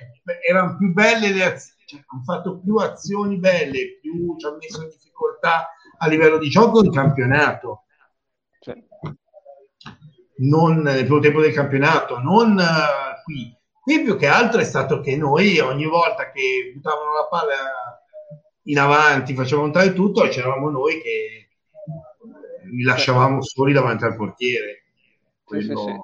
erano 0.47 0.75
più 0.77 0.91
belle 0.91 1.31
le 1.31 1.43
azioni, 1.43 1.83
cioè, 1.85 2.03
hanno 2.05 2.23
fatto 2.23 2.59
più 2.59 2.75
azioni 2.75 3.37
belle, 3.37 3.97
più 4.01 4.35
ci 4.37 4.45
hanno 4.45 4.57
messo 4.57 4.81
in 4.81 4.89
difficoltà 4.89 5.69
a 5.97 6.07
livello 6.07 6.37
di 6.37 6.49
gioco 6.49 6.83
in 6.83 6.91
campionato. 6.91 7.85
Sì. 8.59 8.73
Non 10.39 10.81
nel 10.81 11.05
primo 11.05 11.19
tempo 11.19 11.41
del 11.41 11.53
campionato, 11.53 12.19
non 12.19 12.57
uh, 12.57 13.23
qui. 13.23 13.55
Qui 13.81 14.01
più 14.03 14.17
che 14.17 14.27
altro 14.27 14.59
è 14.59 14.65
stato 14.65 14.99
che 14.99 15.15
noi 15.15 15.59
ogni 15.59 15.85
volta 15.85 16.29
che 16.29 16.73
buttavano 16.73 17.13
la 17.13 17.27
palla 17.29 17.53
in 18.67 18.79
avanti, 18.79 19.33
facevamo 19.33 19.67
entrare 19.67 19.93
tutto, 19.93 20.27
c'eravamo 20.27 20.69
noi 20.69 21.01
che 21.01 21.49
li 22.71 22.83
lasciavamo 22.83 23.41
soli 23.41 23.73
davanti 23.73 24.03
al 24.05 24.15
portiere. 24.15 24.83
Quello... 25.43 25.77
Sì, 25.77 25.91
sì, 25.91 25.99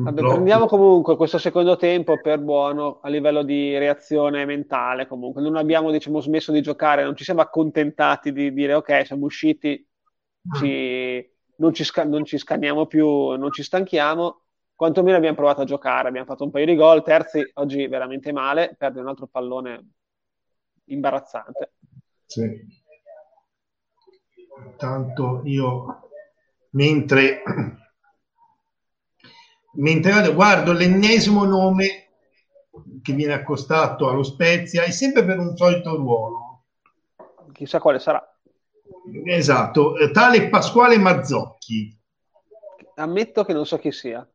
Vabbè, 0.00 0.20
prendiamo 0.20 0.66
comunque 0.66 1.16
questo 1.16 1.38
secondo 1.38 1.76
tempo 1.76 2.20
per 2.20 2.38
buono 2.38 3.00
a 3.02 3.08
livello 3.08 3.42
di 3.42 3.76
reazione 3.76 4.44
mentale. 4.44 5.08
Comunque 5.08 5.42
non 5.42 5.56
abbiamo 5.56 5.90
diciamo, 5.90 6.20
smesso 6.20 6.52
di 6.52 6.62
giocare, 6.62 7.02
non 7.02 7.16
ci 7.16 7.24
siamo 7.24 7.40
accontentati 7.40 8.30
di 8.30 8.52
dire 8.52 8.74
ok, 8.74 9.04
siamo 9.04 9.24
usciti, 9.24 9.84
ci, 10.56 11.28
non, 11.56 11.74
ci 11.74 11.82
sca- 11.82 12.04
non 12.04 12.24
ci 12.24 12.38
scanniamo 12.38 12.86
più, 12.86 13.06
non 13.06 13.50
ci 13.50 13.64
stanchiamo 13.64 14.42
quantomeno 14.78 15.16
abbiamo 15.16 15.34
provato 15.34 15.62
a 15.62 15.64
giocare, 15.64 16.06
abbiamo 16.06 16.28
fatto 16.28 16.44
un 16.44 16.52
paio 16.52 16.64
di 16.64 16.76
gol, 16.76 17.02
terzi 17.02 17.44
oggi 17.54 17.88
veramente 17.88 18.30
male, 18.30 18.76
perde 18.78 19.00
un 19.00 19.08
altro 19.08 19.26
pallone 19.26 19.94
imbarazzante. 20.88 21.72
Sì. 22.26 22.76
Intanto 24.64 25.42
io, 25.44 26.08
mentre, 26.70 27.42
mentre 29.74 30.34
guardo 30.34 30.72
l'ennesimo 30.72 31.44
nome 31.44 32.06
che 33.02 33.12
viene 33.12 33.32
accostato 33.32 34.08
allo 34.08 34.22
Spezia, 34.22 34.82
è 34.82 34.90
sempre 34.90 35.24
per 35.24 35.38
un 35.38 35.56
solito 35.56 35.96
ruolo. 35.96 36.64
Chissà 37.52 37.80
quale 37.80 37.98
sarà. 37.98 38.22
Esatto, 39.24 39.94
tale 40.12 40.48
Pasquale 40.48 40.98
Mazzocchi. 40.98 41.96
Ammetto 42.96 43.44
che 43.44 43.52
non 43.52 43.64
so 43.64 43.78
chi 43.78 43.92
sia 43.92 44.28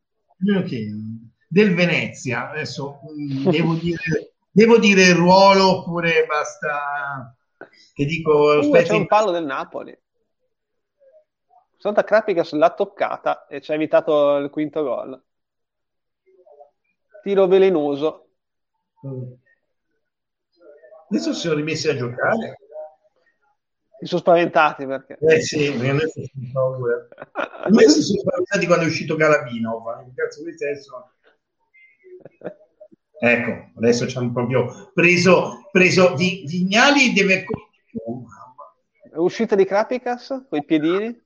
del 1.54 1.74
Venezia. 1.74 2.50
Adesso 2.50 3.00
mm, 3.12 3.48
devo 3.48 3.74
dire, 3.74 4.33
devo 4.54 4.78
dire 4.78 5.02
il 5.02 5.16
ruolo 5.16 5.78
oppure 5.78 6.24
basta 6.26 7.36
che 7.92 8.04
dico... 8.04 8.60
Uh, 8.60 8.70
c'è 8.70 8.92
un 8.92 9.06
palo 9.06 9.32
del 9.32 9.44
Napoli. 9.44 9.96
Santa 11.76 12.04
Krapicas 12.04 12.52
l'ha 12.52 12.72
toccata 12.72 13.46
e 13.46 13.60
ci 13.60 13.72
ha 13.72 13.74
evitato 13.74 14.36
il 14.36 14.50
quinto 14.50 14.82
gol. 14.82 15.20
Tiro 17.22 17.46
velenoso. 17.46 18.28
Mm. 19.06 19.32
Adesso 21.10 21.32
si 21.32 21.40
sono 21.40 21.54
rimessi 21.54 21.88
a 21.88 21.96
giocare. 21.96 22.58
Si 23.98 24.06
sono 24.06 24.20
spaventati 24.20 24.86
perché. 24.86 25.18
Eh 25.20 25.40
sì, 25.40 25.74
mi 25.74 25.88
hanno 25.88 26.02
messo 26.02 26.20
paura. 26.52 27.08
A 27.32 27.68
me 27.70 27.88
si 27.88 28.02
sono 28.02 28.20
spaventati 28.20 28.66
quando 28.66 28.84
è 28.84 28.88
uscito 28.88 29.16
Galabino. 29.16 29.82
Cazzo 30.14 30.44
di 30.44 30.56
senso. 30.56 31.13
Ecco, 33.18 33.70
adesso 33.76 34.06
ci 34.08 34.18
hanno 34.18 34.32
proprio 34.32 34.90
preso, 34.92 35.68
preso 35.70 36.14
Vignali 36.14 37.12
deve... 37.12 37.44
Oh, 38.04 38.24
uscita 39.22 39.54
di 39.54 39.64
Krapicas 39.64 40.46
con 40.48 40.58
i 40.58 40.64
piedini? 40.64 41.22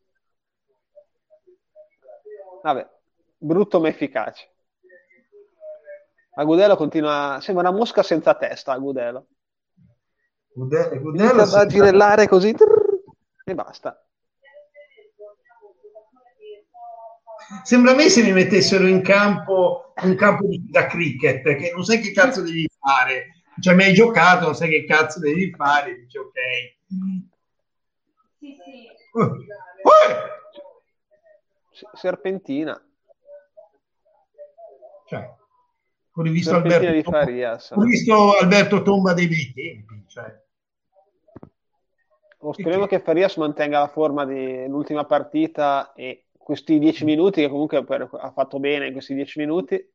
Vabbè, 2.63 2.89
brutto 3.39 3.81
ma 3.81 3.89
efficace. 3.89 4.49
Agudelo 6.35 6.77
continua, 6.77 7.39
sembra 7.41 7.69
una 7.69 7.77
mosca 7.77 8.03
senza 8.03 8.35
testa, 8.35 8.73
Agudelo. 8.73 9.27
Gudelo, 10.53 11.01
Gudelo 11.01 11.43
a 11.43 11.67
girellare 11.67 12.29
così 12.29 12.53
trrr, 12.53 12.99
e 13.45 13.55
basta. 13.55 14.08
Sembra 17.63 17.93
a 17.93 17.95
me 17.95 18.09
se 18.09 18.23
mi 18.23 18.33
mettessero 18.33 18.87
in 18.87 19.03
campo 19.03 19.89
un 20.03 20.15
campo 20.15 20.47
di, 20.47 20.65
da 20.69 20.87
cricket, 20.87 21.43
che 21.43 21.73
non 21.75 21.85
sai 21.85 22.01
che 22.01 22.13
cazzo 22.13 22.43
devi 22.43 22.69
fare. 22.79 23.43
Cioè, 23.61 23.75
mi 23.75 23.85
hai 23.85 23.93
giocato, 23.93 24.45
non 24.45 24.55
sai 24.55 24.69
che 24.69 24.85
cazzo 24.85 25.19
devi 25.19 25.51
fare. 25.51 25.97
Dici, 25.97 26.19
ok. 26.19 26.33
Sì, 28.39 28.55
sì. 28.55 28.87
Uh. 29.13 29.23
Uh. 29.23 29.47
Serpentina. 31.95 32.81
Cioè, 35.07 35.35
ho 36.13 36.23
rivisto, 36.23 36.55
Alberto, 36.55 37.11
ho 37.11 37.83
rivisto 37.83 38.37
Alberto 38.37 38.83
Tomba 38.83 39.15
dei 39.15 39.27
bei 39.27 39.53
tempi. 39.55 40.05
Cioè. 40.07 40.47
Oh, 42.41 42.53
speriamo 42.53 42.87
che 42.87 43.01
Farias 43.01 43.37
mantenga 43.37 43.81
la 43.81 43.89
forma 43.89 44.25
dell'ultima 44.25 45.05
partita 45.05 45.93
e 45.95 46.28
questi 46.49 46.79
dieci 46.79 47.05
minuti, 47.05 47.43
che 47.43 47.49
comunque 47.51 47.85
per, 47.85 48.09
ha 48.11 48.31
fatto 48.31 48.59
bene 48.59 48.87
in 48.87 48.93
questi 48.95 49.13
dieci 49.13 49.39
minuti, 49.39 49.87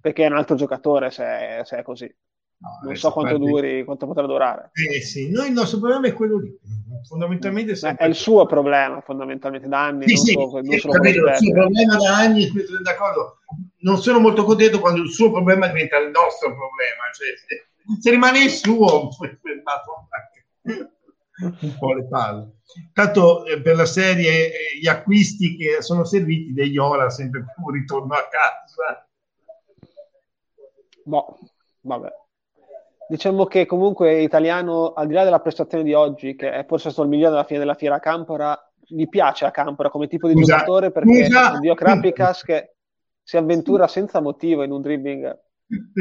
perché 0.00 0.24
è 0.24 0.30
un 0.30 0.38
altro 0.38 0.56
giocatore 0.56 1.10
se 1.10 1.22
è, 1.22 1.60
se 1.64 1.76
è 1.76 1.82
così. 1.82 2.06
No, 2.06 2.80
non 2.82 2.96
so 2.96 3.12
quanto, 3.12 3.36
duri, 3.36 3.84
quanto 3.84 4.06
potrà 4.06 4.24
durare. 4.24 4.70
Eh 4.72 5.02
sì, 5.02 5.30
noi 5.30 5.48
il 5.48 5.52
nostro 5.52 5.80
problema 5.80 6.06
è 6.06 6.14
quello 6.14 6.38
lì. 6.38 6.58
Fondamentalmente 7.06 7.72
è 7.94 8.06
il 8.06 8.14
suo 8.14 8.46
problema, 8.46 9.02
fondamentalmente 9.02 9.68
da 9.68 9.84
anni. 9.84 10.08
Sì, 10.08 10.16
sì, 10.16 10.32
so, 10.32 10.48
sì, 10.62 10.88
capito, 10.88 11.26
il 11.26 11.36
suo 11.36 11.52
problema 11.52 11.96
da 11.96 12.16
anni, 12.16 12.50
d'accordo. 12.82 13.40
Non 13.80 13.98
sono 13.98 14.18
molto 14.18 14.44
contento 14.44 14.80
quando 14.80 15.02
il 15.02 15.10
suo 15.10 15.30
problema 15.30 15.66
diventa 15.66 15.98
il 15.98 16.10
nostro 16.10 16.48
problema. 16.48 17.02
Cioè, 17.12 18.00
se 18.00 18.10
rimane 18.10 18.44
il 18.44 18.50
suo, 18.50 19.10
un 21.40 21.76
po' 21.78 21.94
le 21.94 22.06
palle. 22.08 22.60
Tanto 22.92 23.44
eh, 23.46 23.60
per 23.60 23.76
la 23.76 23.86
serie 23.86 24.48
eh, 24.48 24.78
gli 24.80 24.88
acquisti 24.88 25.56
che 25.56 25.82
sono 25.82 26.04
serviti 26.04 26.52
degli 26.52 26.74
Iola 26.74 27.10
sempre 27.10 27.44
più 27.54 27.70
ritorno 27.70 28.14
a 28.14 28.28
casa. 28.28 29.08
Boh, 31.04 31.38
vabbè. 31.80 32.20
Diciamo 33.08 33.44
che 33.44 33.66
comunque 33.66 34.22
italiano, 34.22 34.92
al 34.92 35.06
di 35.06 35.12
là 35.14 35.24
della 35.24 35.40
prestazione 35.40 35.84
di 35.84 35.92
oggi, 35.92 36.34
che 36.34 36.50
è 36.50 36.64
forse 36.66 36.90
stato 36.90 37.02
il 37.02 37.10
migliore 37.10 37.34
alla 37.34 37.44
fine 37.44 37.58
della 37.58 37.74
fiera 37.74 37.98
Campora, 37.98 38.58
gli 38.78 39.08
piace 39.08 39.44
a 39.44 39.50
Campora 39.50 39.90
come 39.90 40.06
tipo 40.06 40.28
di 40.28 40.34
Scusa. 40.34 40.54
giocatore 40.54 40.90
perché 40.90 41.26
Scusa. 41.26 41.58
Dio 41.58 41.74
Krapicas 41.74 42.42
che 42.42 42.74
si 43.22 43.36
avventura 43.36 43.86
senza 43.86 44.20
motivo 44.20 44.62
in 44.62 44.70
un 44.70 44.80
dribbling 44.80 45.40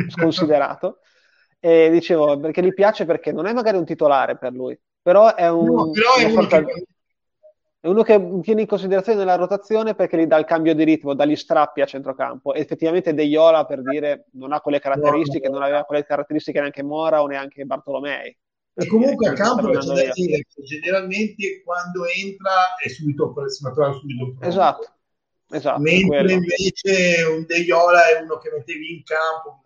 sconsiderato. 0.07 0.99
E 1.63 1.91
dicevo 1.91 2.39
perché 2.39 2.63
gli 2.63 2.73
piace 2.73 3.05
perché 3.05 3.31
non 3.31 3.45
è 3.45 3.53
magari 3.53 3.77
un 3.77 3.85
titolare 3.85 4.35
per 4.35 4.51
lui, 4.51 4.77
però 4.99 5.35
è 5.35 5.47
un, 5.47 5.65
no, 5.65 5.91
però 5.91 6.15
è 6.15 6.23
uno, 6.23 6.47
che... 6.47 6.85
è 7.81 7.87
uno, 7.87 8.01
che... 8.01 8.39
tiene 8.41 8.61
in 8.61 8.67
considerazione 8.67 9.19
nella 9.19 9.35
rotazione 9.35 9.93
perché 9.93 10.17
gli 10.17 10.25
dà 10.25 10.37
il 10.37 10.45
cambio 10.45 10.73
di 10.73 10.83
ritmo, 10.83 11.13
dagli 11.13 11.35
strappi 11.35 11.81
a 11.81 11.85
centrocampo. 11.85 12.55
E 12.55 12.61
effettivamente 12.61 13.13
De 13.13 13.21
Iola, 13.21 13.67
per 13.67 13.83
dire, 13.83 14.25
non 14.31 14.53
ha 14.53 14.59
quelle 14.59 14.79
caratteristiche, 14.79 15.49
no, 15.49 15.53
no. 15.53 15.59
non 15.59 15.67
aveva 15.67 15.83
quelle 15.83 16.03
caratteristiche 16.03 16.59
neanche 16.59 16.81
Mora 16.81 17.21
o 17.21 17.27
neanche 17.27 17.63
Bartolomei. 17.63 18.35
E 18.73 18.87
comunque 18.87 19.27
a 19.27 19.33
campo 19.33 19.69
c'è 19.69 19.85
da 19.85 20.11
dire 20.13 20.45
che 20.51 20.63
generalmente 20.63 21.61
quando 21.63 22.05
entra 22.07 22.75
è 22.83 22.89
subito 22.89 23.33
si 23.49 23.63
trova 23.71 23.93
subito 23.93 24.31
pronto. 24.31 24.47
Esatto. 24.47 24.93
Esatto, 25.53 25.81
Mentre 25.81 26.23
quello. 26.23 26.31
invece 26.31 27.23
un 27.23 27.45
De 27.45 27.57
Iola 27.57 28.07
è 28.07 28.21
uno 28.21 28.37
che 28.37 28.49
mettevi 28.51 28.93
in 28.95 29.03
campo, 29.03 29.61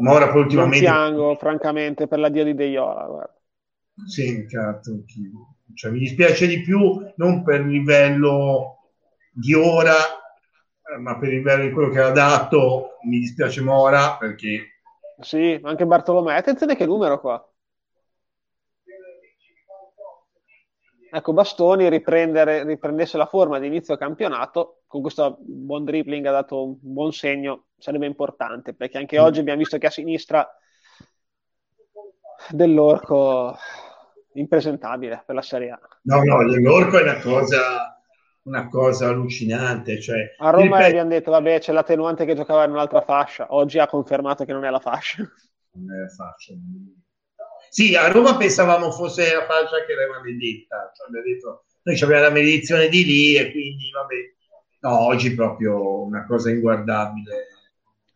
Mora 0.00 0.30
poi 0.30 0.42
ultimamente... 0.42 0.84
Non 0.84 0.94
piango, 0.94 1.34
francamente, 1.36 2.06
per 2.06 2.18
l'addio 2.18 2.44
di 2.44 2.54
De 2.54 2.66
Iola, 2.66 3.06
guarda. 3.06 3.40
Sì, 4.06 4.46
cazzo, 4.46 5.04
cioè, 5.74 5.90
mi 5.90 5.98
dispiace 5.98 6.46
di 6.46 6.62
più, 6.62 7.00
non 7.16 7.42
per 7.42 7.60
il 7.60 7.68
livello 7.68 8.78
di 9.32 9.54
ora, 9.54 9.92
eh, 9.94 10.98
ma 10.98 11.18
per 11.18 11.28
il 11.28 11.36
livello 11.36 11.64
di 11.64 11.70
quello 11.72 11.90
che 11.90 12.00
ha 12.00 12.10
dato, 12.10 12.96
mi 13.02 13.18
dispiace 13.18 13.60
Mora, 13.60 14.16
perché... 14.16 14.82
Sì, 15.20 15.60
anche 15.62 15.84
Bartolomeo. 15.84 16.36
Attenzione 16.36 16.76
che 16.76 16.86
numero 16.86 17.20
qua. 17.20 17.49
Ecco, 21.12 21.32
Bastoni 21.32 21.88
riprendesse 21.88 23.16
la 23.16 23.26
forma 23.26 23.58
di 23.58 23.66
inizio 23.66 23.96
campionato, 23.96 24.82
con 24.86 25.00
questo 25.00 25.38
buon 25.40 25.84
dribbling 25.84 26.24
ha 26.26 26.30
dato 26.30 26.64
un 26.64 26.76
buon 26.80 27.12
segno, 27.12 27.66
sarebbe 27.78 28.06
importante, 28.06 28.74
perché 28.74 28.98
anche 28.98 29.18
mm. 29.18 29.22
oggi 29.22 29.40
abbiamo 29.40 29.58
visto 29.58 29.76
che 29.78 29.86
a 29.88 29.90
sinistra 29.90 30.48
dell'Orco 32.50 33.56
impresentabile 34.34 35.24
per 35.26 35.34
la 35.34 35.42
Serie 35.42 35.70
A. 35.70 35.80
No, 36.02 36.22
no, 36.22 36.48
dell'Orco 36.48 36.98
è 36.98 37.02
una 37.02 37.18
cosa, 37.18 38.00
una 38.44 38.68
cosa 38.68 39.08
allucinante. 39.08 40.00
Cioè, 40.00 40.36
a 40.38 40.50
Roma 40.50 40.76
ripeto... 40.76 40.86
abbiamo 40.86 41.08
detto, 41.10 41.30
vabbè, 41.32 41.58
c'è 41.58 41.72
l'attenuante 41.72 42.24
che 42.24 42.36
giocava 42.36 42.64
in 42.64 42.70
un'altra 42.70 43.00
fascia, 43.00 43.48
oggi 43.50 43.80
ha 43.80 43.88
confermato 43.88 44.44
che 44.44 44.52
non 44.52 44.64
è 44.64 44.70
la 44.70 44.80
fascia. 44.80 45.24
Non 45.72 45.92
è 45.92 46.00
la 46.02 46.08
fascia. 46.08 46.54
Sì, 47.70 47.94
a 47.94 48.10
Roma 48.10 48.36
pensavamo 48.36 48.90
fosse 48.90 49.32
la 49.32 49.46
fascia 49.46 49.84
che 49.86 49.92
era 49.92 50.08
maledetta, 50.08 50.90
cioè, 50.92 51.22
detto, 51.22 51.66
noi 51.82 52.00
abbiamo 52.00 52.22
la 52.22 52.30
maledizione 52.30 52.88
di 52.88 53.04
lì 53.04 53.36
e 53.36 53.52
quindi 53.52 53.90
vabbè, 53.92 54.14
no, 54.80 55.06
oggi 55.06 55.32
proprio 55.36 56.02
una 56.02 56.26
cosa 56.26 56.50
inguardabile. 56.50 57.46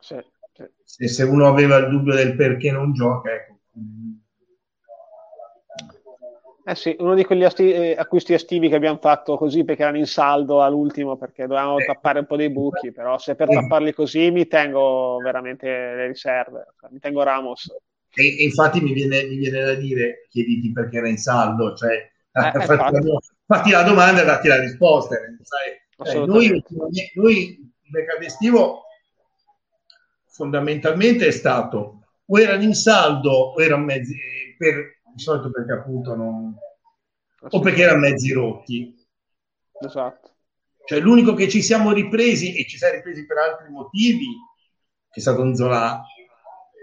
Sì, 0.00 0.16
sì. 0.54 0.64
Se, 0.82 1.06
se, 1.06 1.22
uno 1.22 1.46
aveva 1.46 1.76
il 1.76 1.88
dubbio 1.88 2.14
del 2.14 2.34
perché 2.34 2.72
non 2.72 2.92
gioca, 2.94 3.32
ecco. 3.32 3.52
Eh 6.66 6.74
sì, 6.74 6.96
uno 6.98 7.14
di 7.14 7.24
quegli 7.24 7.44
asti- 7.44 7.70
eh, 7.70 7.94
acquisti 7.96 8.32
estivi 8.32 8.68
che 8.68 8.74
abbiamo 8.74 8.98
fatto 8.98 9.36
così 9.36 9.64
perché 9.64 9.82
erano 9.82 9.98
in 9.98 10.06
saldo 10.06 10.62
all'ultimo 10.62 11.16
perché 11.16 11.46
dovevamo 11.46 11.78
eh, 11.78 11.84
tappare 11.84 12.18
un 12.20 12.26
po' 12.26 12.36
dei 12.36 12.50
buchi, 12.50 12.90
però 12.90 13.18
se 13.18 13.36
per 13.36 13.50
eh. 13.50 13.54
tapparli 13.54 13.92
così 13.92 14.32
mi 14.32 14.48
tengo 14.48 15.18
veramente 15.22 15.66
le 15.68 16.06
riserve, 16.08 16.74
mi 16.90 16.98
tengo 16.98 17.22
Ramos. 17.22 17.70
E, 18.14 18.38
e 18.38 18.44
infatti 18.44 18.80
mi 18.80 18.92
viene, 18.92 19.24
mi 19.24 19.36
viene, 19.36 19.60
da 19.62 19.74
dire, 19.74 20.26
chiediti 20.30 20.72
perché 20.72 20.98
era 20.98 21.08
in 21.08 21.18
saldo, 21.18 21.74
cioè 21.74 21.92
eh, 21.92 22.60
fatti, 22.64 22.94
la, 22.94 23.18
fatti, 23.46 23.70
la 23.70 23.82
domanda 23.82 24.22
e 24.22 24.24
datti 24.24 24.48
la 24.48 24.60
risposta. 24.60 25.16
Sai? 25.42 26.14
Eh, 26.22 26.26
noi, 26.26 26.62
noi 27.14 27.72
il 27.84 27.90
mercato 27.90 28.22
estivo 28.22 28.82
fondamentalmente 30.26 31.26
è 31.26 31.30
stato 31.30 32.00
o 32.26 32.40
erano 32.40 32.62
in 32.62 32.74
saldo 32.74 33.30
o 33.30 33.62
erano 33.62 33.84
mezzi 33.84 34.16
per, 34.58 35.00
di 35.14 35.22
solito 35.22 35.50
perché 35.50 35.72
appunto 35.72 36.16
non 36.16 36.56
o 37.40 37.60
perché 37.60 37.82
erano 37.82 38.00
mezzi 38.00 38.32
rotti 38.32 39.06
esatto 39.80 40.30
cioè 40.86 40.98
l'unico 40.98 41.34
che 41.34 41.48
ci 41.48 41.62
siamo 41.62 41.92
ripresi 41.92 42.56
e 42.56 42.66
ci 42.66 42.78
siamo 42.78 42.94
ripresi 42.94 43.24
per 43.26 43.36
altri 43.38 43.70
motivi 43.70 44.26
che 45.10 45.20
è 45.20 45.22
stato 45.22 45.42
un 45.42 45.54
Zola 45.54 46.02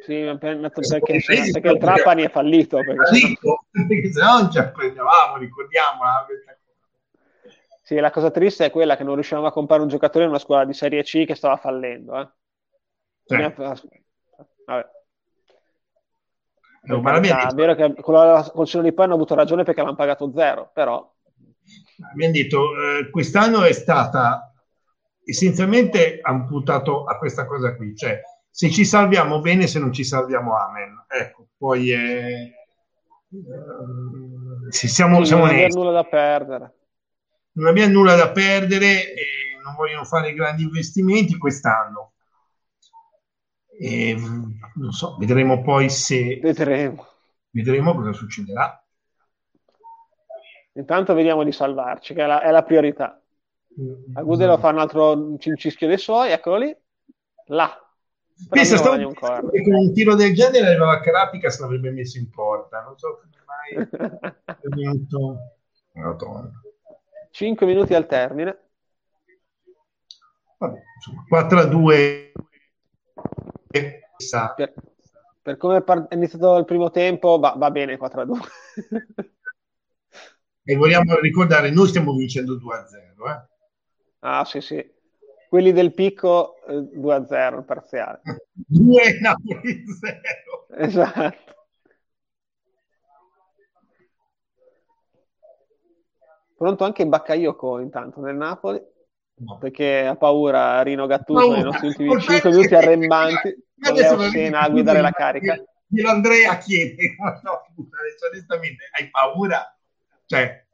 sì, 0.04 0.38
perché, 0.39 1.52
perché 1.52 1.70
il 1.70 1.78
Trapani 1.78 2.24
è 2.24 2.30
fallito. 2.30 2.78
Perché, 2.78 3.06
fallito, 3.06 3.66
perché 3.72 4.12
se 4.12 4.22
no 4.22 4.39
non 4.39 4.52
ci 4.52 4.58
apprendiamo, 4.58 5.38
ricordiamola. 5.38 6.26
Sì, 7.84 7.95
la 7.95 8.12
cosa 8.12 8.32
triste 8.32 8.66
è 8.66 8.72
quella 8.72 8.95
che 8.95 9.04
non 9.04 9.16
riuscivamo 9.16 9.47
a 9.47 9.52
comprare 9.52 9.82
un 9.82 9.89
giocatore 9.89 10.24
in 10.24 10.30
una 10.30 10.39
scuola 10.39 10.66
di 10.66 10.74
Serie 10.74 11.04
C 11.04 11.26
che 11.26 11.36
stava 11.36 11.58
fallendo. 11.58 12.20
Eh. 12.20 12.30
Sì. 13.26 13.36
Vabbè. 14.66 14.89
No, 16.84 16.99
ma 17.02 17.12
carità, 17.12 17.49
è 17.49 17.54
vero 17.54 17.76
che 17.76 17.93
con 18.02 18.16
la 18.16 18.49
concessione 18.52 18.89
di 18.89 18.93
poi 18.93 19.06
hanno 19.06 19.14
avuto 19.14 19.36
ragione 19.36 19.64
perché 19.64 19.82
l'hanno 19.82 19.95
pagato 19.95 20.32
zero, 20.34 20.72
però... 20.74 21.14
Abbiamo 22.12 22.34
detto, 22.34 22.72
eh, 22.76 23.10
quest'anno 23.12 23.64
è 23.64 23.72
stata 23.72 24.52
essenzialmente 25.24 26.20
amputato 26.22 27.04
a 27.04 27.20
questa 27.20 27.45
cosa 27.45 27.76
qui, 27.76 27.95
cioè 27.95 28.20
se 28.52 28.70
ci 28.70 28.84
salviamo 28.84 29.39
bene, 29.39 29.66
se 29.66 29.80
non 29.80 29.93
ci 29.93 30.04
salviamo, 30.04 30.56
amen. 30.56 31.06
Ecco, 31.08 31.47
poi 31.58 31.91
è... 31.91 32.52
Uh, 33.30 34.70
siamo, 34.70 35.24
siamo 35.24 35.45
non 35.45 35.56
abbiamo 35.56 35.76
nulla 35.76 35.91
da 35.91 36.04
perdere. 36.04 36.76
Non 37.54 37.68
abbiamo 37.68 37.93
nulla 37.93 38.16
da 38.16 38.30
perdere 38.32 39.14
e 39.14 39.26
non 39.64 39.74
vogliono 39.76 40.04
fare 40.04 40.34
grandi 40.34 40.64
investimenti 40.64 41.38
quest'anno. 41.38 42.12
E, 43.80 44.16
non 44.76 44.91
so, 44.91 45.18
vedremo 45.18 45.62
poi 45.62 45.89
se... 45.89 46.39
Vedremo. 46.41 47.08
Vedremo 47.49 47.95
cosa 47.95 48.14
succederà. 48.14 48.84
Intanto 50.74 51.14
vediamo 51.14 51.43
di 51.43 51.52
salvarci, 51.52 52.14
che 52.14 52.24
è 52.24 52.28
la, 52.28 52.41
è 52.41 52.52
la 52.52 52.64
priorità. 52.64 53.20
Mm, 53.80 54.16
A 54.16 54.22
Gudelo 54.24 54.58
fa 54.58 54.70
un 54.70 54.80
altro 54.80 55.38
cincischio 55.38 55.88
dei 55.88 55.97
suoi, 55.97 56.32
eccolo 56.32 56.58
lì. 56.58 56.76
Là, 57.47 57.76
Pensa, 58.50 58.78
stavo 58.78 58.98
che 58.98 59.64
con 59.64 59.74
un 59.74 59.94
tiro 59.94 60.16
del 60.16 60.34
genere 60.34 60.68
arrivava 60.68 60.94
a 60.94 61.00
Carapica 61.00 61.50
se 61.50 61.62
l'avrebbe 61.62 61.92
messo 61.92 62.18
in 62.18 62.30
porta. 62.30 62.82
Non 62.82 62.98
so 62.98 63.20
come 63.20 63.32
mai 63.46 63.88
è 64.46 64.68
venuto... 64.68 65.38
5 67.32 67.66
minuti 67.66 67.94
al 67.94 68.08
termine. 68.08 68.58
Vabbè, 70.58 70.80
4 71.28 71.60
a 71.60 71.66
2. 71.66 72.32
Per, 73.68 74.74
per 75.42 75.58
come 75.58 75.84
è 75.84 76.16
iniziato 76.16 76.58
il 76.58 76.66
primo 76.66 76.92
tempo, 76.92 77.39
va, 77.39 77.54
va 77.58 77.72
bene 77.72 77.98
4 77.98 78.22
a 78.22 78.26
2. 78.26 78.39
e 80.64 80.76
vogliamo 80.76 81.20
ricordare, 81.20 81.72
noi 81.72 81.88
stiamo 81.88 82.14
vincendo 82.14 82.56
2 82.56 82.76
a 82.76 82.88
0. 82.88 83.30
Eh? 83.30 83.46
Ah, 84.20 84.46
sì, 84.46 84.62
sì 84.62 85.00
quelli 85.52 85.74
del 85.74 85.93
picco 85.93 86.62
2-0 86.66 87.58
il 87.58 87.66
parziale. 87.66 88.22
2 88.54 89.20
Napoli 89.20 89.84
0. 89.86 90.68
Esatto. 90.78 91.56
Pronto 96.56 96.86
anche 96.86 97.06
Bakayoko 97.06 97.80
intanto 97.80 98.22
nel 98.22 98.38
Napoli 98.38 98.82
no. 99.39 99.58
perché 99.58 100.06
ha 100.06 100.16
paura 100.16 100.82
Rino 100.84 101.06
Gattuso 101.06 101.52
nei 101.52 101.64
nostri 101.64 101.88
ultimi 101.88 102.18
5 102.18 102.49
minuti 102.49 102.72
arrembanti 102.74 103.56
con 103.78 103.93
Leo 103.93 104.20
Sena 104.30 104.62
a 104.62 104.70
guidare 104.70 105.02
la 105.02 105.12
carica. 105.12 105.62
Andrea 106.08 106.58
chiede, 106.60 107.16
no, 107.43 107.62
cioè, 107.76 108.30
onestamente 108.32 108.86
hai 108.97 109.10
paura? 109.10 109.78
Cioè... 110.28 110.66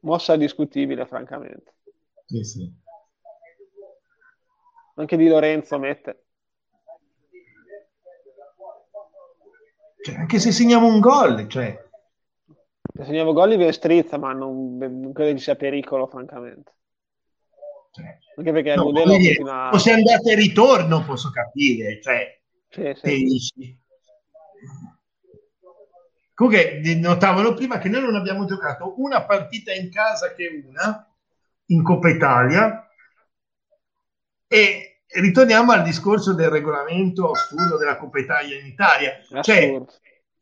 mossa 0.00 0.36
discutibile 0.36 1.06
francamente. 1.06 1.78
Sì, 2.30 2.44
sì. 2.44 2.72
Anche 4.94 5.16
Di 5.16 5.26
Lorenzo 5.26 5.80
mette. 5.80 6.26
Cioè, 10.02 10.14
anche 10.14 10.38
se 10.38 10.52
segniamo 10.52 10.86
un 10.86 11.00
gol, 11.00 11.48
cioè... 11.48 11.88
Se 12.94 13.04
segniamo 13.04 13.32
gol 13.32 13.56
viene 13.56 13.72
strizza, 13.72 14.16
ma 14.16 14.32
non, 14.32 14.76
non 14.76 15.12
credo 15.12 15.36
ci 15.36 15.42
sia 15.42 15.56
pericolo, 15.56 16.06
francamente. 16.06 16.72
Cioè, 17.90 18.18
Anche 18.36 18.52
perché 18.52 18.76
no, 18.76 18.84
modello 18.84 19.16
dire, 19.16 19.34
continua... 19.34 19.70
O 19.70 19.78
se 19.78 19.90
andate 19.90 20.30
e 20.30 20.34
ritorno 20.36 21.04
posso 21.04 21.30
capire, 21.30 22.00
cioè, 22.00 22.40
sì, 22.68 23.38
sì. 23.38 23.78
Comunque 26.32 26.80
notavano 26.96 27.54
prima 27.54 27.78
che 27.78 27.88
noi 27.88 28.02
non 28.02 28.14
abbiamo 28.14 28.44
giocato 28.44 28.94
una 28.98 29.24
partita 29.24 29.72
in 29.72 29.90
casa 29.90 30.32
che 30.32 30.62
una 30.64 31.09
in 31.70 31.82
Coppa 31.82 32.08
Italia 32.08 32.88
e 34.46 35.02
ritorniamo 35.06 35.72
al 35.72 35.82
discorso 35.82 36.34
del 36.34 36.50
regolamento 36.50 37.30
assurdo 37.30 37.76
della 37.76 37.96
Coppa 37.96 38.18
Italia 38.18 38.58
in 38.58 38.66
Italia. 38.66 39.12
Cioè, 39.40 39.80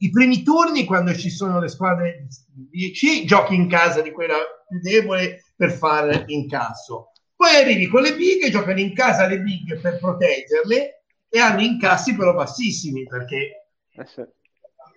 i 0.01 0.11
primi 0.11 0.43
turni, 0.43 0.85
quando 0.85 1.15
ci 1.15 1.31
sono 1.31 1.59
le 1.59 1.69
squadre 1.69 2.27
10, 2.71 3.25
giochi 3.25 3.55
in 3.55 3.69
casa 3.69 4.01
di 4.01 4.13
quella 4.13 4.37
più 4.69 4.81
debole 4.81 5.45
per 5.57 5.73
fare 5.73 6.25
incasso. 6.27 7.13
Poi 7.35 7.55
arrivi 7.55 7.87
con 7.87 8.03
le 8.03 8.15
big, 8.15 8.49
giocano 8.51 8.81
in 8.81 8.95
casa 8.95 9.27
le 9.27 9.41
big 9.41 9.81
per 9.81 9.99
proteggerle 9.99 11.03
e 11.29 11.39
hanno 11.39 11.61
incassi 11.61 12.17
però 12.17 12.35
bassissimi 12.35 13.05
perché 13.05 13.69
eh. 13.93 14.33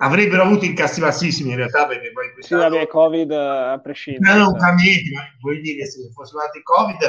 Avrebbero 0.02 0.44
avuto 0.44 0.66
incassi 0.66 1.00
bassissimi 1.00 1.52
in 1.52 1.58
realtà 1.58 1.86
perché 1.86 2.12
poi 2.12 2.34
sì, 2.40 2.56
vabbè, 2.56 2.88
Covid 2.88 3.32
a 3.32 3.80
prescindere. 3.80 4.38
Non 4.38 4.58
cambiati, 4.58 5.12
ma 5.14 5.22
vuol 5.40 5.62
dire 5.62 5.84
che 5.84 5.86
se 5.86 6.10
fosse 6.12 6.36
andato 6.38 6.60
Covid 6.64 7.02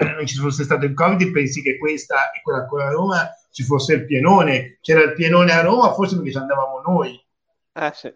eh, 0.00 0.14
non 0.14 0.26
ci 0.26 0.36
fosse 0.36 0.64
stato 0.64 0.86
il 0.86 0.94
Covid, 0.94 1.30
pensi 1.30 1.62
che 1.62 1.78
questa 1.78 2.30
e 2.32 2.40
quella 2.42 2.66
con 2.66 2.78
la 2.78 2.90
Roma 2.90 3.30
ci 3.50 3.62
fosse 3.62 3.94
il 3.94 4.06
pienone. 4.06 4.78
C'era 4.80 5.02
il 5.02 5.12
pienone 5.12 5.52
a 5.52 5.60
Roma, 5.60 5.92
forse 5.92 6.16
perché 6.16 6.32
ci 6.32 6.38
andavamo 6.38 6.80
noi. 6.80 7.26
Eh 7.72 7.90
sì. 7.92 8.12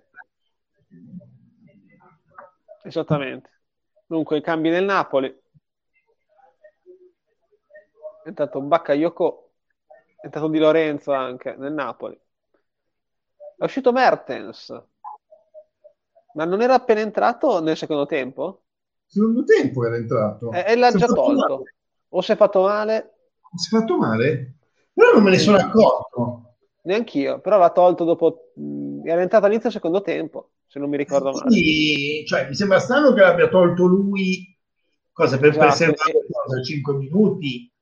Esattamente. 2.85 3.51
Dunque, 4.07 4.39
i 4.39 4.43
cambi 4.43 4.71
nel 4.71 4.85
Napoli. 4.85 5.29
È 8.25 8.29
entrato 8.29 8.61
Bakayoko, 8.61 9.51
è 10.21 10.27
entrato 10.27 10.49
Di 10.49 10.59
Lorenzo 10.59 11.13
anche 11.13 11.55
nel 11.59 11.73
Napoli. 11.73 12.19
È 13.57 13.65
uscito 13.65 13.93
Mertens, 13.93 14.83
ma 16.35 16.45
non 16.45 16.63
era 16.63 16.75
appena 16.75 17.01
entrato 17.01 17.61
nel 17.61 17.77
secondo 17.77 18.07
tempo? 18.07 18.63
Secondo 19.07 19.45
tempo 19.45 19.85
era 19.87 19.97
entrato. 19.97 20.51
E, 20.51 20.65
e 20.67 20.77
l'ha 20.77 20.91
già 20.93 21.07
tolto. 21.07 21.57
Male. 21.57 21.75
O 22.09 22.21
si 22.21 22.33
è 22.33 22.37
fatto 22.37 22.63
male? 22.63 23.15
Si 23.55 23.75
è 23.75 23.79
fatto 23.79 23.99
male? 23.99 24.55
Però 24.93 25.13
non 25.13 25.23
me 25.23 25.31
ne 25.31 25.39
sono 25.39 25.59
accorto. 25.59 26.57
Neanch'io, 26.83 27.41
però 27.41 27.59
l'ha 27.59 27.71
tolto 27.71 28.05
dopo... 28.05 28.53
Era 29.05 29.21
entrato 29.21 29.45
all'inizio 29.45 29.71
del 29.71 29.79
secondo 29.79 30.03
tempo, 30.03 30.51
se 30.67 30.79
non 30.79 30.89
mi 30.89 30.97
ricordo 30.97 31.33
male. 31.33 31.51
Sì, 31.51 32.25
cioè, 32.27 32.49
mi 32.49 32.55
sembra 32.55 32.79
strano 32.81 33.13
che 33.13 33.21
l'abbia 33.21 33.49
tolto 33.49 33.85
lui, 33.85 34.57
cosa, 35.13 35.39
per 35.39 35.51
esatto, 35.51 35.67
preservare 35.67 36.27
cosa, 36.31 36.63
5 36.63 36.95
minuti. 36.95 37.73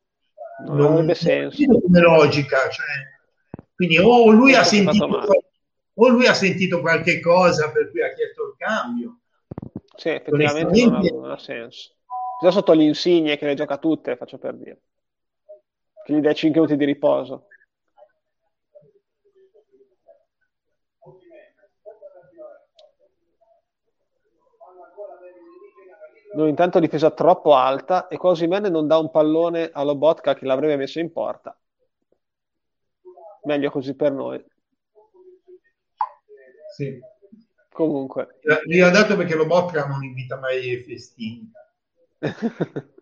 Non, 0.66 0.77
non 0.77 0.93
avrebbe 0.93 1.14
senso. 1.14 1.81
Come 1.81 2.01
logica, 2.01 2.68
cioè, 2.68 2.87
quindi 3.75 3.99
o 3.99 4.31
lui, 4.31 4.55
ha 4.55 4.64
sentito, 4.64 5.09
o 6.03 6.09
lui 6.09 6.26
ha 6.26 6.34
sentito 6.34 6.80
qualche 6.80 7.20
cosa 7.20 7.70
per 7.70 7.90
cui 7.90 8.03
ha 8.03 8.12
chiesto 8.14 8.48
il 8.48 8.55
cambio. 8.57 9.18
Sì, 9.96 10.09
effettivamente 10.09 10.84
non 10.84 10.94
ha, 10.94 11.01
non 11.01 11.30
ha 11.30 11.38
senso. 11.38 11.94
Già 12.42 12.51
sotto 12.51 12.72
le 12.72 12.84
insigne 12.84 13.36
che 13.36 13.44
le 13.44 13.55
gioca 13.55 13.76
tutte, 13.76 14.16
faccio 14.16 14.38
per 14.38 14.55
dire. 14.55 14.80
Che 16.03 16.12
gli 16.14 16.20
dai 16.20 16.34
5 16.34 16.59
minuti 16.59 16.78
di 16.78 16.86
riposo. 16.86 17.46
Noi 26.32 26.48
intanto 26.48 26.78
difesa 26.78 27.11
troppo 27.11 27.55
alta 27.55 28.09
e 28.09 28.16
Cosimene 28.16 28.70
non 28.70 28.86
dà 28.86 28.96
un 28.96 29.11
pallone 29.11 29.68
allo 29.70 29.96
Botka 29.96 30.32
che 30.32 30.46
l'avrebbe 30.46 30.76
messo 30.76 30.98
in 30.98 31.12
porta. 31.12 31.59
Meglio 33.42 33.70
così 33.70 33.94
per 33.94 34.12
noi. 34.12 34.42
Sì. 36.75 36.99
Comunque. 37.73 38.39
Gli 38.64 38.81
ha 38.81 38.91
dato 38.91 39.16
perché 39.16 39.35
lo 39.35 39.47
Botka 39.47 39.87
non 39.87 40.03
invita 40.03 40.39
mai 40.39 40.59
ai 40.71 40.83
festini. 40.83 41.51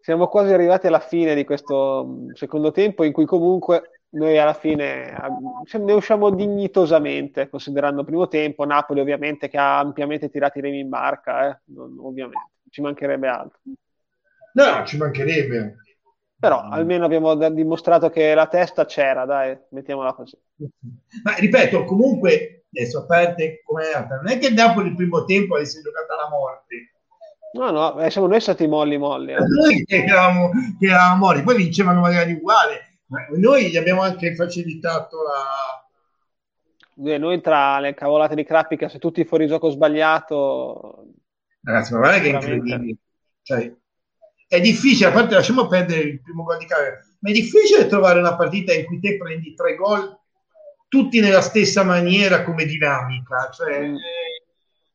Siamo 0.00 0.28
quasi 0.28 0.52
arrivati 0.52 0.86
alla 0.86 1.00
fine 1.00 1.34
di 1.34 1.44
questo 1.44 2.28
secondo 2.34 2.70
tempo 2.70 3.02
in 3.04 3.12
cui 3.12 3.26
comunque 3.26 4.02
noi 4.10 4.38
alla 4.38 4.54
fine 4.54 5.14
ne 5.72 5.92
usciamo 5.92 6.30
dignitosamente 6.30 7.48
considerando 7.48 8.00
il 8.00 8.06
primo 8.06 8.28
tempo, 8.28 8.64
Napoli 8.64 9.00
ovviamente 9.00 9.48
che 9.48 9.58
ha 9.58 9.78
ampiamente 9.78 10.30
tirato 10.30 10.58
i 10.58 10.62
remi 10.62 10.78
in 10.78 10.88
barca, 10.88 11.50
eh? 11.50 11.58
non, 11.66 11.96
ovviamente, 12.00 12.50
ci 12.70 12.80
mancherebbe 12.80 13.28
altro. 13.28 13.58
No, 14.52 14.84
ci 14.86 14.96
mancherebbe. 14.96 15.76
Però 16.38 16.60
almeno 16.60 17.06
abbiamo 17.06 17.34
dimostrato 17.50 18.10
che 18.10 18.34
la 18.34 18.46
testa 18.46 18.84
c'era, 18.84 19.24
dai, 19.24 19.56
mettiamola 19.70 20.12
così. 20.12 20.38
Ma 21.24 21.34
ripeto, 21.34 21.84
comunque, 21.84 22.66
adesso 22.70 23.00
a 23.00 23.06
parte 23.06 23.62
come 23.64 23.84
non 24.08 24.28
è 24.28 24.38
che 24.38 24.50
Napoli 24.50 24.88
il 24.88 24.94
primo 24.96 25.24
tempo 25.24 25.54
avesse 25.54 25.80
giocato 25.80 26.12
alla 26.12 26.28
morte, 26.28 26.90
No, 27.56 27.70
no, 27.70 27.98
eh, 28.00 28.10
siamo 28.10 28.26
noi 28.26 28.40
stati 28.40 28.66
molli 28.66 28.98
molli. 28.98 29.32
Eh. 29.32 29.38
Noi 29.40 29.82
che 29.84 30.04
eravamo, 30.04 30.50
che 30.78 30.86
eravamo 30.86 31.24
molli, 31.24 31.42
poi 31.42 31.56
vincevano 31.56 32.00
magari 32.00 32.32
uguale, 32.32 32.98
ma 33.06 33.26
noi 33.36 33.70
gli 33.70 33.76
abbiamo 33.76 34.02
anche 34.02 34.34
facilitato 34.34 35.16
la... 35.22 37.18
Noi 37.18 37.40
tra 37.40 37.78
le 37.80 37.94
cavolate 37.94 38.34
di 38.34 38.44
Crappica, 38.44 38.88
se 38.88 38.98
tutti 38.98 39.24
fuori 39.24 39.46
gioco 39.46 39.70
sbagliato... 39.70 41.06
Ragazzi, 41.62 41.92
ma 41.94 41.98
guarda 41.98 42.20
che 42.20 42.30
è 42.30 42.34
incredibile. 42.34 42.96
Cioè, 43.42 43.74
è 44.46 44.60
difficile, 44.60 45.08
a 45.08 45.12
parte 45.12 45.34
lasciamo 45.34 45.66
perdere 45.66 46.00
il 46.00 46.22
primo 46.22 46.44
gol 46.44 46.58
di 46.58 46.66
Cagliari, 46.66 46.96
ma 47.20 47.30
è 47.30 47.32
difficile 47.32 47.86
trovare 47.86 48.18
una 48.18 48.36
partita 48.36 48.72
in 48.72 48.84
cui 48.84 49.00
te 49.00 49.16
prendi 49.16 49.54
tre 49.54 49.74
gol 49.74 50.18
tutti 50.88 51.20
nella 51.20 51.40
stessa 51.40 51.82
maniera 51.82 52.44
come 52.44 52.64
dinamica. 52.64 53.50
Cioè, 53.50 53.92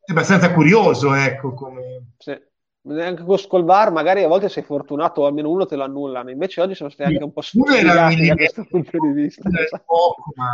è 0.04 0.12
abbastanza 0.12 0.54
curioso, 0.54 1.14
ecco, 1.14 1.54
come... 1.54 2.14
Sì 2.18 2.50
anche 2.84 3.24
con 3.24 3.38
Scolbar 3.38 3.92
magari 3.92 4.24
a 4.24 4.28
volte 4.28 4.50
sei 4.50 4.64
fortunato 4.64 5.28
almeno 5.28 5.52
uno 5.52 5.68
te 5.68 5.76
lo 5.76 5.84
annullano 5.84 6.32
invece 6.32 6.62
oggi 6.62 6.74
sono 6.74 6.90
stati 6.90 7.12
anche 7.12 7.24
un 7.24 7.32
po' 7.32 7.42
sfigati 7.42 8.26
da 8.26 8.36
questo 8.36 8.66
punto 8.68 8.98
di 9.00 9.12
vista 9.12 9.48
poco, 9.86 10.24
ma... 10.34 10.52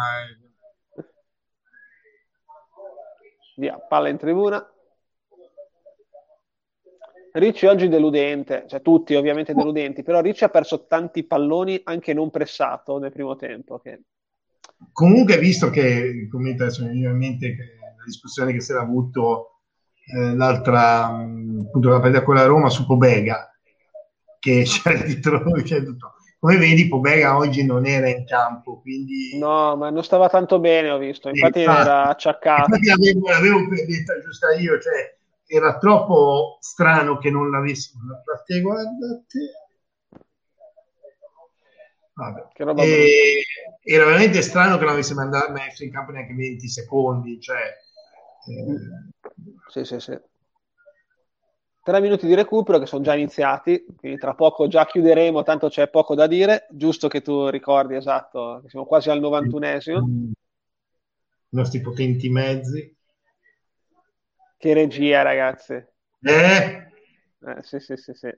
via, 3.55 3.79
palla 3.79 4.09
in 4.09 4.17
tribuna 4.17 4.69
Ricci 7.37 7.67
oggi 7.67 7.87
deludente, 7.87 8.65
cioè 8.67 8.81
tutti 8.81 9.13
ovviamente 9.13 9.53
deludenti, 9.53 10.01
però 10.01 10.21
Ricci 10.21 10.43
ha 10.43 10.49
perso 10.49 10.87
tanti 10.87 11.23
palloni 11.23 11.79
anche 11.83 12.13
non 12.13 12.31
pressato 12.31 12.97
nel 12.97 13.11
primo 13.11 13.35
tempo. 13.35 13.77
Che... 13.77 14.01
Comunque, 14.91 15.37
visto 15.37 15.69
che, 15.69 16.27
come 16.31 16.51
adesso 16.51 16.83
mi 16.83 16.93
viene 16.93 17.11
in 17.11 17.17
mente 17.17 17.55
la 17.97 18.03
discussione 18.03 18.53
che 18.53 18.61
si 18.61 18.71
era 18.71 18.81
avuto 18.81 19.59
eh, 20.15 20.35
l'altra, 20.35 21.11
mm, 21.11 21.65
appunto, 21.67 21.89
la 21.89 21.99
partita 21.99 22.23
con 22.23 22.35
la 22.35 22.45
Roma 22.45 22.69
su 22.69 22.87
Pobega, 22.87 23.51
che 24.39 24.63
c'è 24.65 25.03
dietro, 25.03 25.43
c'è 25.61 25.83
tutto. 25.83 26.13
Come 26.39 26.57
vedi, 26.57 26.87
Pobega 26.87 27.37
oggi 27.37 27.63
non 27.63 27.85
era 27.85 28.09
in 28.09 28.25
campo, 28.25 28.81
quindi... 28.81 29.37
No, 29.37 29.75
ma 29.75 29.91
non 29.91 30.03
stava 30.03 30.27
tanto 30.27 30.59
bene, 30.59 30.89
ho 30.89 30.97
visto, 30.97 31.29
infatti, 31.29 31.61
infatti 31.61 31.81
era 31.81 32.03
acciaccato. 32.05 32.75
Infatti 32.75 32.87
l'avevo, 32.87 33.27
l'avevo 33.27 33.59
detta 33.69 34.19
giusta 34.21 34.53
io, 34.53 34.79
cioè 34.79 35.16
era 35.47 35.77
troppo 35.77 36.57
strano 36.59 37.17
che 37.17 37.31
non 37.31 37.49
l'avessi... 37.49 37.93
Guardate, 37.97 38.61
guardate. 38.61 39.51
Vabbè. 42.13 42.83
E, 42.83 43.43
era 43.83 44.05
veramente 44.05 44.41
strano 44.41 44.77
che 44.77 44.83
non 44.83 44.93
avesse 44.93 45.13
mandato 45.13 45.51
messo 45.51 45.83
in 45.83 45.91
campo 45.91 46.11
neanche 46.11 46.33
20 46.33 46.67
secondi, 46.67 47.39
cioè... 47.39 47.57
Eh, 48.47 49.13
sì, 49.69 49.85
sì, 49.85 49.99
sì. 49.99 50.19
Tre 51.83 52.01
minuti 52.01 52.27
di 52.27 52.35
recupero 52.35 52.79
che 52.79 52.85
sono 52.85 53.03
già 53.03 53.15
iniziati, 53.15 53.85
quindi 53.95 54.17
tra 54.19 54.33
poco 54.33 54.67
già 54.67 54.85
chiuderemo, 54.85 55.43
tanto 55.43 55.69
c'è 55.69 55.87
poco 55.87 56.15
da 56.15 56.27
dire. 56.27 56.67
Giusto 56.69 57.07
che 57.07 57.21
tu 57.21 57.47
ricordi, 57.47 57.95
esatto, 57.95 58.59
che 58.61 58.69
siamo 58.69 58.85
quasi 58.85 59.09
al 59.09 59.21
91esimo. 59.21 59.99
I 59.99 60.33
nostri 61.49 61.79
potenti 61.79 62.27
mezzi. 62.27 62.96
Che 64.57 64.73
regia, 64.73 65.21
ragazzi. 65.21 65.73
Eh? 65.73 65.85
eh 66.21 67.61
sì, 67.61 67.79
sì, 67.79 67.95
sì, 67.95 68.13
sì. 68.13 68.29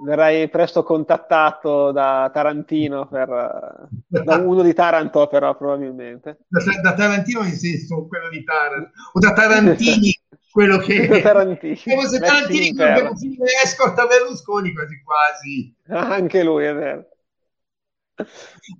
Verrai 0.00 0.48
presto 0.48 0.82
contattato 0.82 1.90
da 1.90 2.30
Tarantino, 2.32 3.06
per, 3.08 3.88
da 4.06 4.36
uno 4.36 4.62
di 4.62 4.72
Taranto 4.72 5.26
però 5.26 5.56
probabilmente. 5.56 6.38
Da, 6.46 6.60
da 6.80 6.94
Tarantino 6.94 7.42
in 7.42 7.52
senso 7.52 8.06
quello 8.06 8.28
di 8.28 8.44
Taranto, 8.44 8.90
o 9.12 9.18
da 9.18 9.32
Tarantini 9.32 10.16
quello 10.50 10.78
che... 10.78 11.06
da 11.06 11.20
Tarantini. 11.20 11.80
Come 11.84 12.06
se 12.06 12.18
Tarantini 12.20 12.74
quello 12.74 13.12
che 13.12 13.36
escort 13.62 13.98
a 13.98 14.06
Berlusconi 14.06 14.72
quasi 14.72 15.02
quasi. 15.02 15.76
Anche 15.88 16.42
lui, 16.44 16.64
è 16.64 16.74
vero. 16.74 17.08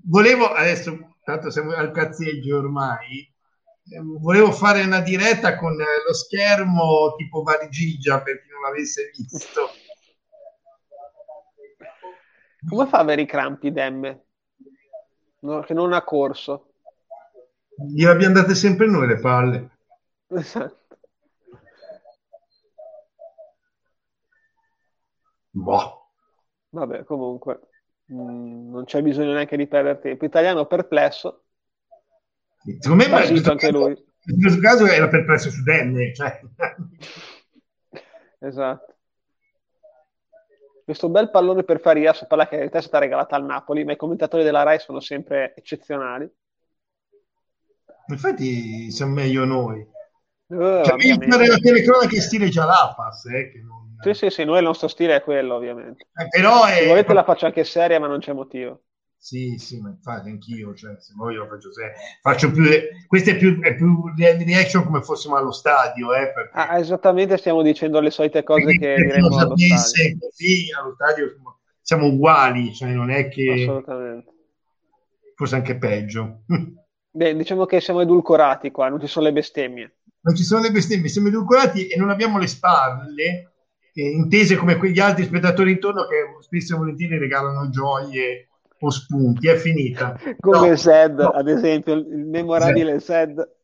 Volevo, 0.05 0.53
adesso 0.53 1.17
tanto 1.23 1.51
siamo 1.51 1.73
al 1.73 1.91
cazzeggio 1.91 2.57
ormai, 2.57 3.31
volevo 4.21 4.53
fare 4.53 4.83
una 4.83 5.01
diretta 5.01 5.57
con 5.57 5.77
lo 5.77 6.13
schermo 6.13 7.15
tipo 7.17 7.43
Varigigia 7.43 8.21
per 8.21 8.43
chi 8.43 8.49
non 8.51 8.63
l'avesse 8.63 9.11
visto 9.17 9.71
Come 12.67 12.87
fa 12.87 12.99
a 12.99 13.01
avere 13.01 13.23
i 13.23 13.27
crampi 13.27 13.73
Demme? 13.73 14.25
No, 15.41 15.61
che 15.61 15.75
non 15.75 15.93
ha 15.93 16.03
corso. 16.03 16.73
Gli 17.77 18.05
abbiamo 18.05 18.35
date 18.35 18.55
sempre 18.55 18.87
noi 18.87 19.07
le 19.07 19.21
palle. 19.21 19.71
Esatto. 20.27 20.99
Boh. 25.51 26.11
Vabbè, 26.71 27.05
comunque, 27.05 27.61
mh, 28.07 28.21
mm, 28.21 28.71
non 28.71 28.85
c'è 28.85 29.01
bisogno 29.03 29.33
neanche 29.33 29.57
di 29.57 29.69
perdere 29.69 30.01
tempo. 30.01 30.25
Italiano 30.25 30.67
perplesso. 30.67 31.45
Secondo 32.81 33.09
me, 33.09 33.27
visto 33.29 33.51
anche 33.51 33.71
lui. 33.71 34.07
In 34.27 34.41
questo 34.41 34.61
caso 34.61 34.87
era 34.87 35.09
perplesso 35.09 35.51
su 35.51 35.63
Demme. 35.63 36.13
Cioè. 36.15 36.41
esatto. 38.41 38.95
Questo 40.85 41.11
bel 41.11 41.31
pallone 41.31 41.65
per 41.65 41.81
Farias, 41.81 42.27
palla 42.27 42.49
che 42.49 42.55
in 42.55 42.61
realtà 42.61 42.79
è 42.79 42.83
stata 42.83 42.99
regalata 42.99 43.37
al 43.37 43.45
Napoli, 43.45 43.85
ma 43.85 43.93
i 43.93 43.97
commentatori 43.97 44.43
della 44.43 44.63
RAI 44.63 44.79
sono 44.81 45.01
sempre 45.01 45.55
eccezionali. 45.55 46.31
Infatti 48.07 48.91
siamo 48.91 49.13
meglio 49.13 49.45
noi. 49.45 49.87
Uh, 50.47 50.83
cioè, 50.83 51.27
la 51.27 51.59
telecronaca 51.59 52.15
in 52.15 52.23
stile 52.23 52.49
Jalapas, 52.49 53.27
eh, 53.27 53.51
che 53.51 53.61
non... 53.61 53.97
Sì, 54.01 54.15
sì, 54.15 54.31
sì, 54.31 54.45
noi 54.45 54.59
il 54.59 54.65
nostro 54.65 54.89
stile 54.89 55.17
è 55.17 55.23
quello, 55.23 55.57
ovviamente. 55.57 56.07
Eh, 56.15 56.29
però 56.31 56.65
è... 56.65 56.79
Se 56.79 56.87
volete 56.87 57.13
la 57.13 57.25
faccio 57.25 57.45
anche 57.45 57.65
seria, 57.65 58.01
ma 58.01 58.07
non 58.07 58.21
c'è 58.21 58.33
motivo. 58.33 58.85
Sì, 59.21 59.57
sì, 59.59 59.81
ma 59.81 59.91
infatti 59.91 60.31
anch'io, 60.31 60.75
cioè, 60.75 60.95
se 60.99 61.13
voglio 61.17 61.43
lo 61.45 61.49
faccio 61.49 61.73
seria. 61.73 61.93
Faccio 62.23 62.51
più... 62.53 62.65
Questa 63.07 63.33
è 63.33 63.37
più, 63.37 63.61
è 63.61 63.75
più 63.75 64.13
reaction 64.17 64.85
come 64.85 65.03
fossimo 65.03 65.37
allo 65.37 65.51
stadio, 65.51 66.15
eh, 66.15 66.33
perché... 66.33 66.51
ah, 66.53 66.79
esattamente, 66.79 67.37
stiamo 67.37 67.63
dicendo 67.63 68.01
le 68.01 68.11
solite 68.11 68.45
cose 68.45 68.65
perché 68.65 68.79
che 68.79 68.95
diremo 68.95 69.27
allo 69.27 69.57
stadio. 69.57 70.17
Così, 70.19 70.67
allo 70.79 70.95
stadio 70.95 71.29
siamo, 71.29 71.59
siamo 71.81 72.07
uguali, 72.07 72.73
cioè 72.73 72.91
non 72.91 73.11
è 73.11 73.29
che... 73.29 73.53
Assolutamente. 73.53 74.33
Forse 75.35 75.55
anche 75.57 75.77
peggio. 75.77 76.45
Beh, 77.11 77.37
diciamo 77.37 77.67
che 77.67 77.81
siamo 77.81 78.01
edulcorati 78.01 78.71
qua, 78.71 78.89
non 78.89 79.01
ci 79.01 79.09
sono 79.09 79.27
le 79.27 79.33
bestemmie. 79.33 79.97
Non 80.21 80.35
ci 80.35 80.43
sono 80.43 80.63
le 80.63 80.71
bestemmie, 80.71 81.09
siamo 81.09 81.29
edulcorati 81.29 81.89
e 81.89 81.97
non 81.97 82.11
abbiamo 82.11 82.39
le 82.39 82.47
spalle 82.47 83.53
eh, 83.99 84.11
intese 84.11 84.57
come 84.57 84.77
quegli 84.77 85.01
altri 85.01 85.25
spettatori 85.25 85.73
intorno 85.73 86.07
che 86.07 86.17
spesso 86.41 86.75
e 86.75 86.79
volentieri 86.79 87.19
regalano 87.19 87.69
gioie 87.69 88.48
o 88.81 88.91
spunti. 88.91 89.49
È 89.49 89.57
finita. 89.57 90.19
come 90.39 90.69
no, 90.69 90.77
Zed, 90.77 91.19
no. 91.19 91.29
ad 91.29 91.49
esempio, 91.49 91.95
il 91.95 92.27
memorabile. 92.27 93.01
Zed. 93.01 93.57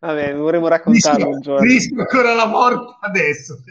Vabbè, 0.00 0.34
vorremmo 0.34 0.68
raccontarlo 0.68 1.28
un 1.28 1.40
giorno. 1.40 1.66
Rischio 1.66 2.00
ancora 2.00 2.34
la 2.34 2.46
morte 2.46 2.96
adesso. 3.00 3.62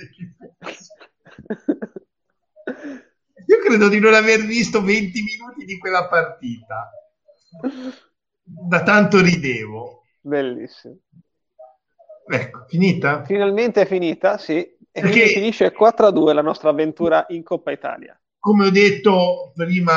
Io 3.47 3.57
credo 3.65 3.89
di 3.89 3.99
non 3.99 4.13
aver 4.13 4.41
visto 4.41 4.83
20 4.83 5.23
minuti 5.23 5.65
di 5.65 5.79
quella 5.79 6.07
partita. 6.07 6.91
Da 8.43 8.83
tanto 8.83 9.21
ridevo. 9.21 10.03
Bellissimo. 10.21 10.99
Ecco, 12.31 12.65
finita? 12.67 13.23
Finalmente 13.25 13.81
è 13.81 13.85
finita, 13.87 14.37
sì. 14.37 14.77
Perché... 15.01 15.27
finisce 15.27 15.73
4-2 15.73 16.33
la 16.33 16.41
nostra 16.41 16.69
avventura 16.69 17.25
in 17.29 17.43
Coppa 17.43 17.71
Italia. 17.71 18.19
Come 18.39 18.67
ho 18.67 18.69
detto 18.69 19.51
prima 19.55 19.93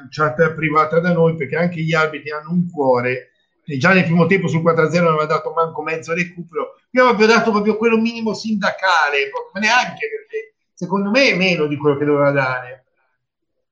in 0.00 0.08
chat 0.08 0.54
privata 0.54 1.00
da 1.00 1.12
noi, 1.12 1.34
perché 1.34 1.56
anche 1.56 1.80
gli 1.80 1.94
arbitri 1.94 2.30
hanno 2.30 2.50
un 2.50 2.70
cuore, 2.70 3.32
e 3.64 3.76
già 3.78 3.92
nel 3.92 4.04
primo 4.04 4.26
tempo 4.26 4.46
sul 4.46 4.62
4-0 4.62 4.98
non 4.98 5.08
aveva 5.08 5.26
dato 5.26 5.52
manco 5.52 5.82
mezzo 5.82 6.14
recupero, 6.14 6.74
io 6.90 7.08
avevo 7.08 7.26
dato 7.26 7.50
proprio 7.50 7.76
quello 7.76 7.96
minimo 7.96 8.34
sindacale, 8.34 9.30
ma 9.52 9.60
neanche 9.60 10.08
perché 10.08 10.54
secondo 10.72 11.10
me 11.10 11.30
è 11.30 11.36
meno 11.36 11.66
di 11.66 11.76
quello 11.76 11.96
che 11.96 12.04
doveva 12.04 12.30
dare. 12.30 12.84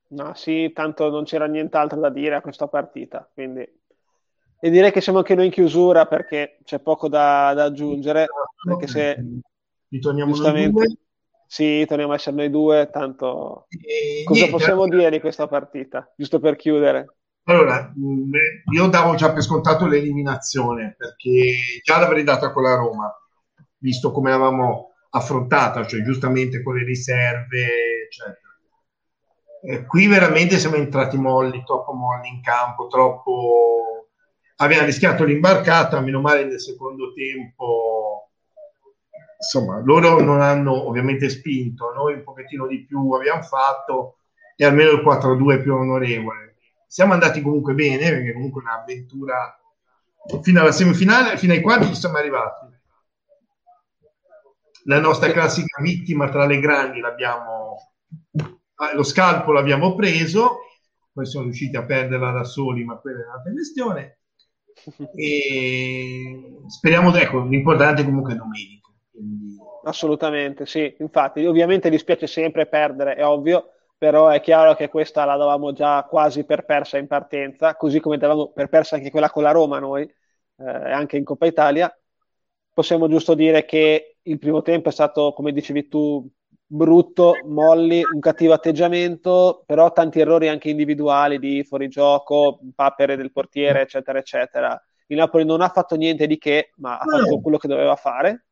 No, 0.08 0.34
sì, 0.34 0.72
tanto 0.74 1.08
non 1.10 1.24
c'era 1.24 1.46
nient'altro 1.46 2.00
da 2.00 2.10
dire 2.10 2.34
a 2.34 2.40
questa 2.40 2.66
partita, 2.66 3.28
quindi... 3.32 3.82
E 4.60 4.70
direi 4.70 4.90
che 4.92 5.02
siamo 5.02 5.18
anche 5.18 5.34
noi 5.34 5.46
in 5.46 5.52
chiusura 5.52 6.06
perché 6.06 6.56
c'è 6.64 6.78
poco 6.80 7.08
da, 7.08 7.52
da 7.54 7.64
aggiungere, 7.64 8.26
perché 8.66 8.86
se... 8.86 9.24
Ritorniamo 9.94 10.34
noi 10.34 10.70
due. 10.72 10.96
Sì, 11.46 11.84
torniamo 11.86 12.12
a 12.12 12.14
essere 12.16 12.34
noi 12.34 12.50
due, 12.50 12.90
tanto... 12.90 13.66
E 13.68 14.24
Cosa 14.24 14.40
niente, 14.40 14.56
possiamo 14.56 14.88
dire 14.88 15.08
di 15.08 15.20
questa 15.20 15.46
partita, 15.46 16.12
giusto 16.16 16.40
per 16.40 16.56
chiudere? 16.56 17.18
Allora, 17.44 17.92
io 18.72 18.86
davo 18.88 19.14
già 19.14 19.32
per 19.32 19.42
scontato 19.42 19.86
l'eliminazione, 19.86 20.96
perché 20.98 21.80
già 21.84 22.00
l'avrei 22.00 22.24
data 22.24 22.50
con 22.50 22.64
la 22.64 22.74
Roma, 22.74 23.14
visto 23.78 24.10
come 24.10 24.32
avevamo 24.32 24.94
affrontata, 25.10 25.86
cioè 25.86 26.02
giustamente 26.02 26.60
con 26.64 26.74
le 26.74 26.84
riserve, 26.84 27.66
eccetera. 28.06 28.38
Eh, 29.62 29.86
qui 29.86 30.08
veramente 30.08 30.58
siamo 30.58 30.74
entrati 30.74 31.16
molli, 31.16 31.62
troppo 31.64 31.92
molli 31.92 32.28
in 32.28 32.42
campo, 32.42 32.88
troppo... 32.88 34.08
Aveva 34.56 34.84
rischiato 34.84 35.22
l'imbarcata, 35.22 36.00
meno 36.00 36.20
male 36.20 36.44
nel 36.44 36.60
secondo 36.60 37.12
tempo. 37.12 38.13
Insomma, 39.38 39.80
loro 39.84 40.20
non 40.20 40.40
hanno 40.40 40.88
ovviamente 40.88 41.28
spinto, 41.28 41.92
noi 41.92 42.14
un 42.14 42.22
pochettino 42.22 42.66
di 42.66 42.84
più 42.84 43.12
abbiamo 43.12 43.42
fatto 43.42 44.18
e 44.56 44.64
almeno 44.64 44.90
il 44.90 45.02
4-2 45.04 45.62
più 45.62 45.74
onorevole. 45.74 46.56
Siamo 46.86 47.12
andati 47.12 47.42
comunque 47.42 47.74
bene, 47.74 48.10
perché 48.10 48.32
comunque 48.32 48.62
un'avventura 48.62 49.58
fino 50.40 50.60
alla 50.60 50.72
semifinale, 50.72 51.36
fino 51.36 51.52
ai 51.52 51.60
quarti 51.60 51.88
ci 51.88 51.94
siamo 51.94 52.16
arrivati 52.16 52.72
la 54.84 54.98
nostra 55.00 55.30
classica 55.32 55.80
vittima 55.80 56.28
tra 56.28 56.46
le 56.46 56.58
grandi 56.60 57.00
l'abbiamo 57.00 57.76
ah, 58.76 58.94
lo 58.94 59.02
scalpo 59.02 59.52
l'abbiamo 59.52 59.94
preso 59.94 60.58
poi 61.12 61.26
sono 61.26 61.44
riusciti 61.44 61.76
a 61.76 61.84
perderla 61.84 62.30
da 62.32 62.44
soli 62.44 62.84
ma 62.84 62.96
quella 62.96 63.22
è 63.22 63.26
un'altra 63.26 63.52
questione 63.52 64.18
e 65.14 66.60
speriamo 66.66 67.14
ecco 67.14 67.44
l'importante 67.44 68.04
comunque 68.04 68.32
è 68.32 68.36
domenica. 68.36 68.83
Assolutamente 69.84 70.66
sì 70.66 70.94
infatti 70.98 71.44
ovviamente 71.44 71.90
dispiace 71.90 72.26
sempre 72.26 72.66
perdere 72.66 73.14
è 73.14 73.24
ovvio 73.26 73.70
però 73.96 74.28
è 74.28 74.40
chiaro 74.40 74.74
che 74.74 74.88
questa 74.88 75.24
la 75.24 75.36
davamo 75.36 75.72
già 75.72 76.04
quasi 76.04 76.44
per 76.44 76.64
persa 76.64 76.98
in 76.98 77.06
partenza 77.06 77.76
così 77.76 78.00
come 78.00 78.18
davamo 78.18 78.52
per 78.52 78.68
persa 78.68 78.96
anche 78.96 79.10
quella 79.10 79.30
con 79.30 79.42
la 79.42 79.50
Roma 79.50 79.78
noi 79.78 80.02
eh, 80.02 80.64
anche 80.64 81.16
in 81.16 81.24
Coppa 81.24 81.46
Italia 81.46 81.94
possiamo 82.74 83.08
giusto 83.08 83.34
dire 83.34 83.64
che 83.64 84.16
il 84.22 84.38
primo 84.38 84.62
tempo 84.62 84.88
è 84.88 84.92
stato, 84.92 85.32
come 85.32 85.52
dicevi 85.52 85.88
tu, 85.88 86.28
brutto, 86.66 87.34
molli, 87.44 88.02
un 88.10 88.20
cattivo 88.20 88.52
atteggiamento, 88.52 89.62
però 89.64 89.92
tanti 89.92 90.20
errori 90.20 90.48
anche 90.48 90.70
individuali 90.70 91.38
di 91.38 91.62
fuorigioco, 91.62 92.60
papere 92.74 93.16
del 93.16 93.32
portiere, 93.32 93.82
eccetera, 93.82 94.18
eccetera. 94.18 94.82
Il 95.06 95.18
Napoli 95.18 95.44
non 95.44 95.60
ha 95.60 95.68
fatto 95.68 95.94
niente 95.96 96.26
di 96.26 96.38
che, 96.38 96.70
ma 96.76 96.98
ha 96.98 97.04
fatto 97.04 97.40
quello 97.40 97.58
che 97.58 97.68
doveva 97.68 97.94
fare. 97.96 98.46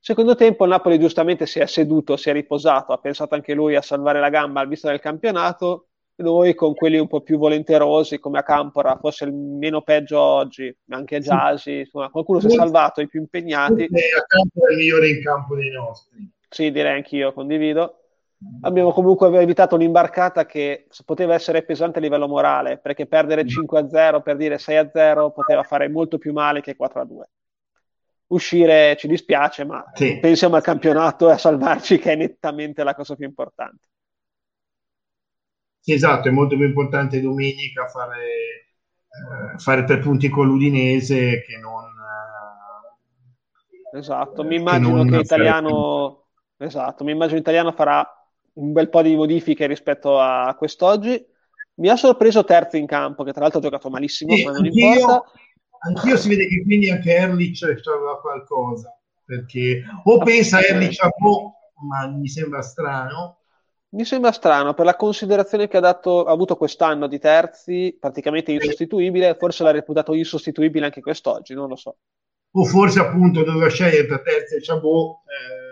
Secondo 0.00 0.34
tempo 0.34 0.64
il 0.64 0.70
Napoli 0.70 0.98
giustamente 0.98 1.46
si 1.46 1.58
è 1.58 1.66
seduto, 1.66 2.16
si 2.16 2.30
è 2.30 2.32
riposato, 2.32 2.92
ha 2.92 2.98
pensato 2.98 3.34
anche 3.34 3.54
lui 3.54 3.74
a 3.74 3.82
salvare 3.82 4.20
la 4.20 4.30
gamba 4.30 4.60
al 4.60 4.68
visto 4.68 4.88
del 4.88 5.00
campionato 5.00 5.88
noi 6.18 6.54
con 6.54 6.74
quelli 6.74 6.98
un 6.98 7.06
po' 7.06 7.20
più 7.20 7.38
volenterosi 7.38 8.18
come 8.18 8.38
a 8.38 8.42
Campora, 8.42 8.96
forse 8.96 9.24
il 9.24 9.32
meno 9.32 9.82
peggio 9.82 10.18
oggi, 10.18 10.74
anche 10.88 11.20
Giasi, 11.20 11.80
insomma, 11.80 12.10
qualcuno 12.10 12.40
si 12.40 12.46
è 12.46 12.50
salvato, 12.50 13.00
i 13.00 13.08
più 13.08 13.20
impegnati. 13.20 13.84
A 13.84 14.24
Campora 14.26 14.70
è 14.70 14.72
il 14.72 14.78
migliore 14.78 15.08
in 15.10 15.22
campo 15.22 15.54
dei 15.54 15.70
nostri. 15.70 16.28
Sì, 16.48 16.72
direi 16.72 16.96
anch'io, 16.96 17.32
condivido. 17.32 18.00
Abbiamo 18.62 18.92
comunque 18.92 19.28
evitato 19.40 19.74
un'imbarcata 19.74 20.46
che 20.46 20.86
poteva 21.04 21.34
essere 21.34 21.62
pesante 21.62 21.98
a 21.98 22.02
livello 22.02 22.26
morale, 22.26 22.78
perché 22.78 23.06
perdere 23.06 23.44
5-0 23.44 24.20
per 24.22 24.36
dire 24.36 24.58
6-0 24.58 25.30
poteva 25.30 25.62
fare 25.62 25.88
molto 25.88 26.18
più 26.18 26.32
male 26.32 26.60
che 26.60 26.76
4-2. 26.76 27.28
Uscire 28.28 28.94
ci 28.98 29.08
dispiace, 29.08 29.64
ma 29.64 29.90
sì. 29.94 30.18
pensiamo 30.20 30.56
al 30.56 30.62
campionato 30.62 31.30
e 31.30 31.32
a 31.32 31.38
salvarci, 31.38 31.98
che 31.98 32.12
è 32.12 32.16
nettamente 32.16 32.84
la 32.84 32.94
cosa 32.94 33.14
più 33.14 33.24
importante. 33.24 33.86
Sì, 35.80 35.94
esatto, 35.94 36.28
è 36.28 36.30
molto 36.30 36.54
più 36.56 36.66
importante 36.66 37.22
domenica 37.22 37.88
fare, 37.88 38.24
eh, 38.26 39.58
fare 39.58 39.84
tre 39.84 39.98
punti 39.98 40.28
con 40.28 40.46
l'Udinese 40.46 41.42
che 41.42 41.56
non... 41.58 41.84
Eh, 43.92 43.98
esatto, 43.98 44.44
mi 44.44 44.56
immagino 44.56 45.04
che, 45.04 45.10
che 45.10 45.18
Italiano... 45.20 46.26
Esatto, 46.58 47.04
mi 47.04 47.12
immagino 47.12 47.38
Italiano 47.38 47.72
farà 47.72 48.04
un 48.54 48.72
bel 48.72 48.90
po' 48.90 49.00
di 49.00 49.14
modifiche 49.14 49.66
rispetto 49.66 50.18
a 50.20 50.54
quest'oggi. 50.58 51.24
Mi 51.76 51.88
ha 51.88 51.96
sorpreso 51.96 52.44
terzo 52.44 52.76
in 52.76 52.86
campo, 52.86 53.22
che 53.22 53.30
tra 53.30 53.42
l'altro 53.42 53.60
ha 53.60 53.62
giocato 53.62 53.88
malissimo, 53.88 54.34
sì, 54.34 54.44
ma 54.44 54.50
non 54.50 54.66
importa. 54.66 55.30
Anch'io 55.80 56.16
si 56.16 56.28
vede 56.28 56.46
che 56.46 56.62
quindi 56.62 56.90
anche 56.90 57.14
Erlich 57.14 57.62
aveva 57.62 58.20
qualcosa, 58.20 58.96
perché 59.24 59.84
o 60.04 60.18
pensa 60.18 60.60
Erlich 60.60 61.00
a 61.00 61.10
boh, 61.16 61.52
ma 61.88 62.06
mi 62.08 62.28
sembra 62.28 62.62
strano, 62.62 63.38
mi 63.90 64.04
sembra 64.04 64.32
strano 64.32 64.74
per 64.74 64.84
la 64.84 64.96
considerazione 64.96 65.66
che 65.66 65.78
ha, 65.78 65.80
dato, 65.80 66.24
ha 66.24 66.32
avuto 66.32 66.56
quest'anno 66.56 67.06
di 67.06 67.18
terzi, 67.18 67.96
praticamente 67.98 68.52
insostituibile, 68.52 69.34
forse 69.38 69.62
l'ha 69.62 69.70
reputato 69.70 70.12
insostituibile 70.12 70.84
anche 70.84 71.00
quest'oggi, 71.00 71.54
non 71.54 71.68
lo 71.68 71.76
so. 71.76 71.96
O 72.50 72.64
forse 72.64 73.00
appunto 73.00 73.44
doveva 73.44 73.68
scegliere 73.70 74.06
tra 74.06 74.18
terzi 74.18 74.56
e 74.56 74.60
Chabot, 74.60 75.20
eh, 75.24 75.68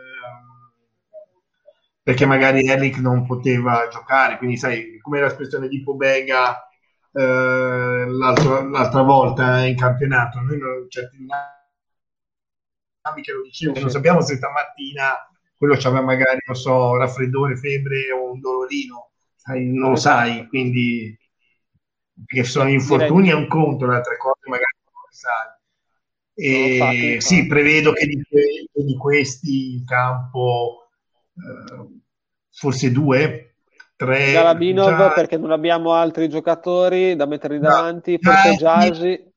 perché 2.03 2.25
magari 2.25 2.67
Eric 2.67 2.99
non 2.99 3.27
poteva 3.27 3.89
giocare, 3.91 4.39
quindi 4.39 4.57
sai, 4.57 4.99
come 5.01 5.21
l'espressione 5.21 5.69
di 5.69 5.83
Pobega 5.83 6.66
eh, 7.19 8.07
l'altra 8.09 9.03
volta 9.03 9.65
in 9.65 9.77
campionato, 9.77 10.41
noi 10.41 10.59
non, 10.59 10.87
certi 10.91 11.17
dinamiche 11.17 11.43
lo 13.33 13.43
dicevo, 13.43 13.81
non 13.81 13.89
sappiamo 13.89 14.21
se 14.21 14.37
stamattina 14.37 15.27
quello 15.57 15.77
c'aveva 15.79 16.03
magari, 16.03 16.41
non 16.45 16.57
so, 16.57 16.95
raffreddore, 16.97 17.57
febbre 17.57 18.13
o 18.13 18.33
un 18.33 18.41
dolorino, 18.41 19.13
sai, 19.35 19.65
non 19.65 19.91
lo 19.91 19.97
sai, 19.97 20.47
quindi 20.49 21.19
che 22.27 22.45
sono 22.45 22.69
infortuni 22.69 23.31
è 23.31 23.35
un 23.35 23.47
conto, 23.47 23.87
le 23.87 23.97
altre 23.97 24.19
cose 24.19 24.41
magari 24.45 24.77
non 24.85 24.93
lo 25.03 25.09
sai. 25.11 25.55
E 26.39 27.17
sì, 27.21 27.47
prevedo 27.47 27.93
che 27.93 28.07
di, 28.07 28.23
di, 28.73 28.97
questi 28.99 29.77
in 29.77 29.87
campo 29.87 30.91
eh, 31.35 31.87
forse 32.51 32.93
due, 32.93 33.46
tre. 33.97 34.33
Galabinov 34.33 34.97
già... 34.97 35.13
perché 35.13 35.37
non 35.37 35.51
abbiamo 35.51 35.95
altri 35.95 36.29
giocatori 36.29 37.17
da 37.17 37.27
mettere 37.27 37.59
davanti, 37.59 38.19
no, 38.21 38.31
forse 38.31 38.55
Jasi. 38.57 39.35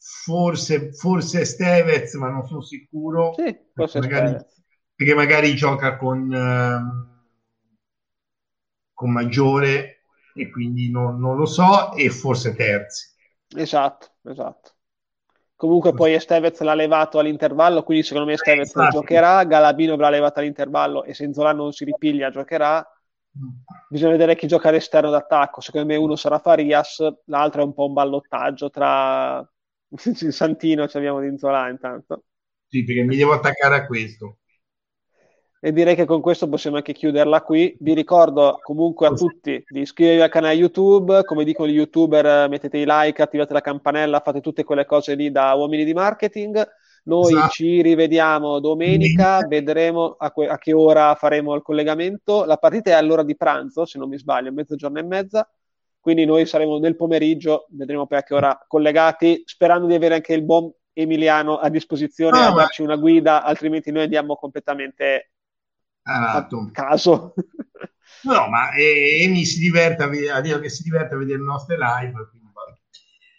Forse, 0.00 0.92
forse 0.92 1.44
Stevez, 1.44 2.14
ma 2.14 2.30
non 2.30 2.46
sono 2.46 2.62
sicuro. 2.62 3.34
Sì, 3.36 3.54
forse 3.74 3.98
magari, 3.98 4.36
perché 4.94 5.14
magari 5.14 5.54
gioca 5.54 5.96
con, 5.96 6.30
uh, 6.30 7.16
con 8.94 9.10
Maggiore 9.10 10.02
e 10.34 10.50
quindi 10.50 10.90
non, 10.90 11.18
non 11.18 11.36
lo 11.36 11.46
so, 11.46 11.92
e 11.94 12.10
forse 12.10 12.54
terzi. 12.54 13.08
Esatto, 13.56 14.12
esatto. 14.24 14.72
Comunque 15.56 15.92
poi 15.92 16.14
Estevez 16.14 16.60
l'ha 16.60 16.74
levato 16.74 17.18
all'intervallo, 17.18 17.82
quindi 17.82 18.04
secondo 18.04 18.28
me 18.28 18.34
Estevez 18.34 18.72
eh, 18.76 18.88
giocherà, 18.90 19.42
Galabino 19.42 19.96
l'ha 19.96 20.10
levato 20.10 20.38
all'intervallo 20.38 21.02
e 21.02 21.14
se 21.14 21.24
Inzola 21.24 21.52
non 21.52 21.72
si 21.72 21.84
ripiglia 21.84 22.30
giocherà. 22.30 22.86
Bisogna 23.88 24.12
vedere 24.12 24.36
chi 24.36 24.46
gioca 24.46 24.68
all'esterno 24.68 25.10
d'attacco. 25.10 25.60
Secondo 25.60 25.86
me 25.86 25.96
uno 25.96 26.16
sarà 26.16 26.38
Farias, 26.38 27.06
l'altro 27.26 27.62
è 27.62 27.64
un 27.64 27.74
po' 27.74 27.86
un 27.86 27.92
ballottaggio 27.92 28.70
tra 28.70 29.46
Santino 30.30 30.88
ci 30.88 30.96
abbiamo 30.96 31.20
di 31.20 31.28
Inzola 31.28 31.68
intanto. 31.68 32.24
Sì, 32.66 32.84
perché 32.84 33.02
mi 33.02 33.16
devo 33.16 33.32
attaccare 33.32 33.76
a 33.76 33.86
questo. 33.86 34.38
E 35.60 35.72
direi 35.72 35.96
che 35.96 36.04
con 36.04 36.20
questo 36.20 36.48
possiamo 36.48 36.76
anche 36.76 36.92
chiuderla 36.92 37.42
qui. 37.42 37.76
Vi 37.80 37.94
ricordo 37.94 38.60
comunque 38.62 39.08
a 39.08 39.12
tutti 39.12 39.64
di 39.66 39.80
iscrivervi 39.80 40.20
al 40.20 40.30
canale 40.30 40.54
YouTube. 40.54 41.24
Come 41.24 41.44
dicono 41.44 41.68
gli 41.68 41.74
youtuber, 41.74 42.48
mettete 42.48 42.78
i 42.78 42.84
like, 42.86 43.22
attivate 43.22 43.54
la 43.54 43.60
campanella, 43.60 44.20
fate 44.20 44.40
tutte 44.40 44.62
quelle 44.62 44.84
cose 44.84 45.14
lì 45.14 45.32
da 45.32 45.54
uomini 45.54 45.84
di 45.84 45.94
marketing. 45.94 46.64
Noi 47.04 47.32
esatto. 47.32 47.50
ci 47.50 47.82
rivediamo 47.82 48.60
domenica, 48.60 49.46
vedremo 49.46 50.16
a, 50.18 50.30
que- 50.30 50.48
a, 50.48 50.58
che 50.58 50.72
ora 50.72 51.14
faremo 51.14 51.54
il 51.54 51.62
collegamento. 51.62 52.44
La 52.44 52.56
partita 52.56 52.90
è 52.90 52.94
all'ora 52.94 53.22
di 53.22 53.36
pranzo, 53.36 53.84
se 53.86 53.98
non 53.98 54.08
mi 54.08 54.18
sbaglio, 54.18 54.52
mezzogiorno 54.52 54.98
e 54.98 55.04
mezza. 55.04 55.50
Quindi 56.00 56.24
noi 56.24 56.46
saremo 56.46 56.78
nel 56.78 56.96
pomeriggio, 56.96 57.66
vedremo 57.70 58.06
poi 58.06 58.18
a 58.18 58.22
che 58.22 58.34
ora 58.34 58.64
collegati, 58.66 59.42
sperando 59.44 59.86
di 59.86 59.94
avere 59.94 60.14
anche 60.14 60.34
il 60.34 60.44
buon 60.44 60.70
Emiliano 60.92 61.58
a 61.58 61.68
disposizione 61.68 62.38
ah, 62.38 62.48
a 62.48 62.54
darci 62.54 62.82
una 62.82 62.96
guida, 62.96 63.42
altrimenti 63.44 63.92
noi 63.92 64.02
andiamo 64.02 64.34
completamente 64.34 65.30
Esatto. 66.02 66.70
caso. 66.72 67.34
No, 68.22 68.48
ma 68.48 68.70
Emi 68.74 69.44
si 69.44 69.60
diverte 69.60 70.02
a, 70.02 70.36
a 70.36 70.40
dire 70.40 70.60
che 70.60 70.70
si 70.70 70.82
diverte 70.82 71.14
a 71.14 71.18
vedere 71.18 71.38
le 71.38 71.44
nostre 71.44 71.76
live. 71.76 72.30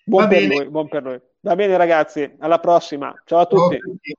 Buon, 0.05 0.27
per 0.27 0.47
noi, 0.47 0.69
buon 0.69 0.87
per 0.87 1.03
noi. 1.03 1.21
Va 1.41 1.55
bene 1.55 1.77
ragazzi, 1.77 2.35
alla 2.39 2.59
prossima. 2.59 3.13
Ciao 3.25 3.39
a 3.39 3.45
tutti. 3.45 3.77
Ciao 3.77 3.91
a 3.91 3.93
tutti. 3.93 4.15